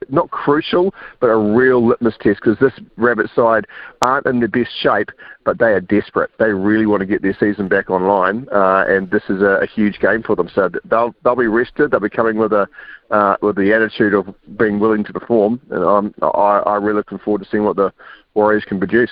[0.09, 3.67] not crucial, but a real litmus test because this rabbit side
[4.03, 5.11] aren't in the best shape,
[5.45, 6.31] but they are desperate.
[6.39, 9.67] They really want to get their season back online, uh, and this is a, a,
[9.67, 10.49] huge game for them.
[10.55, 11.91] So they'll they'll be rested.
[11.91, 12.69] They'll be coming with a
[13.11, 17.19] uh, with the attitude of being willing to perform, and I'm I, I really looking
[17.19, 17.93] forward to seeing what the
[18.35, 19.11] Warriors can produce.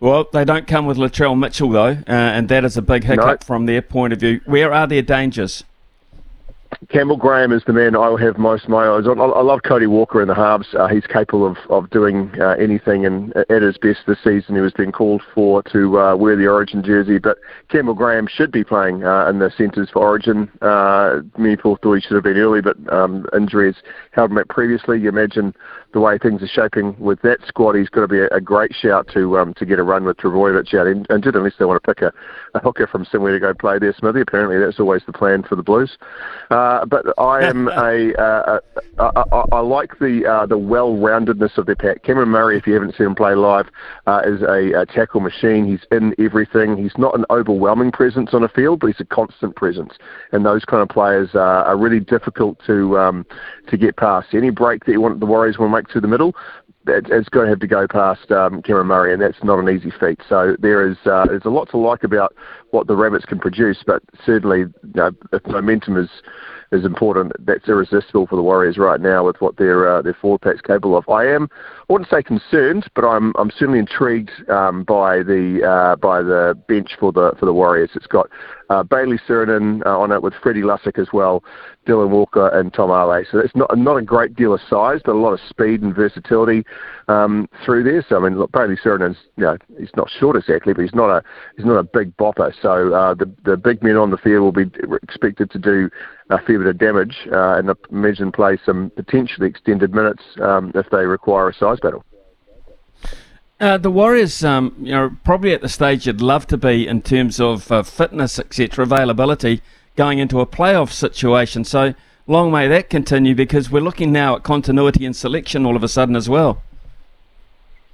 [0.00, 3.42] Well, they don't come with Latrell Mitchell though, uh, and that is a big hiccup
[3.42, 3.46] no.
[3.46, 4.40] from their point of view.
[4.46, 5.62] Where are their dangers?
[6.88, 9.20] Campbell Graham is the man I have most my eyes on.
[9.20, 10.68] I, love Cody Walker in the halves.
[10.72, 14.60] Uh, he's capable of, of doing uh, anything, and at his best this season, he
[14.60, 17.18] was being called for to uh, wear the Origin jersey.
[17.18, 17.38] But
[17.68, 20.50] Campbell Graham should be playing uh, in the centres for Origin.
[20.62, 23.76] Uh, many people thought he should have been early, but um, injuries
[24.12, 25.00] held him back previously.
[25.00, 25.54] You imagine
[25.92, 28.72] the way things are shaping with that squad, he's got to be a, a great
[28.74, 31.64] shout to um, to get a run with Trbojevic out in, and did unless they
[31.64, 32.12] want to pick a,
[32.54, 34.20] a hooker from somewhere to go play there, Smithy.
[34.20, 35.98] Apparently, that's always the plan for the Blues.
[36.50, 38.60] Uh, but I am a, uh,
[38.98, 42.02] a, a, a I like the uh, the well-roundedness of their pack.
[42.02, 43.66] Cameron Murray, if you haven't seen him play live,
[44.06, 45.66] uh, is a, a tackle machine.
[45.66, 46.76] He's in everything.
[46.76, 49.94] He's not an overwhelming presence on a field, but he's a constant presence.
[50.32, 53.26] And those kind of players are, are really difficult to um,
[53.68, 54.28] to get past.
[54.34, 56.34] Any break that you want the Warriors want to make through the middle,
[56.86, 59.92] it's going to have to go past um, Cameron Murray, and that's not an easy
[60.00, 60.20] feat.
[60.28, 62.34] So there is uh, there's a lot to like about
[62.70, 66.08] what the Rabbits can produce, but certainly you know, if momentum is
[66.72, 67.32] is important.
[67.44, 70.96] That's irresistible for the Warriors right now with what their uh, their forward pack's capable
[70.96, 71.08] of.
[71.08, 75.96] I am, I wouldn't say concerned, but I'm I'm certainly intrigued um, by the uh,
[75.96, 77.90] by the bench for the for the Warriors.
[77.94, 78.30] It's got
[78.70, 81.42] uh, Bayley Sironen uh, on it with Freddie Lussick as well,
[81.86, 83.24] Dylan Walker and Tom Ale.
[83.30, 85.94] So it's not not a great deal of size, but a lot of speed and
[85.94, 86.64] versatility
[87.08, 88.04] um, through there.
[88.08, 91.10] So I mean, look, Bayley Sironen's you know he's not short exactly, but he's not
[91.10, 91.22] a
[91.56, 92.52] he's not a big bopper.
[92.62, 94.70] So uh, the the big men on the field will be
[95.02, 95.90] expected to do
[96.30, 100.88] a fair bit of damage uh, and imagine play some potentially extended minutes um, if
[100.90, 102.04] they require a size battle.
[103.60, 107.02] Uh, the Warriors, um, you know, probably at the stage you'd love to be in
[107.02, 109.60] terms of uh, fitness, etc., availability,
[109.96, 111.64] going into a playoff situation.
[111.64, 111.92] So
[112.26, 115.88] long may that continue because we're looking now at continuity and selection all of a
[115.88, 116.62] sudden as well.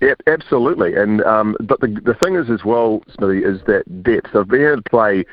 [0.00, 0.94] Yeah, absolutely.
[0.94, 4.36] And um, but the the thing is as well, Smithy, is that depth.
[4.36, 5.24] I've been able to play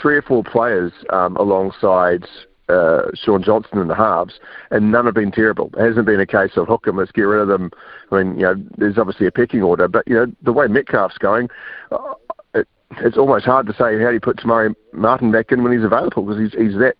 [0.00, 2.24] three or four players um, alongside
[2.72, 4.34] uh, Shaun Johnson in the halves,
[4.70, 5.70] and none have been terrible.
[5.76, 7.70] It hasn't been a case of hook them, let's get rid of them.
[8.10, 11.18] I mean, you know, there's obviously a pecking order, but you know, the way Metcalf's
[11.18, 11.48] going,
[11.90, 12.14] uh,
[12.54, 12.68] it,
[12.98, 16.24] it's almost hard to say how do you put Martin back in when he's available
[16.24, 16.94] because he's he's that.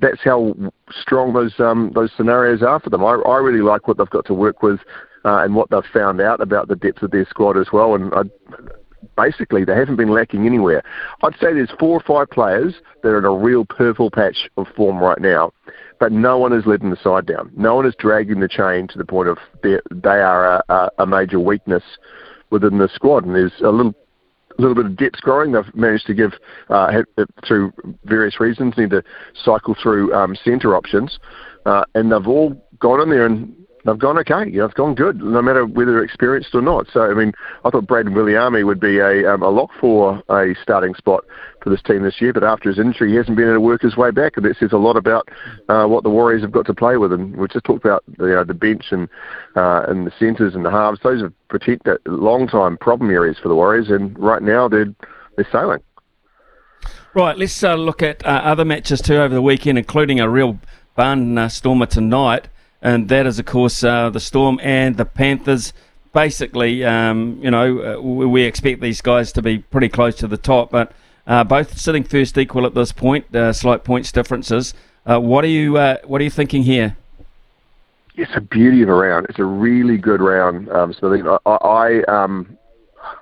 [0.00, 0.54] That's how
[0.90, 3.02] strong those um, those scenarios are for them.
[3.02, 4.80] I, I really like what they've got to work with
[5.24, 7.94] uh, and what they've found out about the depth of their squad as well.
[7.94, 8.22] And I,
[9.16, 10.82] basically they haven't been lacking anywhere.
[11.22, 14.66] I'd say there's four or five players that are in a real purple patch of
[14.76, 15.52] form right now,
[16.00, 17.50] but no one is letting the side down.
[17.56, 21.38] No one is dragging the chain to the point of they are a, a major
[21.38, 21.82] weakness
[22.50, 23.94] within the squad, and there's a little
[24.58, 25.52] a little bit of depth growing.
[25.52, 26.32] They've managed to give
[26.68, 27.02] uh,
[27.46, 27.72] through
[28.04, 29.02] various reasons need to
[29.44, 31.18] cycle through um, centre options,
[31.64, 33.54] uh, and they've all gone in there and
[33.84, 34.50] they've gone okay.
[34.50, 36.86] You know, it's gone good, no matter whether experienced or not.
[36.92, 37.32] So, I mean,
[37.64, 41.24] I thought Brayden Wiliame would be a, um, a lock for a starting spot
[41.62, 43.82] for this team this year, but after his injury, he hasn't been able to work
[43.82, 45.28] his way back, and that says a lot about
[45.68, 47.12] uh, what the Warriors have got to play with.
[47.12, 49.08] And we just talked about you know, the bench and
[49.56, 51.00] uh, and the centres and the halves.
[51.02, 54.92] Those are protected long time problem areas for the Warriors, and right now they're
[55.36, 55.80] they're sailing.
[57.14, 60.58] Right, let's uh, look at uh, other matches too over the weekend, including a real
[60.96, 62.48] barn uh, stormer tonight
[62.82, 65.72] and that is, of course, uh, the Storm and the Panthers.
[66.12, 70.36] Basically, um, you know, uh, we expect these guys to be pretty close to the
[70.36, 70.92] top, but
[71.26, 74.74] uh, both sitting first equal at this point, uh, slight points differences.
[75.06, 76.96] Uh, what are you uh, What are you thinking here?
[78.14, 79.26] It's a beauty of a round.
[79.30, 80.94] It's a really good round, um.
[81.46, 82.58] I, I um,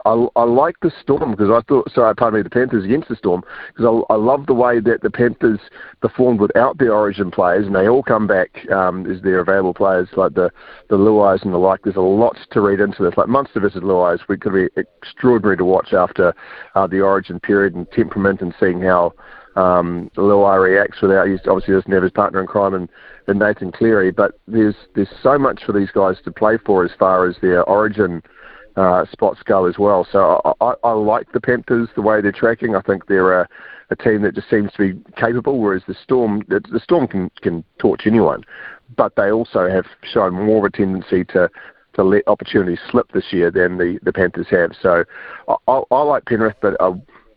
[0.05, 3.17] I, I like the Storm because I thought, sorry, pardon me, the Panthers against the
[3.17, 5.61] Storm because I, I love the way that the Panthers
[6.01, 10.09] performed without the Origin players and they all come back um, as their available players
[10.17, 10.51] like the
[10.89, 11.83] the Luais and the like.
[11.83, 13.17] There's a lot to read into this.
[13.17, 16.35] Like Munster versus Luais, we could be extraordinary to watch after
[16.75, 19.13] uh, the Origin period and temperament and seeing how
[19.57, 22.89] um, Luai reacts without he obviously doesn't have his partner in crime and,
[23.27, 24.11] and Nathan Cleary.
[24.11, 27.65] But there's there's so much for these guys to play for as far as their
[27.65, 28.23] Origin
[28.81, 30.07] uh, spots go as well.
[30.11, 32.75] So I, I, I like the Panthers the way they're tracking.
[32.75, 33.49] I think they're a,
[33.91, 37.63] a team that just seems to be capable, whereas the Storm the, Storm can can
[37.79, 38.43] torch anyone,
[38.97, 41.51] but they also have shown more of a tendency to
[41.93, 44.71] to let opportunities slip this year than the, the Panthers have.
[44.81, 45.05] So
[45.49, 46.93] I, I, I like Penrith, but uh,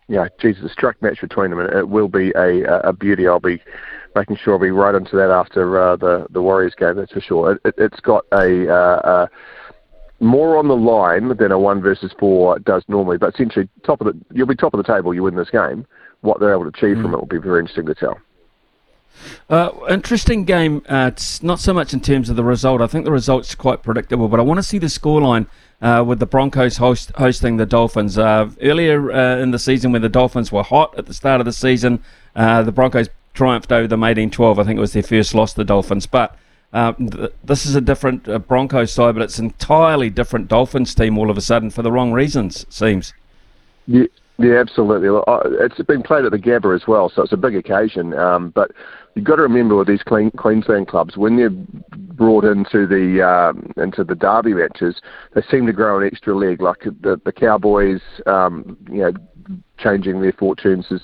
[0.08, 3.28] you know, Jesus, a struck match between them, and it will be a a beauty.
[3.28, 3.62] I'll be
[4.16, 6.96] making sure I'll be right into that after uh, the the Warriors game.
[6.96, 7.54] That's for sure.
[7.54, 9.30] It, it, has got a, uh, a
[10.24, 13.18] more on the line than a one versus four does normally.
[13.18, 15.14] But essentially, top of the you'll be top of the table.
[15.14, 15.86] You win this game.
[16.22, 17.02] What they're able to achieve mm.
[17.02, 18.18] from it will be very interesting to tell.
[19.50, 20.84] Uh, interesting game.
[20.90, 22.82] Uh, it's not so much in terms of the result.
[22.82, 25.48] I think the result's quite predictable, but I want to see the scoreline
[25.82, 28.18] uh, with the Broncos host, hosting the Dolphins.
[28.18, 31.46] Uh, earlier uh, in the season, when the Dolphins were hot at the start of
[31.46, 32.04] the season,
[32.36, 34.60] uh, the Broncos triumphed over them 18-12.
[34.60, 36.38] I think it was their first loss to the Dolphins, but
[36.74, 41.30] th- this is a different uh, Broncos side, but it's entirely different Dolphins team all
[41.30, 43.14] of a sudden for the wrong reasons, it seems.
[43.86, 44.06] Yeah,
[44.40, 45.10] yeah absolutely.
[45.60, 48.14] It's been played at the Gabba as well, so it's a big occasion.
[48.16, 48.72] Um, but
[49.14, 54.04] you've got to remember with these Queensland clubs, when they're brought into the um, into
[54.04, 54.96] the derby matches,
[55.36, 56.62] they seem to grow an extra leg.
[56.62, 59.14] Like the, the Cowboys, um, you know,
[59.78, 61.02] changing their fortunes is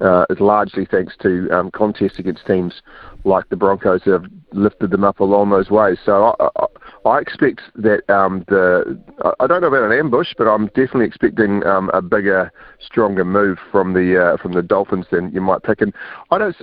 [0.00, 2.82] uh, is largely thanks to um, contests against teams
[3.24, 5.98] like the Broncos have lifted them up along those ways.
[6.04, 8.98] So I, I, I expect that um, the
[9.40, 13.58] I don't know about an ambush, but I'm definitely expecting um, a bigger, stronger move
[13.70, 15.80] from the uh, from the Dolphins than you might pick.
[15.80, 15.94] And
[16.30, 16.56] I don't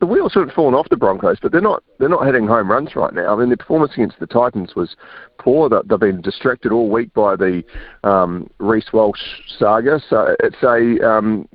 [0.00, 2.94] the wheels haven't fallen off the Broncos, but they're not they're not hitting home runs
[2.94, 3.34] right now.
[3.34, 4.96] I mean, their performance against the Titans was
[5.38, 5.68] poor.
[5.68, 7.64] They've been distracted all week by the
[8.04, 9.20] um, Reece Walsh
[9.58, 10.00] saga.
[10.08, 11.48] So it's a um,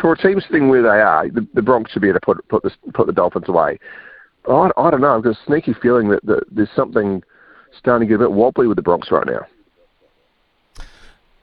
[0.00, 2.48] for a team sitting where they are, the, the Broncos should be able to put
[2.48, 3.78] put the put the Dolphins away.
[4.48, 5.16] I, I don't know.
[5.16, 7.22] I've got a sneaky feeling that, that there's something
[7.78, 9.46] starting to get a bit wobbly with the Broncos right now.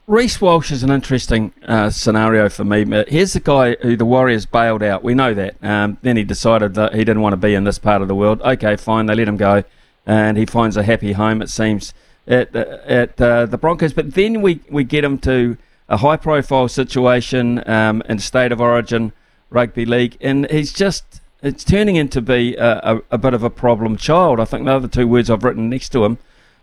[0.08, 2.86] Reece Walsh is an interesting uh, scenario for me.
[3.10, 5.04] Here's the guy who the Warriors bailed out.
[5.04, 5.62] We know that.
[5.62, 8.16] Um, then he decided that he didn't want to be in this part of the
[8.16, 8.42] world.
[8.42, 9.08] Okay, fine.
[9.08, 9.66] They let him go,
[10.06, 11.42] and he finds a happy home.
[11.42, 11.94] It seems
[12.26, 13.92] at at uh, the Broncos.
[13.94, 15.58] But then we we get him to
[15.90, 19.14] a high-profile situation um, in state of origin
[19.50, 23.50] rugby league, and he's just it's turning into be a, a, a bit of a
[23.50, 24.40] problem child.
[24.40, 26.18] I think the other two words I've written next to him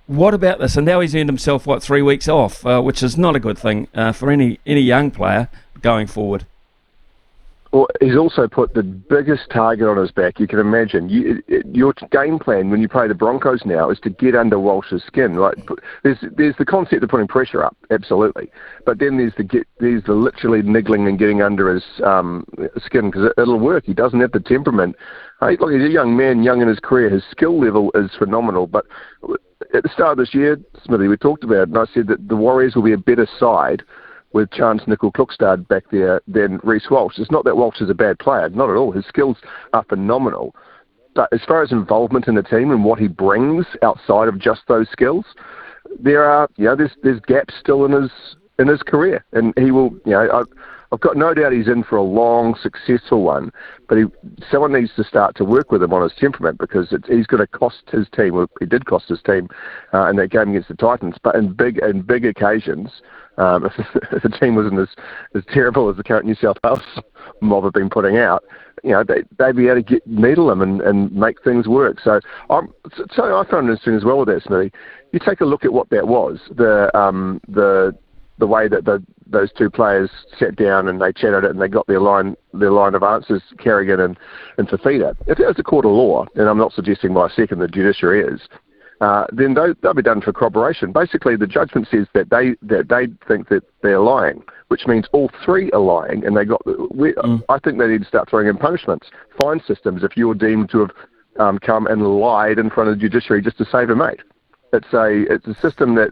[0.07, 0.77] what about this?
[0.77, 3.59] And now he's earned himself what three weeks off, uh, which is not a good
[3.59, 5.49] thing uh, for any any young player
[5.81, 6.47] going forward.
[8.01, 11.09] He's also put the biggest target on his back you can imagine.
[11.09, 11.43] You,
[11.73, 15.35] your game plan when you play the Broncos now is to get under Walsh's skin.
[15.35, 15.57] Like
[16.05, 18.49] there's there's the concept of putting pressure up, absolutely,
[18.87, 22.47] but then there's the get there's the literally niggling and getting under his um,
[22.85, 23.85] skin because it, will work.
[23.85, 24.95] He doesn't have the temperament.
[25.41, 27.11] Hey, look, he's a young man, young in his career.
[27.11, 28.87] His skill level is phenomenal, but
[29.75, 32.29] at the start of this year, Smithy, we talked about it, and I said that
[32.29, 33.83] the Warriors will be a better side
[34.35, 37.19] with Chance Nicoll-Klokstad back there than Reece Walsh.
[37.19, 38.93] It's not that Walsh is a bad player, not at all.
[38.93, 39.39] His skills
[39.73, 40.55] are phenomenal.
[41.15, 44.62] But as far as involvement in the team and what he brings outside of just
[44.66, 45.24] those skills,
[46.01, 48.11] there are, you know, there's there's gaps still in his
[48.59, 50.43] in his career, and he will, you know, I,
[50.93, 53.52] I've got no doubt he's in for a long, successful one,
[53.89, 54.05] but he,
[54.51, 57.40] someone needs to start to work with him on his temperament because it's, he's going
[57.40, 58.35] to cost his team.
[58.35, 59.48] Well, he did cost his team
[59.93, 62.90] uh, in that game against the Titans, but in big in big occasions,
[63.39, 63.62] um,
[64.23, 64.89] the team wasn't as,
[65.35, 66.81] as terrible as the current New South Wales
[67.40, 68.44] mob have been putting out,
[68.82, 72.01] you know, they, they'd be able to get needle him and, and make things work.
[72.01, 72.20] So,
[72.51, 72.73] I'm,
[73.12, 74.73] so I found interesting as well with that, Smithy.
[75.12, 76.40] You take a look at what that was.
[76.51, 77.97] The um, the
[78.39, 81.69] the way that the, those two players sat down and they chatted it and they
[81.69, 84.19] got their line their line of answers, Carrigan and,
[84.59, 85.15] and Fifita.
[85.27, 87.69] If that was a court of law, and I'm not suggesting by a second the
[87.69, 88.40] judiciary is,
[89.01, 90.93] uh, then they, they'll be done for corroboration.
[90.93, 95.31] Basically, the judgment says that they that they think that they're lying, which means all
[95.45, 96.62] three are lying, and they got.
[96.95, 97.43] We, mm.
[97.49, 99.09] I think they need to start throwing in punishments,
[99.41, 100.91] fine systems if you're deemed to have
[101.39, 104.21] um, come and lied in front of the judiciary just to save a mate.
[104.73, 106.11] It's a it's a system that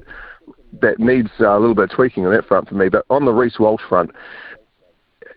[0.81, 2.89] that needs a little bit of tweaking on that front for me.
[2.89, 4.11] But on the Reece Walsh front,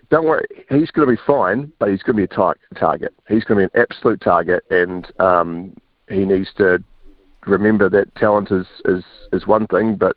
[0.09, 3.13] don't worry, he's going to be fine, but he's going to be a tar- target.
[3.27, 5.75] He's going to be an absolute target, and um,
[6.09, 6.83] he needs to
[7.45, 10.15] remember that talent is, is, is one thing, but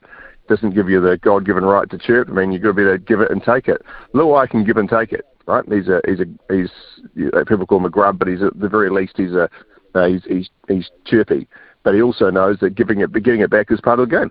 [0.48, 2.28] doesn't give you the God-given right to chirp.
[2.28, 3.82] I mean, you've got to be able to give it and take it.
[4.14, 5.64] Luai can give and take it, right?
[5.70, 6.70] He's a he's a he's
[7.14, 9.48] you know, people call him a grub, but he's at the very least he's a
[9.94, 11.46] uh, he's he's he's chirpy.
[11.82, 14.30] But he also knows that giving it getting it back is part of the game.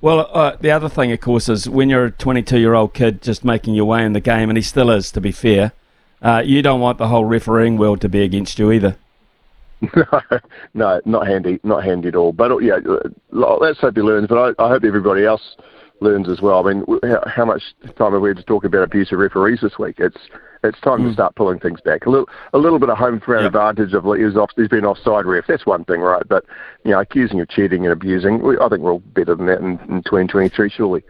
[0.00, 3.22] Well, uh, the other thing, of course, is when you're a 22 year old kid
[3.22, 5.72] just making your way in the game, and he still is, to be fair,
[6.20, 8.96] uh, you don't want the whole refereeing world to be against you either.
[9.96, 10.04] no,
[10.74, 12.32] no, not handy, not handy at all.
[12.32, 12.78] But uh, yeah,
[13.30, 14.28] let's hope he learns.
[14.28, 15.56] But I, I hope everybody else
[16.00, 16.66] learns as well.
[16.66, 17.62] I mean, how, how much
[17.96, 19.96] time have we had to talk about abuse of referees this week?
[19.98, 20.18] It's
[20.64, 21.04] it's time mm.
[21.04, 21.14] to hmm.
[21.14, 22.06] start pulling things back.
[22.06, 23.54] A little, a little bit of home ground yep.
[23.54, 25.46] advantage of he's off, he's been offside ref.
[25.48, 26.22] That's one thing, right?
[26.28, 26.44] But
[26.84, 29.58] you know, accusing of cheating and abusing, we, I think we're all better than that
[29.58, 31.02] in, in 2023, surely.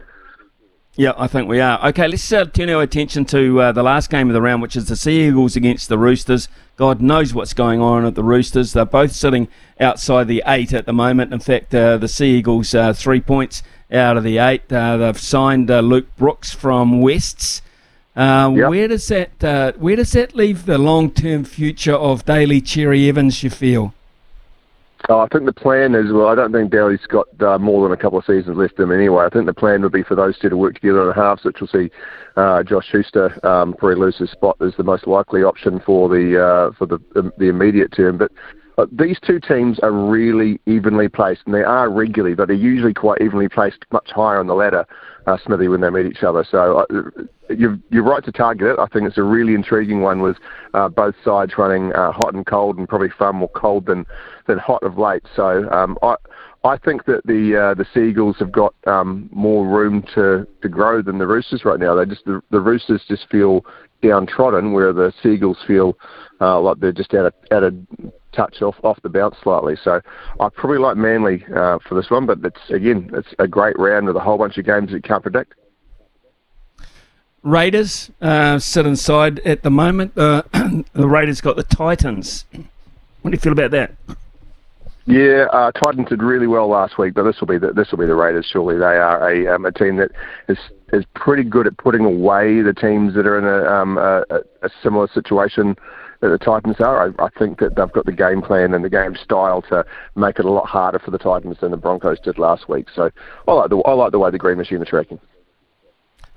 [0.95, 1.83] Yeah, I think we are.
[1.87, 4.75] Okay, let's uh, turn our attention to uh, the last game of the round, which
[4.75, 6.47] is the Sea Eagles against the Roosters.
[6.75, 8.73] God knows what's going on at the Roosters.
[8.73, 9.47] They're both sitting
[9.79, 11.33] outside the eight at the moment.
[11.33, 14.71] In fact, uh, the Sea Eagles uh, three points out of the eight.
[14.71, 17.63] Uh, they've signed uh, Luke Brooks from Wests.
[18.15, 18.69] Uh, yep.
[18.69, 23.09] Where does that uh, Where does that leave the long term future of Daly Cherry
[23.09, 23.41] Evans?
[23.41, 23.95] You feel?
[25.09, 26.27] Oh, I think the plan is well.
[26.27, 28.91] I don't think Daly's got uh, more than a couple of seasons left in him
[28.93, 29.25] anyway.
[29.25, 31.43] I think the plan would be for those two to work together in the halves,
[31.43, 31.91] which will see
[32.37, 36.41] uh, Josh Schuster um, probably lose his spot as the most likely option for the
[36.41, 36.99] uh, for the
[37.37, 38.17] the immediate term.
[38.17, 38.31] But
[38.77, 42.93] uh, these two teams are really evenly placed, and they are regularly, but they're usually
[42.93, 44.85] quite evenly placed, much higher on the ladder,
[45.25, 46.45] uh, Smithy, when they meet each other.
[46.49, 46.85] So uh,
[47.49, 48.79] you're, you're right to target it.
[48.79, 50.37] I think it's a really intriguing one with
[50.73, 54.05] uh, both sides running uh, hot and cold, and probably far more cold than,
[54.47, 55.23] than hot of late.
[55.35, 56.15] So um, I.
[56.65, 60.69] I think that the uh, the Sea Eagles have got um, more room to, to
[60.69, 61.93] grow than the Roosters right now.
[61.93, 63.65] They just the, the Roosters just feel
[64.01, 65.97] downtrodden, where the Sea Eagles feel
[66.39, 67.75] uh, like they're just out of, out of
[68.33, 69.75] touch off off the bounce slightly.
[69.83, 70.01] So
[70.39, 74.07] I probably like Manly uh, for this one, but it's again it's a great round
[74.07, 75.53] with a whole bunch of games that you can't predict.
[77.43, 80.17] Raiders uh, sit inside at the moment.
[80.17, 80.43] Uh,
[80.93, 82.45] the Raiders got the Titans.
[83.21, 83.91] What do you feel about that?
[85.05, 87.97] Yeah, uh, Titans did really well last week, but this will be the, this will
[87.97, 88.47] be the Raiders.
[88.49, 90.11] Surely they are a um, a team that
[90.47, 90.57] is
[90.93, 94.23] is pretty good at putting away the teams that are in a um, a,
[94.61, 95.75] a similar situation
[96.23, 97.09] that the Titans are.
[97.09, 99.85] I, I think that they've got the game plan and the game style to
[100.15, 102.87] make it a lot harder for the Titans than the Broncos did last week.
[102.95, 103.11] So
[103.47, 105.19] I like the I like the way the Green Machine are tracking.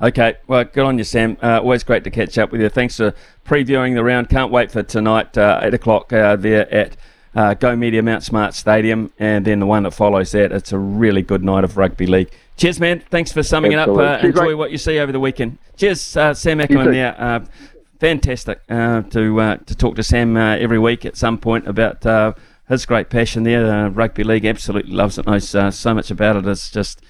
[0.03, 1.39] Okay, well, good on you, Sam.
[1.43, 2.69] Uh, always great to catch up with you.
[2.69, 3.15] Thanks for
[3.47, 4.29] previewing the round.
[4.29, 6.99] Can't wait for tonight, uh, 8 o'clock uh, there at
[7.35, 10.53] uh, Go Media Mount Smart Stadium, and then the one that follows that.
[10.53, 12.31] It's a really good night of rugby league.
[12.59, 13.05] Cheers, man.
[13.09, 14.05] Thanks for summing Absolutely.
[14.05, 14.25] it up.
[14.25, 14.55] Uh, enjoy mate.
[14.55, 15.57] what you see over the weekend.
[15.79, 17.43] Cheers, uh, Sam Ackerman there.
[17.99, 22.05] Fantastic uh, to uh, to talk to Sam uh, every week at some point about
[22.05, 22.35] uh,
[22.69, 23.89] his great passion there.
[23.89, 25.27] Rugby league absolutely loves it.
[25.27, 26.47] Knows uh, so much about it.
[26.47, 27.01] It's just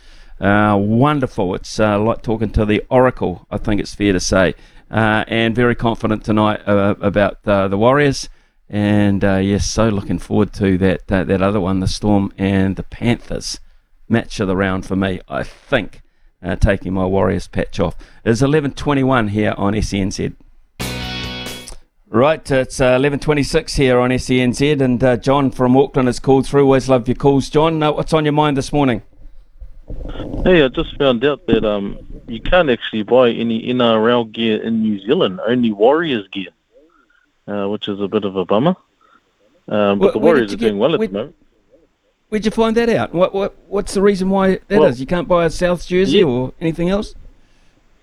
[0.41, 1.57] uh, wonderful.
[1.57, 3.49] It's like talking to the oracle.
[3.51, 4.55] I think it's fair to say,
[4.89, 8.29] and very confident tonight about the Warriors.
[8.69, 13.59] And yes, so looking forward to that that other one, the Storm and the Panthers
[14.09, 15.21] match of the round for me.
[15.29, 16.03] I think
[16.61, 20.37] taking my Warriors patch off is 11:21 here on SENZ.
[22.09, 26.63] Right, it's uh, 11:26 here on SENZ, and uh, John from Auckland has called through.
[26.65, 27.83] Always love your calls, John.
[27.83, 29.03] Uh, what's on your mind this morning?
[30.45, 34.83] Hey, I just found out that um you can't actually buy any NRL gear in
[34.83, 36.49] New Zealand, only Warriors gear,
[37.49, 38.77] uh, which is a bit of a bummer.
[39.69, 41.37] Um, but the Warriors are doing well at where- the moment.
[42.29, 43.13] Where'd you find that out?
[43.15, 44.79] What what what's the reason why that is?
[44.81, 46.25] Well- You can't buy a South jersey Yeah.
[46.25, 47.15] or anything else?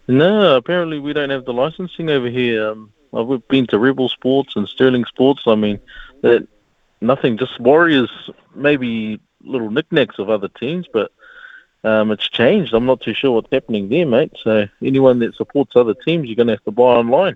[0.09, 2.69] No, apparently we don't have the licensing over here.
[2.69, 5.43] Um, I've been to Rebel Sports and Stirling Sports.
[5.45, 5.79] I mean,
[6.21, 6.47] that
[7.01, 8.09] nothing, just Warriors,
[8.55, 11.11] maybe little knickknacks of other teams, but
[11.83, 12.73] um, it's changed.
[12.73, 14.31] I'm not too sure what's happening there, mate.
[14.41, 17.35] So anyone that supports other teams, you're going to have to buy online.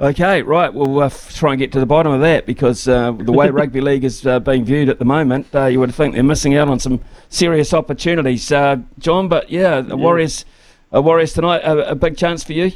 [0.00, 0.72] Okay, right.
[0.72, 3.48] Well, we'll uh, try and get to the bottom of that because uh, the way
[3.60, 6.56] rugby league is uh, being viewed at the moment, uh, you would think they're missing
[6.56, 9.28] out on some serious opportunities, uh, John.
[9.28, 10.02] But yeah, the Yeah.
[10.02, 10.44] Warriors,
[10.92, 12.72] uh, Warriors tonight, a, a big chance for you.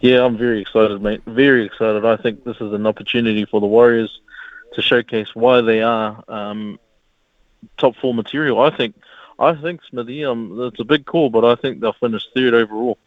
[0.00, 1.22] Yeah, I'm very excited, mate.
[1.26, 2.04] Very excited.
[2.04, 4.20] I think this is an opportunity for the Warriors
[4.74, 6.78] to showcase why they are um,
[7.78, 8.60] top four material.
[8.60, 8.94] I think,
[9.38, 12.98] I think Smithy, um, it's a big call, but I think they'll finish third overall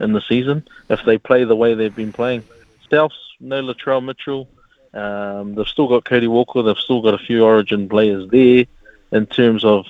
[0.00, 2.44] in the season if they play the way they've been playing.
[2.90, 4.48] Souths, no Latrell Mitchell.
[4.92, 6.62] Um, they've still got Cody Walker.
[6.62, 8.66] They've still got a few Origin players there.
[9.12, 9.86] In terms of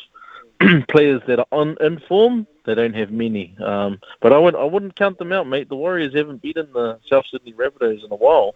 [0.88, 3.54] players that are on in form, they don't have many.
[3.58, 5.68] Um, but I would I wouldn't count them out, mate.
[5.68, 8.54] The Warriors haven't beaten the South Sydney Rabbitohs in a while,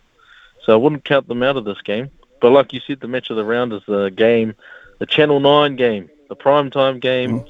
[0.62, 2.10] so I wouldn't count them out of this game.
[2.40, 4.54] But like you said, the match of the round is the game,
[4.98, 7.44] the Channel Nine game, the prime time game.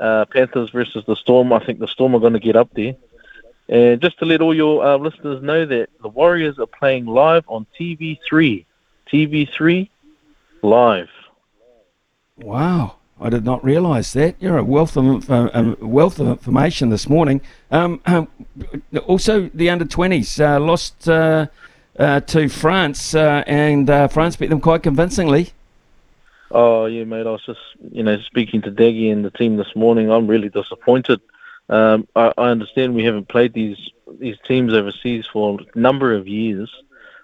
[0.00, 1.52] Uh, Panthers versus the Storm.
[1.52, 2.96] I think the Storm are going to get up there.
[3.68, 7.44] And just to let all your uh, listeners know that the Warriors are playing live
[7.46, 8.66] on TV3.
[9.10, 9.88] TV3
[10.62, 11.08] live.
[12.36, 14.36] Wow, I did not realise that.
[14.40, 17.40] You're a wealth of info, um, wealth of information this morning.
[17.70, 18.28] Um, um,
[19.06, 21.46] also, the under twenties uh, lost uh,
[21.98, 25.52] uh, to France, uh, and uh, France beat them quite convincingly.
[26.50, 27.26] Oh yeah, mate.
[27.26, 27.60] I was just
[27.92, 30.10] you know speaking to Daggy and the team this morning.
[30.10, 31.20] I'm really disappointed.
[31.68, 33.78] Um, I, I understand we haven't played these
[34.18, 36.70] these teams overseas for a number of years,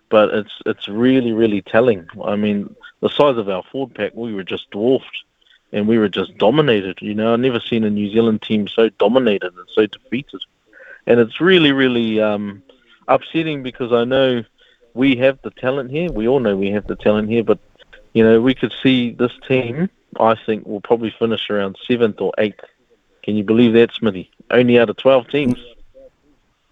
[0.08, 2.08] but it's it's really really telling.
[2.24, 5.24] I mean, the size of our forward pack, we were just dwarfed,
[5.72, 6.98] and we were just dominated.
[7.00, 10.42] You know, I've never seen a New Zealand team so dominated and so defeated,
[11.06, 12.62] and it's really really um,
[13.08, 14.44] upsetting because I know
[14.94, 16.10] we have the talent here.
[16.10, 17.58] We all know we have the talent here, but
[18.12, 19.88] you know, we could see this team,
[20.18, 22.64] I think, will probably finish around seventh or eighth.
[23.22, 24.30] Can you believe that, Smithy?
[24.50, 25.58] Only out of 12 teams.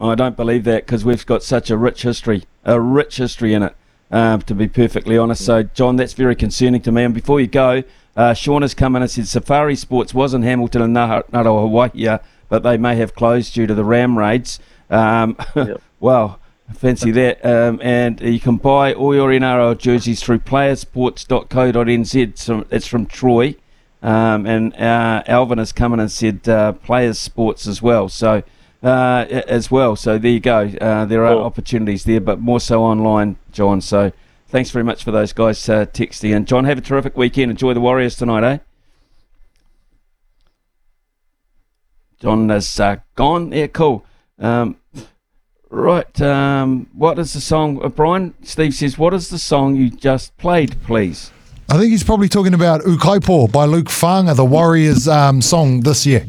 [0.00, 3.62] I don't believe that because we've got such a rich history, a rich history in
[3.62, 3.76] it.
[4.10, 7.04] Uh, to be perfectly honest, so John, that's very concerning to me.
[7.04, 7.82] And before you go,
[8.18, 12.64] uh, Sean has come in and said Safari Sports was in Hamilton and Ngaruawahia, but
[12.64, 14.58] they may have closed due to the ram raids.
[14.90, 15.36] Um,
[16.00, 16.40] well,
[16.74, 17.44] fancy that.
[17.46, 22.38] Um, and you can buy all your NRL jerseys through playersports.co.nz.
[22.38, 23.54] So it's from Troy.
[24.02, 28.08] Um, and uh, Alvin has come in and said uh, Players Sports as well.
[28.08, 28.42] So
[28.82, 29.94] uh, as well.
[29.94, 30.72] So there you go.
[30.80, 33.80] Uh, there are opportunities there, but more so online, John.
[33.80, 34.10] So
[34.48, 36.34] thanks very much for those guys uh, texting.
[36.34, 37.50] And John, have a terrific weekend.
[37.50, 38.58] Enjoy the Warriors tonight, eh?
[42.20, 43.52] John is uh, gone.
[43.52, 44.04] Yeah, cool.
[44.38, 44.76] Um,
[45.70, 46.20] right.
[46.20, 47.80] Um, what is the song?
[47.82, 51.30] Uh, Brian, Steve says, what is the song you just played, please?
[51.68, 56.06] I think he's probably talking about Ukaipo by Luke Fanga, the Warriors um, song this
[56.06, 56.26] year.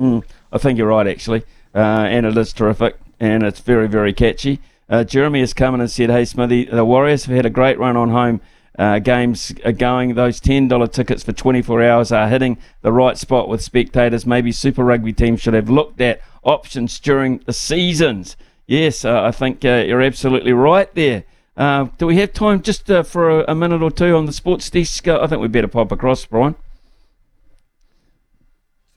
[0.00, 1.44] Mm, I think you're right, actually.
[1.74, 1.78] Uh,
[2.08, 4.58] and it is terrific, and it's very, very catchy.
[4.90, 7.78] Uh, Jeremy has come in and said, Hey, Smithy, the Warriors have had a great
[7.78, 8.40] run on home
[8.78, 10.14] uh, games are going.
[10.14, 14.24] Those $10 tickets for 24 hours are hitting the right spot with spectators.
[14.24, 18.36] Maybe Super Rugby teams should have looked at options during the seasons.
[18.66, 21.24] Yes, uh, I think uh, you're absolutely right there.
[21.56, 24.32] Uh, do we have time just uh, for a, a minute or two on the
[24.32, 25.06] sports desk?
[25.06, 26.54] Uh, I think we better pop across, Brian.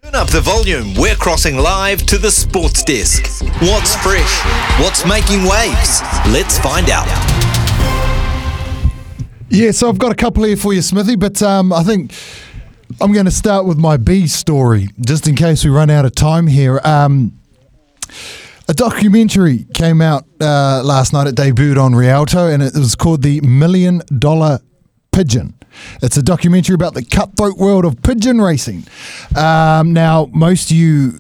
[0.04, 0.94] Turn up the volume.
[0.96, 3.42] We're crossing live to the sports desk.
[3.62, 4.42] What's fresh?
[4.82, 6.02] What's making waves?
[6.28, 7.08] Let's find out.
[9.50, 12.14] Yeah, so I've got a couple here for you, Smithy, but um, I think
[13.00, 16.14] I'm going to start with my B story, just in case we run out of
[16.14, 16.82] time here.
[16.84, 17.40] Um,
[18.68, 21.28] a documentary came out uh, last night.
[21.28, 24.60] It debuted on Rialto, and it was called The Million Dollar
[25.14, 25.54] Pigeon.
[26.02, 28.86] It's a documentary about the cutthroat world of pigeon racing.
[29.36, 31.20] Um, now, most of you,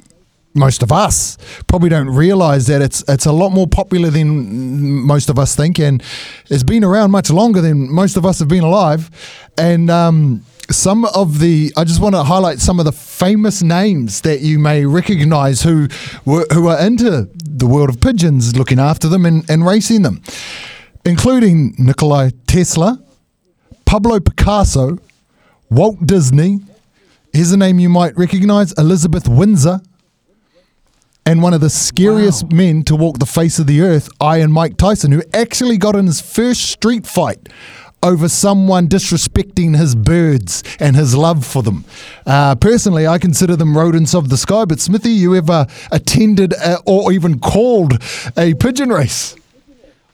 [0.54, 5.30] most of us, probably don't realise that it's it's a lot more popular than most
[5.30, 6.04] of us think, and
[6.50, 9.10] it's been around much longer than most of us have been alive.
[9.58, 14.22] And um, some of the, I just want to highlight some of the famous names
[14.22, 15.88] that you may recognise who
[16.26, 20.22] who are into the world of pigeons, looking after them and, and racing them,
[21.06, 23.03] including Nikolai Tesla.
[23.94, 24.98] Pablo Picasso,
[25.70, 26.62] Walt Disney.
[27.32, 29.82] Here's a name you might recognize Elizabeth Windsor.
[31.28, 34.78] And one of the scariest men to walk the face of the earth, Iron Mike
[34.78, 37.50] Tyson, who actually got in his first street fight
[38.02, 41.86] over someone disrespecting his birds and his love for them.
[42.26, 44.66] Uh, personally, I consider them rodents of the sky.
[44.66, 48.02] But Smithy, you ever attended uh, or even called
[48.36, 49.36] a pigeon race?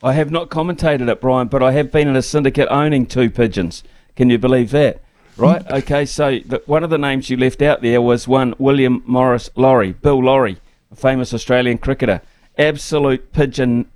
[0.01, 3.29] I have not commentated it, Brian, but I have been in a syndicate owning two
[3.29, 3.83] pigeons.
[4.15, 5.01] Can you believe that?
[5.35, 5.63] Right?
[5.71, 9.49] Okay, so the, one of the names you left out there was one William Morris
[9.55, 10.57] Lawry, Bill Lawry,
[10.91, 12.21] a famous Australian cricketer.
[12.57, 13.89] Absolute pigeon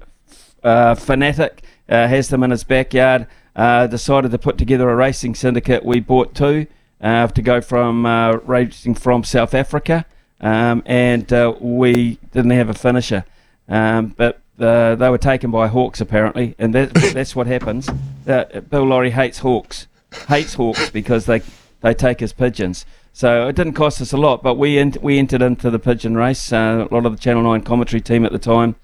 [0.64, 3.28] uh, fanatic, uh, has them in his backyard.
[3.56, 5.86] Uh, decided to put together a racing syndicate.
[5.86, 6.66] We bought two
[7.00, 10.06] uh, to go from uh, racing from South Africa,
[10.42, 13.26] um, and uh, we didn't have a finisher.
[13.68, 17.90] Um, but uh, they were taken by hawks apparently, and that, that's what happens.
[18.28, 19.88] Uh, Bill Lawry hates hawks,
[20.28, 21.42] hates hawks because they
[21.82, 22.86] they take his pigeons.
[23.12, 26.16] So it didn't cost us a lot, but we ent- we entered into the pigeon
[26.16, 26.52] race.
[26.52, 28.76] Uh, a lot of the Channel Nine commentary team at the time,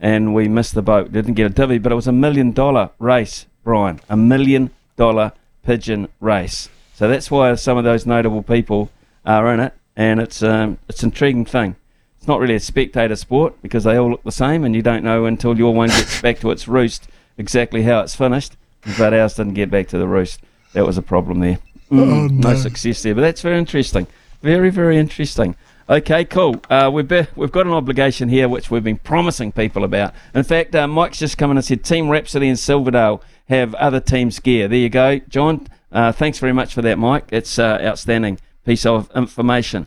[0.00, 1.12] and we missed the boat.
[1.12, 4.00] Didn't get a divvy, but it was a million dollar race, Brian.
[4.08, 5.32] A million dollar
[5.62, 6.68] pigeon race.
[6.94, 8.90] So that's why some of those notable people
[9.24, 11.76] are in it, and it's um, it's an intriguing thing
[12.26, 15.04] it's not really a spectator sport because they all look the same and you don't
[15.04, 17.06] know until your one gets back to its roost
[17.38, 18.56] exactly how it's finished.
[18.98, 20.40] But ours didn't get back to the roost.
[20.72, 21.60] That was a problem there.
[21.88, 22.50] Mm, Oh, no.
[22.50, 22.56] no.
[22.56, 24.08] success there, but that's very interesting.
[24.42, 25.54] Very, very interesting.
[25.88, 26.60] Okay, cool.
[26.68, 30.12] Uh, we've, be- we've got an obligation here which we've been promising people about.
[30.34, 34.00] In fact, uh, Mike's just come in and said Team Rhapsody and Silverdale have other
[34.00, 34.66] teams' gear.
[34.66, 35.20] There you go.
[35.28, 37.26] John, uh, thanks very much for that, Mike.
[37.30, 39.86] It's uh, outstanding piece of information.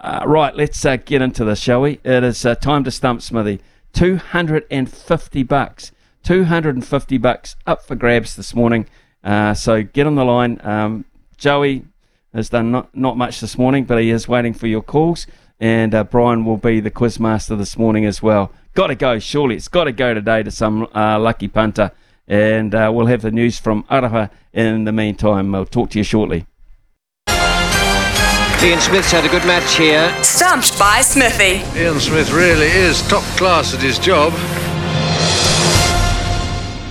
[0.00, 1.98] Uh, right, let's uh, get into this, shall we?
[2.04, 3.60] It is uh, time to stump Smithy.
[3.94, 5.90] 250 bucks.
[6.22, 8.86] 250 bucks up for grabs this morning.
[9.24, 10.60] Uh, so get on the line.
[10.62, 11.04] Um,
[11.36, 11.84] Joey
[12.32, 15.26] has done not, not much this morning, but he is waiting for your calls.
[15.58, 18.52] And uh, Brian will be the quiz master this morning as well.
[18.74, 19.56] Got to go, surely.
[19.56, 21.90] It's got to go today to some uh, lucky punter.
[22.28, 25.52] And we'll have the news from Araha in the meantime.
[25.56, 26.46] I'll talk to you shortly.
[28.60, 30.12] Ian Smith's had a good match here.
[30.24, 31.62] Stumped by Smithy.
[31.78, 34.32] Ian Smith really is top class at his job.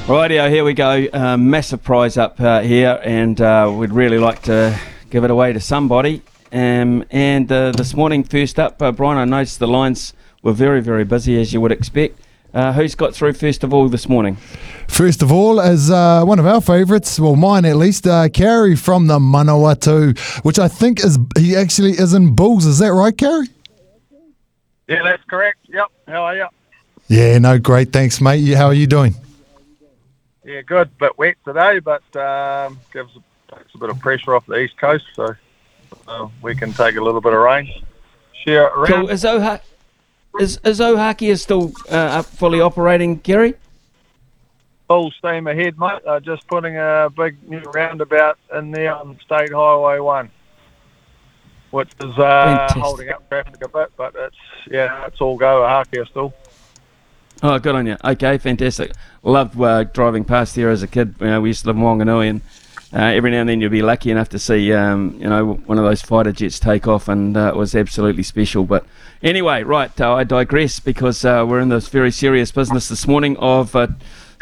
[0.08, 1.08] Rightio, here we go.
[1.12, 4.80] Uh, massive prize up uh, here, and uh, we'd really like to
[5.10, 6.22] give it away to somebody.
[6.54, 10.82] Um, and uh, this morning, first up, uh, Brian, I noticed the lines were very,
[10.82, 12.18] very busy, as you would expect.
[12.58, 14.36] Uh, who's got through first of all this morning?
[14.88, 18.76] First of all, as uh, one of our favourites, well, mine at least, uh, Carrie
[18.76, 22.66] from the Manawatu, which I think is he actually is in Bulls.
[22.66, 23.46] Is that right, Carrie?
[24.88, 25.60] Yeah, that's correct.
[25.68, 25.86] Yep.
[26.08, 26.48] How are you?
[27.10, 27.94] Yeah, no, great.
[27.94, 28.38] Thanks, mate.
[28.38, 29.14] You- How are you doing?
[30.44, 30.90] Yeah, good.
[30.98, 33.12] Bit wet today, but um, gives
[33.56, 35.36] takes a bit of pressure off the east coast, so
[36.08, 37.70] uh, we can take a little bit of rain.
[38.46, 38.88] Share it around.
[38.88, 39.10] Cool.
[39.10, 39.62] Is, Oha-
[40.40, 43.56] is, is Ohakea is still uh, fully operating, Gary?
[44.88, 46.02] Full steam ahead, mate.
[46.06, 50.32] They're just putting a big new roundabout in there on State Highway One,
[51.72, 54.36] which is uh, holding up traffic a bit, but it's
[54.72, 56.34] yeah, it's all go Ohakea still.
[57.44, 57.98] Oh, good on you.
[58.04, 58.94] Okay, fantastic.
[59.24, 61.16] Loved uh, driving past there as a kid.
[61.20, 62.42] You know, we used to live in Wanganui, and
[62.94, 65.78] uh, every now and then you'll be lucky enough to see, um, you know, one
[65.78, 68.64] of those fighter jets take off, and uh, it was absolutely special.
[68.64, 68.86] But
[69.22, 73.36] anyway, right, uh, I digress because uh, we're in this very serious business this morning
[73.38, 73.88] of uh,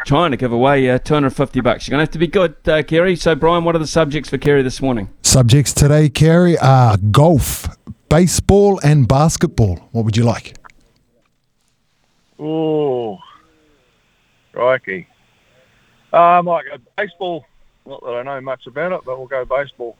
[0.04, 1.88] trying to give away uh, 250 bucks.
[1.88, 3.16] You're going to have to be good, uh, Kerry.
[3.16, 5.08] So, Brian, what are the subjects for Kerry this morning?
[5.22, 7.66] Subjects today, Kerry, are golf,
[8.08, 9.88] baseball, and basketball.
[9.90, 10.56] What would you like?
[12.38, 13.18] Oh,
[14.52, 15.08] crikey.
[16.12, 17.44] Uh, I might go baseball.
[17.86, 19.96] Not that I know much about it, but we'll go baseball.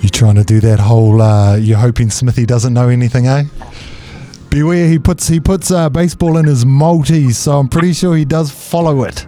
[0.00, 1.22] You're trying to do that whole.
[1.22, 3.44] Uh, you're hoping Smithy doesn't know anything, eh?
[4.50, 8.24] Beware, he puts he puts uh, baseball in his multis, so I'm pretty sure he
[8.24, 9.26] does follow it.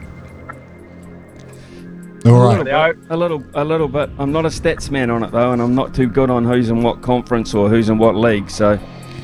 [2.24, 4.10] All A little, bit, a little, a little bit.
[4.18, 6.70] I'm not a stats man on it though, and I'm not too good on who's
[6.70, 8.50] in what conference or who's in what league.
[8.50, 8.78] So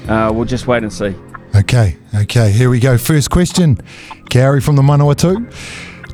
[0.09, 1.15] uh, we'll just wait and see.
[1.55, 2.99] Okay, okay, here we go.
[2.99, 3.79] First question.
[4.31, 5.53] Gary from the Manawatu.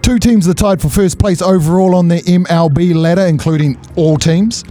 [0.05, 4.63] Two teams are tied for first place overall on the MLB ladder, including all teams.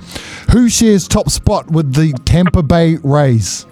[0.52, 3.66] Who shares top spot with the Tampa Bay Rays?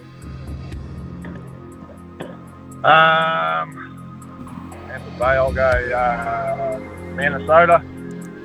[2.84, 6.80] Um, Tampa Bay, I'll go uh,
[7.14, 7.78] Minnesota.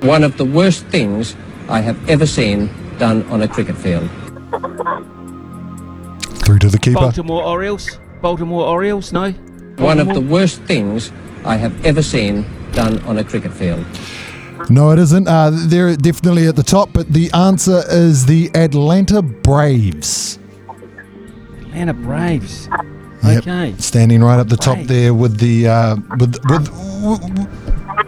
[0.01, 1.35] One of the worst things
[1.69, 2.69] I have ever seen
[2.99, 4.07] done on a cricket field.
[6.45, 6.99] Through to the keeper.
[6.99, 7.97] Baltimore Orioles.
[8.21, 9.11] Baltimore Orioles.
[9.11, 9.31] No.
[9.77, 11.11] One of the worst things
[11.43, 12.45] I have ever seen
[12.77, 13.83] done on a cricket field.
[14.69, 15.27] No, it isn't.
[15.27, 20.37] Uh, they're definitely at the top, but the answer is the Atlanta Braves.
[21.61, 22.67] Atlanta Braves.
[23.23, 23.73] Yep, Okay.
[23.79, 26.69] standing right up the top there with the uh, with with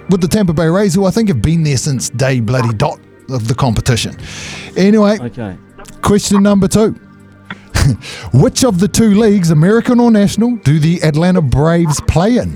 [0.09, 2.99] with the Tampa Bay Rays, who I think have been there since day bloody dot
[3.29, 4.15] of the competition.
[4.77, 5.57] Anyway, Okay.
[6.03, 6.91] question number two:
[8.33, 12.55] Which of the two leagues, American or national, do the Atlanta Braves play in?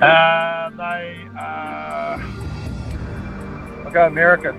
[0.00, 2.18] Uh, they, uh,
[3.84, 4.54] I'll go American.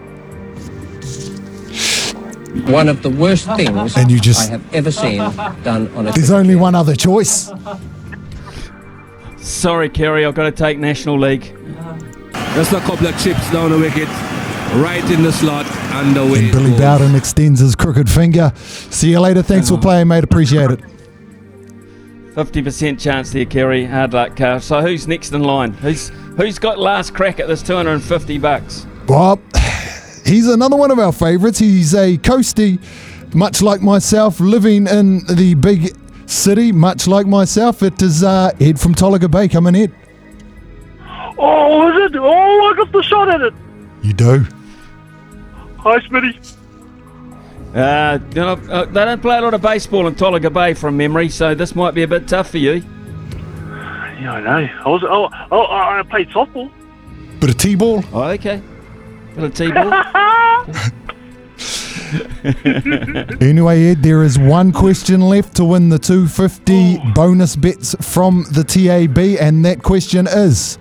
[2.71, 5.17] One of the worst things And you just- I have ever seen
[5.63, 7.49] done on a There's only one other choice.
[9.37, 10.25] Sorry, Kerry.
[10.25, 11.55] I've got to take National League.
[12.53, 14.07] Just a couple of chips down the wicket,
[14.75, 16.39] right in the slot, and away.
[16.39, 16.79] And it Billy goes.
[16.79, 18.51] Bowden extends his crooked finger.
[18.57, 19.41] See you later.
[19.41, 20.23] Thanks for playing, mate.
[20.23, 20.81] Appreciate it.
[22.35, 23.85] 50% chance there, Kerry.
[23.85, 24.61] Hard luck, Carl.
[24.61, 25.73] So who's next in line?
[25.73, 28.85] Who's who's got last crack at this 250 bucks?
[29.07, 29.41] Well,
[30.25, 31.59] he's another one of our favourites.
[31.59, 32.81] He's a coastie,
[33.35, 35.93] much like myself, living in the big
[36.25, 37.83] city, much like myself.
[37.83, 39.49] It is uh, Ed from Tolaga Bay.
[39.49, 39.95] Come in, Ed.
[41.37, 42.17] Oh, is it?
[42.17, 43.53] Oh, I got the shot at it.
[44.03, 44.45] You do.
[45.79, 46.55] Hi, Smitty.
[47.73, 50.97] Uh, you know, uh, they don't play a lot of baseball in Tolaga Bay from
[50.97, 52.83] memory, so this might be a bit tough for you.
[54.21, 54.69] Yeah, I know.
[54.85, 55.03] I was.
[55.03, 56.71] Oh, oh I played softball.
[57.39, 58.03] Bit of T-ball.
[58.13, 58.61] Oh, okay.
[59.35, 60.91] Bit of T-ball.
[63.41, 68.63] Anyway, Ed, there is one question left to win the 250 bonus bets from the
[68.63, 70.77] TAB, and that question is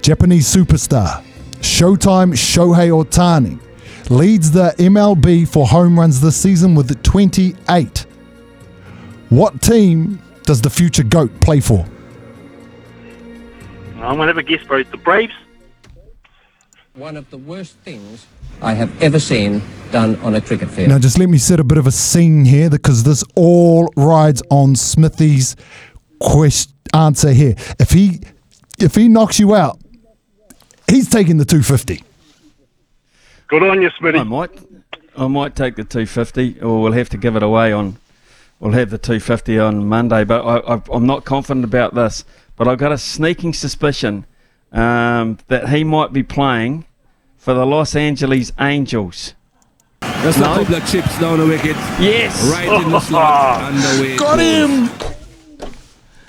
[0.00, 1.22] Japanese superstar
[1.60, 3.58] Showtime Shohei Ohtani
[4.10, 8.06] leads the MLB for home runs this season with 28.
[9.30, 11.86] What team does the future GOAT play for?
[13.96, 14.82] I'm gonna have a guess, bro.
[14.82, 15.32] The Braves.
[16.94, 18.26] One of the worst things
[18.60, 19.62] I have ever seen
[19.92, 20.88] done on a cricket field.
[20.88, 24.42] Now, just let me set a bit of a scene here because this all rides
[24.50, 25.54] on Smithy's
[26.18, 27.54] quest- answer here.
[27.78, 28.20] If he
[28.80, 29.78] if he knocks you out,
[30.88, 32.02] he's taking the 250.
[33.50, 34.20] Good on you, Smitty.
[34.20, 34.50] I might,
[35.16, 37.96] I might take the 250, or we'll have to give it away on.
[38.60, 42.24] We'll have the 250 on Monday, but I, I, I'm not confident about this.
[42.56, 44.24] But I've got a sneaking suspicion
[44.70, 46.84] um, that he might be playing
[47.38, 49.34] for the Los Angeles Angels.
[50.22, 51.74] Just a couple of chips down the wicket.
[51.98, 52.40] Yes.
[52.52, 54.12] Right in the slot, and away.
[54.12, 54.46] it Got goes.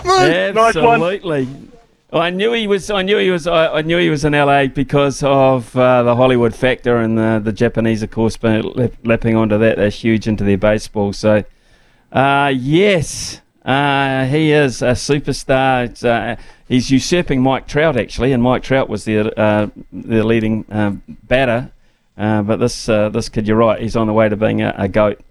[0.06, 0.58] him.
[0.58, 1.48] Absolutely.
[2.14, 2.90] I knew he was.
[2.90, 3.48] I knew he was.
[3.48, 7.40] I, I knew he was in LA because of uh, the Hollywood factor and the,
[7.42, 9.78] the Japanese, of course, been lap, lapping onto that.
[9.78, 11.14] They're huge into their baseball.
[11.14, 11.46] So,
[12.12, 16.04] uh, yes, uh, he is a superstar.
[16.04, 16.36] Uh,
[16.68, 21.72] he's usurping Mike Trout actually, and Mike Trout was the uh, the leading um, batter.
[22.18, 23.82] Uh, but this uh, this kid, you're right.
[23.82, 25.22] He's on the way to being a, a goat.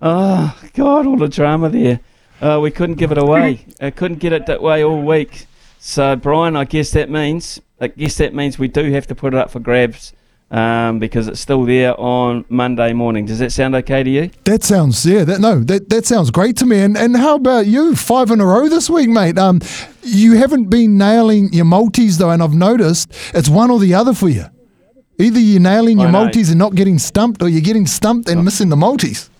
[0.00, 2.00] Oh God, all the drama there.
[2.40, 3.66] Uh, we couldn't give it away.
[3.80, 5.46] I couldn't get it that way all week.
[5.86, 9.34] So Brian, I guess that means I guess that means we do have to put
[9.34, 10.12] it up for grabs
[10.50, 13.24] um, because it's still there on Monday morning.
[13.24, 14.30] Does that sound okay to you?
[14.46, 15.22] That sounds yeah.
[15.22, 16.80] That no, that that sounds great to me.
[16.80, 17.94] And and how about you?
[17.94, 19.38] Five in a row this week, mate.
[19.38, 19.60] Um,
[20.02, 24.12] you haven't been nailing your multis though, and I've noticed it's one or the other
[24.12, 24.46] for you.
[25.20, 28.70] Either you're nailing your multis and not getting stumped, or you're getting stumped and missing
[28.70, 29.30] the multis.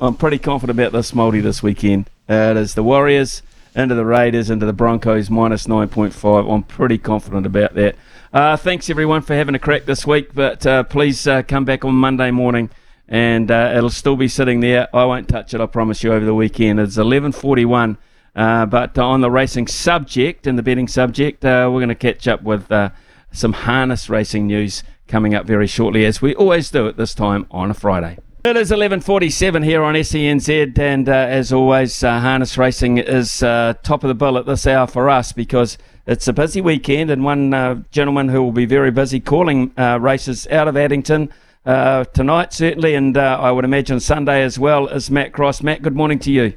[0.00, 2.08] I'm pretty confident about this multi this weekend.
[2.30, 3.42] Uh, it is the Warriors
[3.74, 6.52] into the Raiders into the Broncos minus 9.5.
[6.52, 7.96] I'm pretty confident about that.
[8.32, 11.84] Uh, thanks everyone for having a crack this week, but uh, please uh, come back
[11.84, 12.70] on Monday morning
[13.08, 14.88] and uh, it'll still be sitting there.
[14.94, 16.80] I won't touch it, I promise you, over the weekend.
[16.80, 17.98] It's 11:41.
[18.34, 22.26] Uh, but on the racing subject and the betting subject, uh, we're going to catch
[22.26, 22.88] up with uh,
[23.30, 27.46] some harness racing news coming up very shortly, as we always do at this time
[27.50, 28.16] on a Friday.
[28.44, 33.74] It is 11:47 here on SENZ, and uh, as always, uh, harness racing is uh,
[33.84, 35.78] top of the bill at this hour for us because
[36.08, 40.00] it's a busy weekend, and one uh, gentleman who will be very busy calling uh,
[40.00, 41.30] races out of Addington
[41.64, 45.62] uh, tonight, certainly, and I would imagine Sunday as well, is Matt Cross.
[45.62, 46.54] Matt, good morning to you.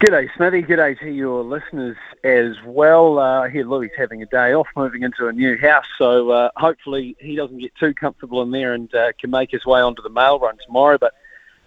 [0.00, 0.62] G'day, Smithy.
[0.62, 3.18] G'day to your listeners as well.
[3.18, 6.50] Uh, I hear Louis having a day off, moving into a new house, so uh,
[6.56, 10.00] hopefully he doesn't get too comfortable in there and uh, can make his way onto
[10.02, 10.98] the mail run tomorrow.
[10.98, 11.14] But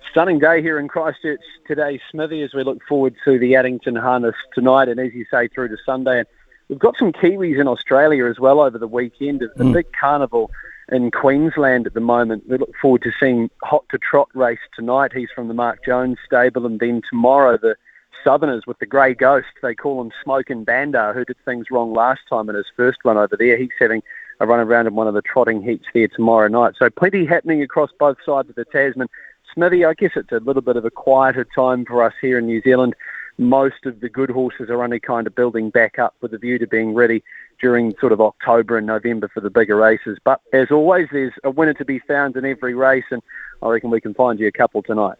[0.09, 4.35] stunning day here in Christchurch today, Smithy, as we look forward to the Addington Harness
[4.55, 6.19] tonight, and as you say, through to Sunday.
[6.19, 6.27] And
[6.69, 9.41] we've got some Kiwis in Australia as well over the weekend.
[9.41, 9.73] A Mm.
[9.73, 10.49] big carnival
[10.89, 12.47] in Queensland at the moment.
[12.47, 15.11] We look forward to seeing Hot to Trot race tonight.
[15.13, 17.75] He's from the Mark Jones stable, and then tomorrow the
[18.23, 19.48] Southerners with the Grey Ghost.
[19.61, 22.99] They call him Smoke and Bandar, who did things wrong last time in his first
[23.03, 23.57] run over there.
[23.57, 24.02] He's having
[24.39, 26.73] a run around in one of the trotting heats there tomorrow night.
[26.77, 29.07] So plenty happening across both sides of the Tasman.
[29.53, 32.45] Smithy, I guess it's a little bit of a quieter time for us here in
[32.45, 32.95] New Zealand.
[33.38, 36.57] Most of the good horses are only kind of building back up with a view
[36.60, 37.23] to being ready
[37.60, 40.18] during sort of October and November for the bigger races.
[40.23, 43.22] But as always, there's a winner to be found in every race, and
[43.61, 45.18] I reckon we can find you a couple tonight.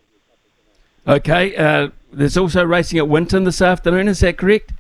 [1.08, 4.72] Okay, uh, there's also racing at Winton this afternoon, is that correct?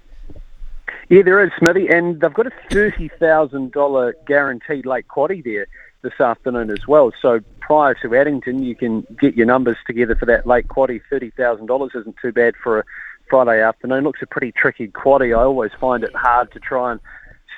[1.09, 5.67] Yeah, there is, Smithy, and they've got a thirty thousand dollar guaranteed late quaddy there
[6.03, 7.11] this afternoon as well.
[7.21, 11.01] So prior to Addington, you can get your numbers together for that late quaddy.
[11.09, 12.83] Thirty thousand dollars isn't too bad for a
[13.29, 14.05] Friday afternoon.
[14.05, 15.37] Looks a pretty tricky quaddy.
[15.37, 17.01] I always find it hard to try and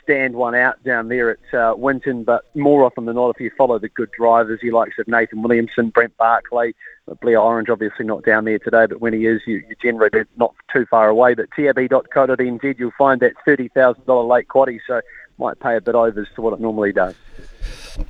[0.01, 3.51] stand one out down there at uh, Winton, but more often than not, if you
[3.57, 6.73] follow the good drivers, you likes of Nathan Williamson, Brent Barclay,
[7.21, 10.55] Blair Orange, obviously not down there today, but when he is, you, you generally not
[10.71, 11.33] too far away.
[11.33, 15.01] But tab.co.nz, you'll find that $30,000 late quaddy, so
[15.37, 17.15] might pay a bit over to what it normally does.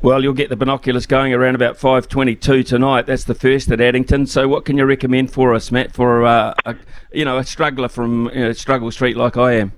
[0.01, 3.05] Well, you'll get the binoculars going around about 5:22 tonight.
[3.05, 4.25] That's the first at Addington.
[4.27, 6.75] So, what can you recommend for us, Matt, for uh, a,
[7.11, 9.73] you know a struggler from you know, Struggle Street like I am?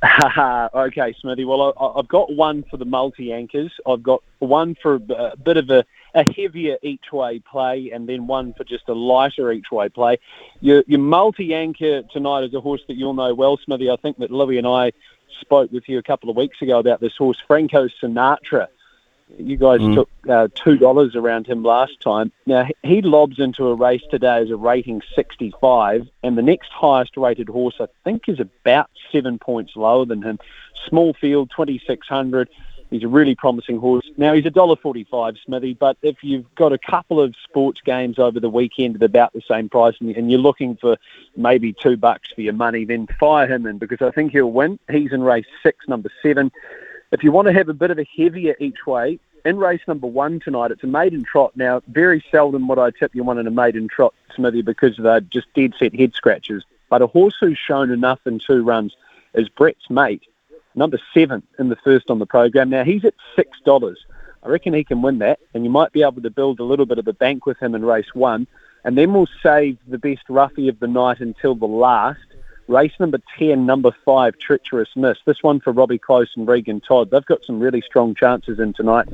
[0.74, 1.44] okay, Smithy.
[1.44, 3.72] Well, I, I've got one for the multi anchors.
[3.86, 5.84] I've got one for a bit of a,
[6.14, 10.18] a heavier each way play, and then one for just a lighter each way play.
[10.60, 13.90] Your, your multi anchor tonight is a horse that you'll know well, Smithy.
[13.90, 14.92] I think that Louis and I
[15.40, 18.68] spoke with you a couple of weeks ago about this horse, Franco Sinatra.
[19.36, 19.94] You guys Mm.
[19.94, 22.32] took uh, two dollars around him last time.
[22.46, 26.70] Now he- he lobs into a race today as a rating 65, and the next
[26.70, 30.38] highest rated horse I think is about seven points lower than him.
[30.88, 32.48] Small field, 2600.
[32.90, 34.08] He's a really promising horse.
[34.16, 35.74] Now he's a dollar forty-five, Smithy.
[35.74, 39.42] But if you've got a couple of sports games over the weekend at about the
[39.46, 40.96] same price, and you're looking for
[41.36, 44.78] maybe two bucks for your money, then fire him in because I think he'll win.
[44.90, 46.50] He's in race six, number seven.
[47.12, 50.06] If you want to have a bit of a heavier each way, in race number
[50.06, 51.56] one tonight, it's a maiden trot.
[51.56, 55.20] Now, very seldom would I tip you one in a maiden trot, Smithy, because they're
[55.20, 56.64] just dead set head scratches.
[56.90, 58.96] But a horse who's shown enough in two runs
[59.34, 60.22] is Brett's mate,
[60.78, 62.70] number seven in the first on the program.
[62.70, 63.98] Now, he's at six dollars.
[64.42, 66.86] I reckon he can win that, and you might be able to build a little
[66.86, 68.46] bit of a bank with him in race one.
[68.84, 72.20] And then we'll save the best roughie of the night until the last.
[72.68, 75.16] Race number 10, number 5, Treacherous Miss.
[75.24, 77.10] This one for Robbie Close and Regan Todd.
[77.10, 79.08] They've got some really strong chances in tonight.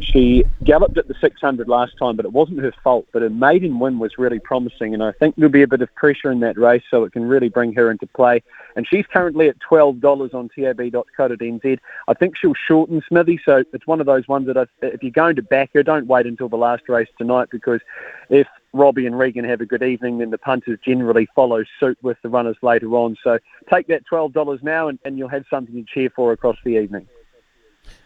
[0.00, 3.06] She galloped at the 600 last time, but it wasn't her fault.
[3.12, 5.94] But her maiden win was really promising, and I think there'll be a bit of
[5.94, 8.42] pressure in that race, so it can really bring her into play.
[8.74, 11.78] And she's currently at $12 on tab.co.nz.
[12.08, 15.12] I think she'll shorten Smithy, so it's one of those ones that I, if you're
[15.12, 17.82] going to back her, don't wait until the last race tonight, because
[18.30, 22.18] if Robbie and Regan have a good evening, then the punters generally follow suit with
[22.22, 23.16] the runners later on.
[23.22, 23.38] So
[23.72, 27.08] take that $12 now, and, and you'll have something to cheer for across the evening.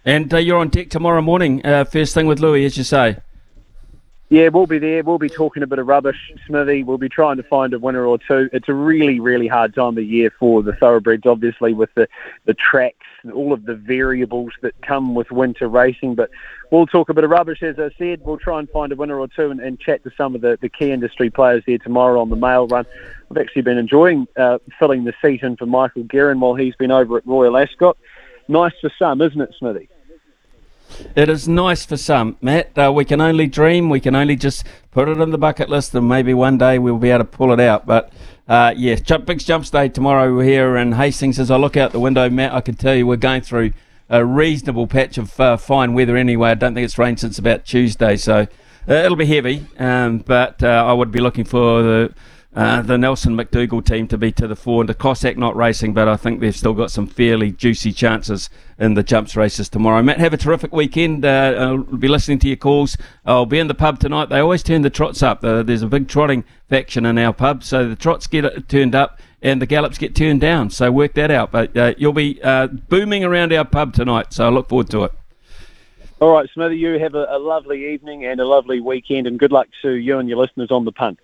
[0.05, 3.19] And uh, you're on deck tomorrow morning, uh, first thing with Louis, as you say.
[4.30, 5.02] Yeah, we'll be there.
[5.02, 6.84] We'll be talking a bit of rubbish, Smithy.
[6.84, 8.50] We'll be trying to find a winner or two.
[8.52, 12.06] It's a really, really hard time of year for the thoroughbreds, obviously, with the,
[12.44, 16.14] the tracks and all of the variables that come with winter racing.
[16.14, 16.28] But
[16.70, 18.20] we'll talk a bit of rubbish, as I said.
[18.22, 20.59] We'll try and find a winner or two and, and chat to some of the,
[20.60, 22.84] the key industry players there tomorrow on the mail run.
[23.30, 26.90] I've actually been enjoying uh, filling the seat in for Michael Guerin while he's been
[26.90, 27.96] over at Royal Ascot.
[28.46, 29.88] Nice for some, isn't it, Smithy?
[31.15, 32.77] It is nice for some, Matt.
[32.77, 33.90] Uh, we can only dream.
[33.90, 36.98] We can only just put it in the bucket list, and maybe one day we'll
[36.98, 37.86] be able to pull it out.
[37.86, 38.12] But
[38.48, 41.39] uh, yeah, jump, big jumps day tomorrow here in Hastings.
[41.39, 43.73] As I look out the window, Matt, I can tell you we're going through
[44.09, 46.51] a reasonable patch of uh, fine weather anyway.
[46.51, 48.47] I don't think it's rained since about Tuesday, so
[48.89, 49.66] uh, it'll be heavy.
[49.78, 52.15] Um, but uh, I would be looking for the
[52.59, 55.94] uh, the Nelson McDougall team to be to the fore and the Cossack not racing,
[55.94, 60.02] but I think they've still got some fairly juicy chances in the jumps races tomorrow.
[60.02, 61.24] Matt, have a terrific weekend.
[61.24, 62.97] Uh, I'll be listening to your calls.
[63.24, 64.28] I'll be in the pub tonight.
[64.28, 65.44] They always turn the trots up.
[65.44, 69.20] Uh, there's a big trotting faction in our pub, so the trots get turned up
[69.40, 70.70] and the gallops get turned down.
[70.70, 71.52] So work that out.
[71.52, 75.05] But uh, you'll be uh, booming around our pub tonight, so I look forward to
[75.05, 75.12] it.
[76.20, 79.52] All right, Smithy, you have a, a lovely evening and a lovely weekend, and good
[79.52, 81.20] luck to you and your listeners on the punt.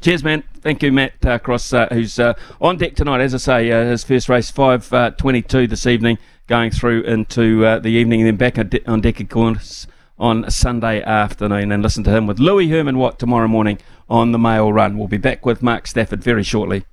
[0.00, 0.42] Cheers, man.
[0.60, 3.20] Thank you, Matt uh, Cross, uh, who's uh, on deck tonight.
[3.20, 7.88] As I say, uh, his first race, 5.22 this evening, going through into uh, the
[7.88, 9.86] evening, and then back on deck, of course,
[10.18, 11.72] on Sunday afternoon.
[11.72, 14.98] And listen to him with Louis Herman Watt tomorrow morning on the Mail Run.
[14.98, 16.84] We'll be back with Mark Stafford very shortly.